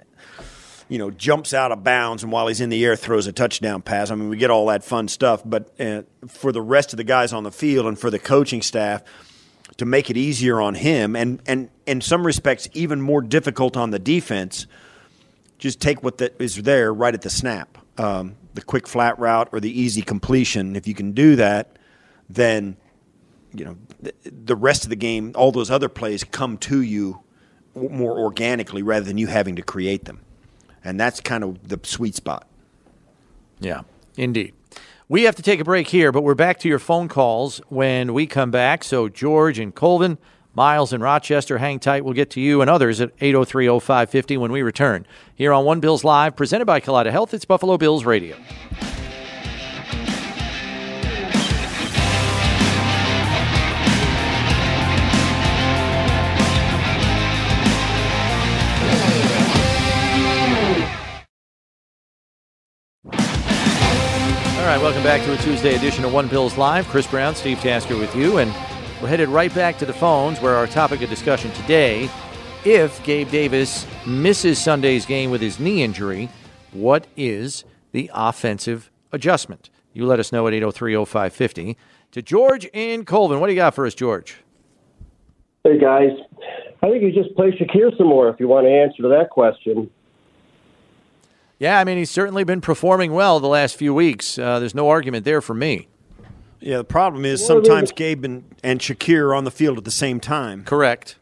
[0.90, 3.82] you know jumps out of bounds and while he's in the air throws a touchdown
[3.82, 4.12] pass.
[4.12, 7.04] I mean, we get all that fun stuff, but uh, for the rest of the
[7.04, 9.02] guys on the field and for the coaching staff
[9.78, 13.90] to make it easier on him and and in some respects even more difficult on
[13.90, 14.68] the defense,
[15.58, 17.78] just take what that is there right at the snap.
[17.98, 20.76] Um, the quick flat route or the easy completion.
[20.76, 21.78] If you can do that,
[22.30, 22.78] then
[23.54, 23.78] you know
[24.24, 27.22] the rest of the game, all those other plays come to you
[27.76, 30.22] more organically rather than you having to create them,
[30.84, 32.48] and that's kind of the sweet spot.
[33.60, 33.82] Yeah,
[34.18, 34.54] indeed.
[35.10, 38.14] We have to take a break here, but we're back to your phone calls when
[38.14, 38.84] we come back.
[38.84, 40.18] So George and Colvin,
[40.56, 42.06] Miles and Rochester, hang tight.
[42.06, 45.08] We'll get to you and others at 803-0550 when we return.
[45.34, 48.36] Here on One Bills Live, presented by Kaleida Health, it's Buffalo Bills Radio.
[64.60, 66.86] All right, welcome back to a Tuesday edition of One Bills Live.
[66.88, 68.54] Chris Brown, Steve Tasker with you, and
[69.04, 72.10] we're headed right back to the phones where our topic of discussion today
[72.64, 76.30] if Gabe Davis misses Sunday's game with his knee injury,
[76.72, 79.70] what is the offensive adjustment?
[79.92, 81.78] You let us know at 803 0550.
[82.14, 83.42] To George and Colvin.
[83.42, 84.38] What do you got for us, George?
[85.66, 86.12] Hey, guys.
[86.82, 89.32] I think you just play Shakir some more if you want to answer to that
[89.32, 89.90] question.
[91.60, 94.40] Yeah, I mean, he's certainly been performing well the last few weeks.
[94.40, 95.90] Uh, there's no argument there for me.
[96.64, 99.92] Yeah, the problem is sometimes Gabe and, and Shakir are on the field at the
[99.92, 100.64] same time.
[100.64, 101.18] Correct.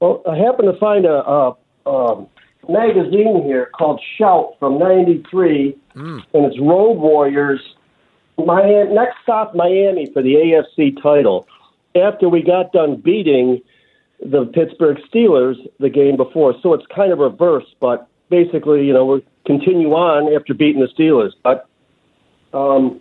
[0.00, 1.56] Well, I happened to find a, a,
[1.86, 2.26] a
[2.68, 6.24] magazine here called Shout from '93, mm.
[6.34, 7.60] and it's Road Warriors.
[8.36, 11.46] Miami, next stop Miami for the AFC title.
[11.94, 13.62] After we got done beating
[14.18, 19.04] the Pittsburgh Steelers the game before, so it's kind of reverse, but basically, you know,
[19.06, 21.30] we continue on after beating the Steelers.
[21.44, 21.68] But
[22.52, 23.00] um,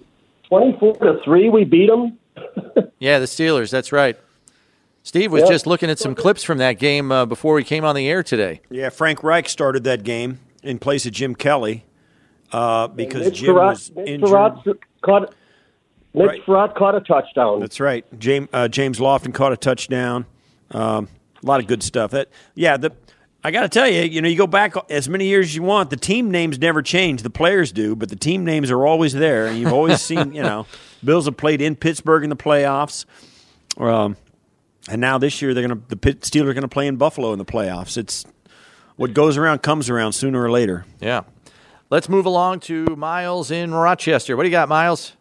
[0.53, 2.19] 24 to 3, we beat them.
[2.99, 4.15] yeah, the Steelers, that's right.
[5.01, 7.95] Steve was just looking at some clips from that game uh, before we came on
[7.95, 8.61] the air today.
[8.69, 11.85] Yeah, Frank Reich started that game in place of Jim Kelly
[12.51, 14.29] uh, because Jim was injured.
[15.01, 15.33] caught,
[16.13, 16.45] Mitch right.
[16.45, 17.59] Frerotte caught a touchdown.
[17.59, 18.05] That's right.
[18.19, 20.27] James, uh, James Lofton caught a touchdown.
[20.69, 21.09] Um,
[21.41, 22.11] a lot of good stuff.
[22.11, 22.91] That yeah, the
[23.43, 25.63] I got to tell you, you know, you go back as many years as you
[25.63, 25.89] want.
[25.89, 27.23] The team names never change.
[27.23, 29.47] The players do, but the team names are always there.
[29.47, 30.65] And you've always seen, you know,
[31.03, 33.05] Bills have played in Pittsburgh in the playoffs,
[33.77, 34.15] um,
[34.89, 37.33] and now this year they're going to the Steelers are going to play in Buffalo
[37.33, 37.97] in the playoffs.
[37.97, 38.25] It's
[38.95, 40.85] what goes around comes around sooner or later.
[41.01, 41.23] Yeah.
[41.89, 44.35] Let's move along to Miles in Rochester.
[44.37, 45.13] What do you got, Miles?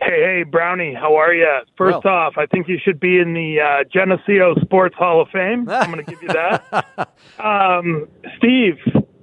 [0.00, 1.60] Hey, hey, Brownie, how are you?
[1.76, 2.14] First well.
[2.14, 5.68] off, I think you should be in the uh, Geneseo Sports Hall of Fame.
[5.68, 7.10] I'm going to give you that.
[7.44, 8.76] um, Steve,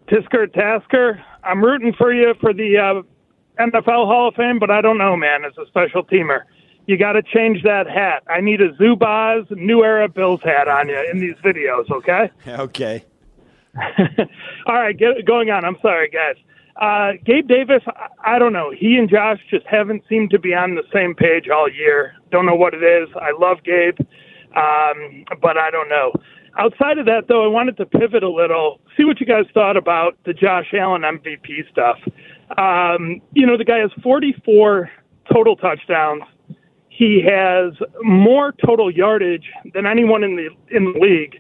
[0.09, 4.81] Tisker Tasker, I'm rooting for you for the uh, NFL Hall of Fame, but I
[4.81, 5.45] don't know, man.
[5.45, 6.41] As a special teamer,
[6.87, 8.23] you got to change that hat.
[8.27, 12.31] I need a Zubaz New Era Bills hat on you in these videos, okay?
[12.47, 13.05] Okay.
[14.67, 15.65] All right, get, going on.
[15.65, 16.35] I'm sorry, guys.
[16.75, 17.83] Uh, Gabe Davis,
[18.23, 18.71] I, don't know.
[18.77, 22.15] He and Josh just haven't seemed to be on the same page all year.
[22.31, 23.07] Don't know what it is.
[23.15, 23.97] I love Gabe,
[24.55, 26.11] um, but I don't know.
[26.57, 29.77] Outside of that, though, I wanted to pivot a little, see what you guys thought
[29.77, 31.97] about the Josh Allen MVP stuff.
[32.57, 34.89] Um, you know, the guy has 44
[35.31, 36.23] total touchdowns.
[36.89, 37.73] He has
[38.03, 41.35] more total yardage than anyone in the in the league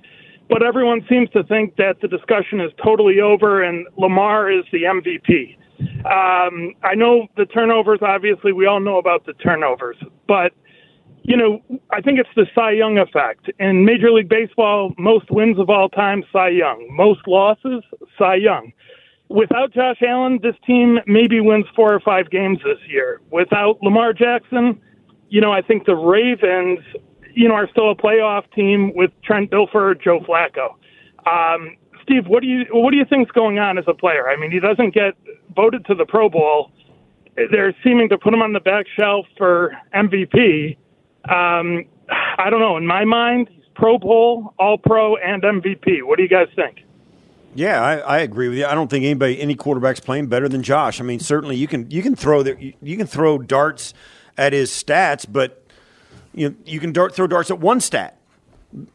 [0.49, 4.83] but everyone seems to think that the discussion is totally over and Lamar is the
[4.83, 5.57] MVP.
[6.05, 9.97] Um, I know the turnovers, obviously, we all know about the turnovers,
[10.27, 10.53] but
[11.27, 11.59] you know,
[11.89, 13.49] I think it's the Cy Young effect.
[13.57, 16.87] In Major League Baseball, most wins of all time, Cy Young.
[16.91, 17.83] Most losses,
[18.15, 18.71] Cy Young.
[19.27, 23.21] Without Josh Allen, this team maybe wins four or five games this year.
[23.31, 24.79] Without Lamar Jackson,
[25.29, 26.79] you know, I think the Ravens,
[27.35, 30.75] you know, are still a playoff team with Trent Dilfer, Joe Flacco.
[31.29, 34.29] Um, Steve, what do you what do you think's going on as a player?
[34.29, 35.15] I mean, he doesn't get
[35.55, 36.71] voted to the Pro Bowl.
[37.35, 40.77] They're seeming to put him on the back shelf for MVP.
[41.29, 41.85] Um,
[42.37, 42.77] I don't know.
[42.77, 46.03] In my mind, he's Pro Bowl, All Pro, and MVP.
[46.03, 46.77] What do you guys think?
[47.55, 48.65] Yeah, I, I, agree with you.
[48.65, 50.99] I don't think anybody, any quarterback's playing better than Josh.
[50.99, 53.93] I mean, certainly you can you can throw the, you, you can throw darts
[54.37, 55.64] at his stats, but
[56.35, 58.17] you you can dart, throw darts at one stat,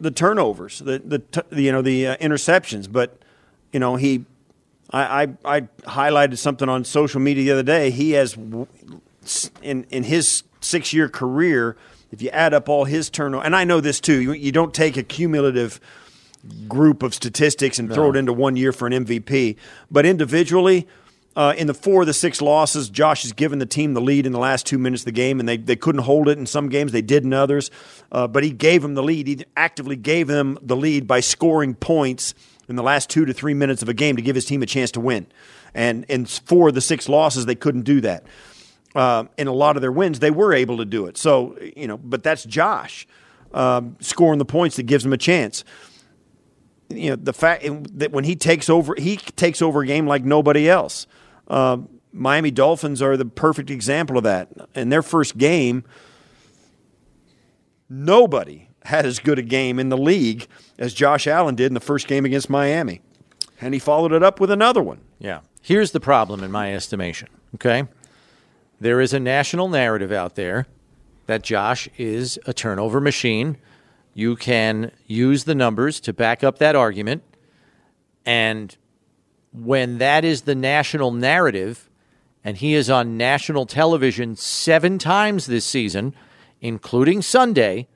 [0.00, 2.90] the turnovers, the the, the you know the uh, interceptions.
[2.90, 3.18] But
[3.72, 4.24] you know he,
[4.90, 7.90] I, I I highlighted something on social media the other day.
[7.90, 8.34] He has
[9.62, 11.76] in in his six year career
[12.12, 14.74] if you add up all his turnover, and I know this too, you, you don't
[14.74, 15.80] take a cumulative
[16.66, 17.94] group of statistics and no.
[17.94, 19.56] throw it into one year for an MVP,
[19.90, 20.88] but individually.
[21.40, 24.26] Uh, in the four of the six losses, Josh has given the team the lead
[24.26, 26.44] in the last two minutes of the game, and they, they couldn't hold it in
[26.44, 26.92] some games.
[26.92, 27.70] They did in others.
[28.12, 29.26] Uh, but he gave them the lead.
[29.26, 32.34] He actively gave them the lead by scoring points
[32.68, 34.66] in the last two to three minutes of a game to give his team a
[34.66, 35.26] chance to win.
[35.72, 38.24] And in four of the six losses, they couldn't do that
[38.94, 41.16] uh, in a lot of their wins, they were able to do it.
[41.16, 43.06] So, you know, but that's Josh
[43.52, 45.64] um, scoring the points that gives them a chance.
[46.88, 47.64] You know, the fact
[47.98, 51.06] that when he takes over, he takes over a game like nobody else.
[51.50, 51.78] Uh,
[52.12, 54.48] Miami Dolphins are the perfect example of that.
[54.74, 55.84] In their first game,
[57.88, 60.46] nobody had as good a game in the league
[60.78, 63.02] as Josh Allen did in the first game against Miami.
[63.60, 65.00] And he followed it up with another one.
[65.18, 65.40] Yeah.
[65.60, 67.28] Here's the problem, in my estimation.
[67.56, 67.84] Okay.
[68.80, 70.66] There is a national narrative out there
[71.26, 73.58] that Josh is a turnover machine.
[74.14, 77.22] You can use the numbers to back up that argument.
[78.24, 78.74] And
[79.52, 81.90] when that is the national narrative,
[82.44, 86.14] and he is on national television seven times this season,
[86.60, 87.88] including Sunday,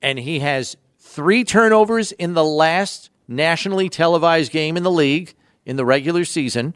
[0.00, 5.34] and he has three turnovers in the last nationally televised game in the league
[5.64, 6.74] in the regular season,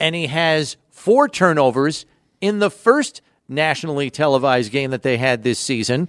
[0.00, 2.04] and he has four turnovers
[2.40, 6.08] in the first nationally televised game that they had this season,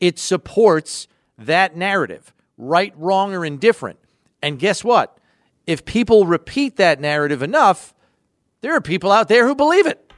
[0.00, 1.08] it supports
[1.38, 3.98] that narrative, right, wrong, or indifferent.
[4.42, 5.16] And guess what?
[5.66, 7.94] If people repeat that narrative enough,
[8.60, 10.12] there are people out there who believe it.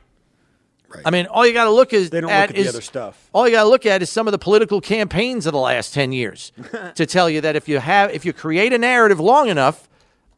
[0.88, 1.02] Right.
[1.06, 2.72] I mean, all you got to look is they don't at, look at is, the
[2.72, 3.30] other stuff.
[3.32, 5.94] All you got to look at is some of the political campaigns of the last
[5.94, 6.52] ten years
[6.94, 9.88] to tell you that if you have if you create a narrative long enough,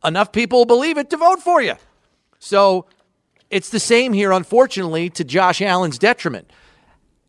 [0.05, 1.75] enough people will believe it to vote for you.
[2.39, 2.87] So
[3.51, 6.51] it's the same here, unfortunately, to Josh Allen's detriment.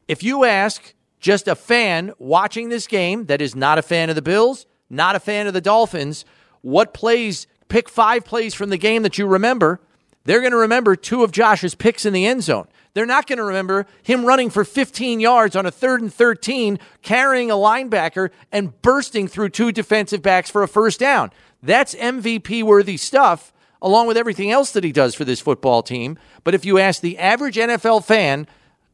[0.08, 4.16] If you ask just a fan watching this game that is not a fan of
[4.16, 6.26] the Bills, not a fan of the Dolphins,
[6.62, 9.80] what plays, pick five plays from the game that you remember,
[10.26, 12.68] they're going to remember two of Josh's picks in the end zone.
[12.94, 16.80] They're not going to remember him running for 15 yards on a third and 13,
[17.02, 21.32] carrying a linebacker and bursting through two defensive backs for a first down.
[21.62, 23.52] That's MVP worthy stuff
[23.82, 26.18] along with everything else that he does for this football team.
[26.44, 28.48] But if you ask the average NFL fan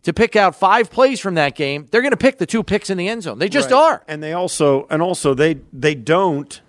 [0.03, 2.89] to pick out five plays from that game, they're going to pick the two picks
[2.89, 3.39] in the end zone.
[3.39, 3.77] They just right.
[3.77, 4.03] are.
[4.07, 6.59] And they also and also they they don't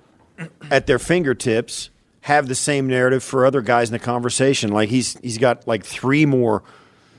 [0.71, 1.91] at their fingertips
[2.23, 4.71] have the same narrative for other guys in the conversation.
[4.71, 6.63] Like he's he's got like three more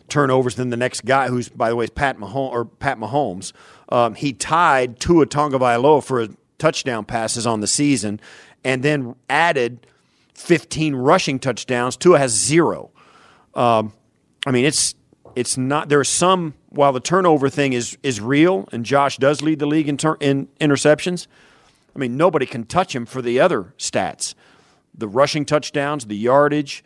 [0.10, 3.52] turnovers than the next guy, who's by the way is Pat Mahomes or Pat Mahomes.
[3.90, 6.28] Um, he tied Tua Tagovailoa for
[6.58, 8.20] touchdown passes on the season,
[8.64, 9.86] and then added
[10.36, 11.98] 15 rushing touchdowns.
[11.98, 12.92] Tua has zero.
[13.54, 13.94] Um,
[14.46, 14.96] I mean, it's
[15.36, 15.90] it's not.
[15.90, 16.54] There are some.
[16.70, 20.18] While the turnover thing is is real, and Josh does lead the league in, ter-
[20.20, 21.28] in interceptions.
[21.96, 24.36] I mean, nobody can touch him for the other stats:
[24.94, 26.84] the rushing touchdowns, the yardage,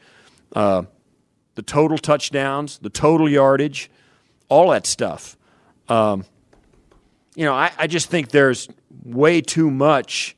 [0.55, 0.84] uh,
[1.55, 3.89] the total touchdowns, the total yardage,
[4.49, 5.38] all that stuff.
[5.89, 6.25] Um,
[7.35, 8.67] you know, I, I just think there's
[9.03, 10.35] way too much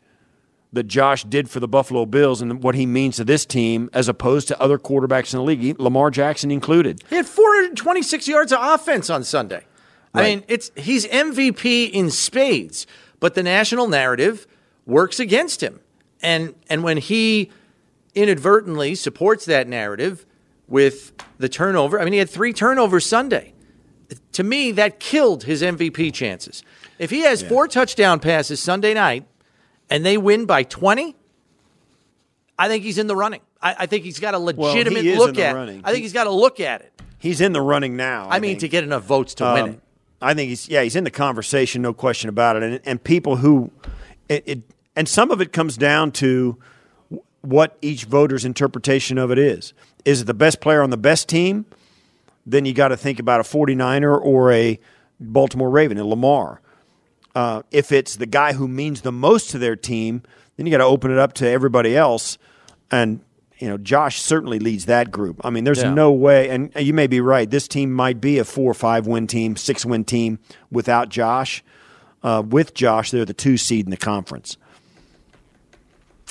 [0.71, 4.07] that Josh did for the Buffalo Bills and what he means to this team as
[4.07, 7.01] opposed to other quarterbacks in the league, Lamar Jackson included.
[7.09, 9.65] He had 426 yards of offense on Sunday.
[10.13, 10.21] Right.
[10.21, 12.87] I mean, it's he's MVP in spades,
[13.19, 14.47] but the national narrative
[14.89, 15.79] works against him.
[16.21, 17.51] And and when he
[18.15, 20.25] inadvertently supports that narrative
[20.67, 23.53] with the turnover, I mean, he had 3 turnovers Sunday.
[24.33, 26.63] To me, that killed his MVP chances.
[26.97, 27.49] If he has yeah.
[27.49, 29.25] four touchdown passes Sunday night,
[29.89, 31.15] and they win by 20,
[32.57, 33.41] I think he's in the running.
[33.61, 35.55] I, I think he's got a legitimate well, look at.
[35.55, 35.81] Running.
[35.83, 37.01] I think he's got to look at it.
[37.19, 38.27] He's in the running now.
[38.27, 38.61] I, I mean, think.
[38.61, 39.81] to get enough votes to um, win it.
[40.21, 42.63] I think he's yeah he's in the conversation, no question about it.
[42.63, 43.71] And and people who
[44.27, 44.61] it, it
[44.95, 46.57] and some of it comes down to
[47.41, 49.73] what each voter's interpretation of it is.
[50.05, 51.65] Is it the best player on the best team?
[52.45, 54.79] Then you got to think about a 49er or a
[55.19, 56.61] Baltimore Raven, a Lamar.
[57.35, 60.23] Uh, if it's the guy who means the most to their team,
[60.57, 62.37] then you got to open it up to everybody else.
[62.91, 63.21] And
[63.59, 65.41] you know, Josh certainly leads that group.
[65.43, 65.93] I mean, there's Yeah.
[65.93, 67.49] no way, and you may be right.
[67.49, 70.39] This team might be a four or five win team, six win team
[70.71, 71.61] without Josh.
[72.23, 74.57] Uh, with Josh, they're the two seed in the conference.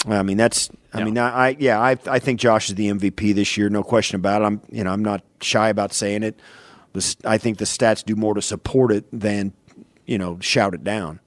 [0.06, 0.70] I mean, that's.
[0.92, 3.82] I mean, I, I yeah, I I think Josh is the MVP this year, no
[3.82, 4.44] question about it.
[4.46, 6.38] I'm you know I'm not shy about saying it.
[6.92, 9.52] This, I think the stats do more to support it than
[10.06, 11.20] you know shout it down.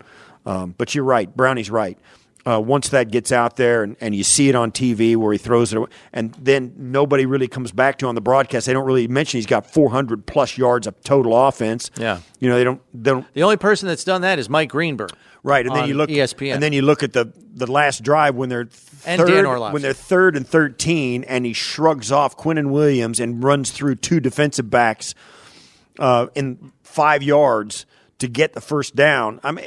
[0.45, 1.97] Um, but you're right, Brownie's right.
[2.43, 5.37] Uh, once that gets out there and, and you see it on TV where he
[5.37, 8.65] throws it, away, and then nobody really comes back to on the broadcast.
[8.65, 11.91] They don't really mention he's got 400 plus yards of total offense.
[11.97, 12.19] Yeah.
[12.39, 15.11] you know they don't they don't The only person that's done that is Mike Greenberg.
[15.43, 16.53] Right, and then you look ESPN.
[16.53, 18.69] and then you look at the the last drive when they're
[19.05, 23.71] And third, when they're third and thirteen, and he shrugs off Quinnen Williams and runs
[23.71, 25.15] through two defensive backs
[25.99, 27.85] uh, in five yards
[28.19, 29.39] to get the first down.
[29.43, 29.65] I mean,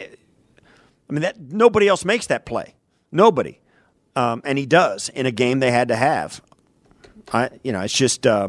[1.08, 2.74] I mean that nobody else makes that play.
[3.12, 3.60] Nobody,
[4.16, 6.40] um, and he does in a game they had to have.
[7.32, 8.48] I, you know, it's just, uh,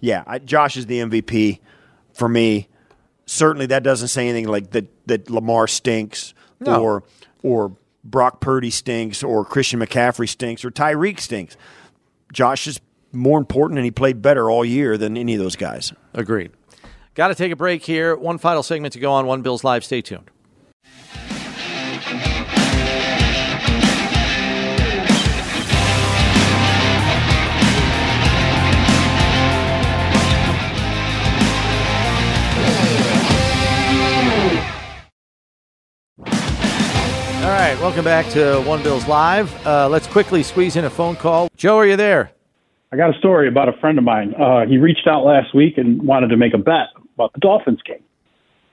[0.00, 0.24] yeah.
[0.26, 1.60] I, Josh is the MVP
[2.12, 2.68] for me.
[3.26, 4.86] Certainly, that doesn't say anything like that.
[5.06, 6.80] That Lamar stinks, No.
[6.82, 7.02] or
[7.42, 11.56] or Brock Purdy stinks, or Christian McCaffrey stinks, or Tyreek stinks.
[12.32, 12.80] Josh is
[13.12, 15.92] more important, and he played better all year than any of those guys.
[16.14, 16.52] Agreed.
[17.14, 18.14] Got to take a break here.
[18.16, 19.84] One final segment to go on One Bills Live.
[19.84, 20.30] Stay tuned.
[37.46, 39.64] All right, welcome back to One Bills Live.
[39.64, 41.48] Uh, let's quickly squeeze in a phone call.
[41.56, 42.32] Joe, are you there?
[42.90, 44.34] I got a story about a friend of mine.
[44.34, 47.80] Uh, he reached out last week and wanted to make a bet about the Dolphins
[47.82, 48.02] game.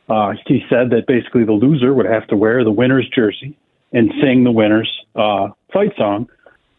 [0.10, 3.56] Uh, he said that basically the loser would have to wear the winner's jersey
[3.92, 6.28] and sing the winner's uh, fight song,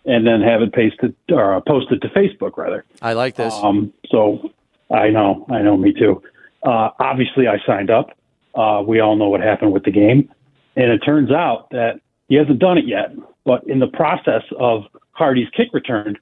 [0.05, 2.85] and then have it pasted or uh, posted to Facebook rather.
[3.03, 3.55] I like this.
[3.55, 4.51] Um, so
[4.91, 6.21] I know, I know, me too.
[6.65, 8.19] Uh, obviously, I signed up.
[8.53, 10.29] Uh, we all know what happened with the game,
[10.77, 13.15] and it turns out that he hasn't done it yet.
[13.45, 16.17] But in the process of Hardy's kick return,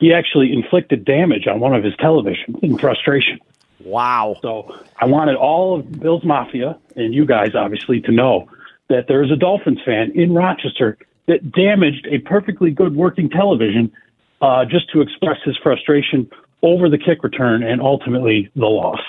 [0.00, 3.38] he actually inflicted damage on one of his televisions in frustration.
[3.84, 4.36] Wow.
[4.42, 8.48] So I wanted all of Bill's Mafia and you guys, obviously, to know
[8.88, 13.92] that there is a Dolphins fan in Rochester that damaged a perfectly good working television
[14.40, 16.30] uh, just to express his frustration
[16.62, 19.00] over the kick return and ultimately the loss.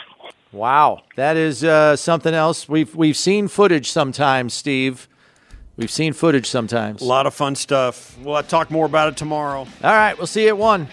[0.55, 2.69] Wow, that is uh, something else.
[2.69, 5.09] We've we've seen footage sometimes, Steve.
[5.75, 7.01] We've seen footage sometimes.
[7.01, 8.17] A lot of fun stuff.
[8.19, 9.59] We'll talk more about it tomorrow.
[9.59, 10.87] All right, we'll see you at one.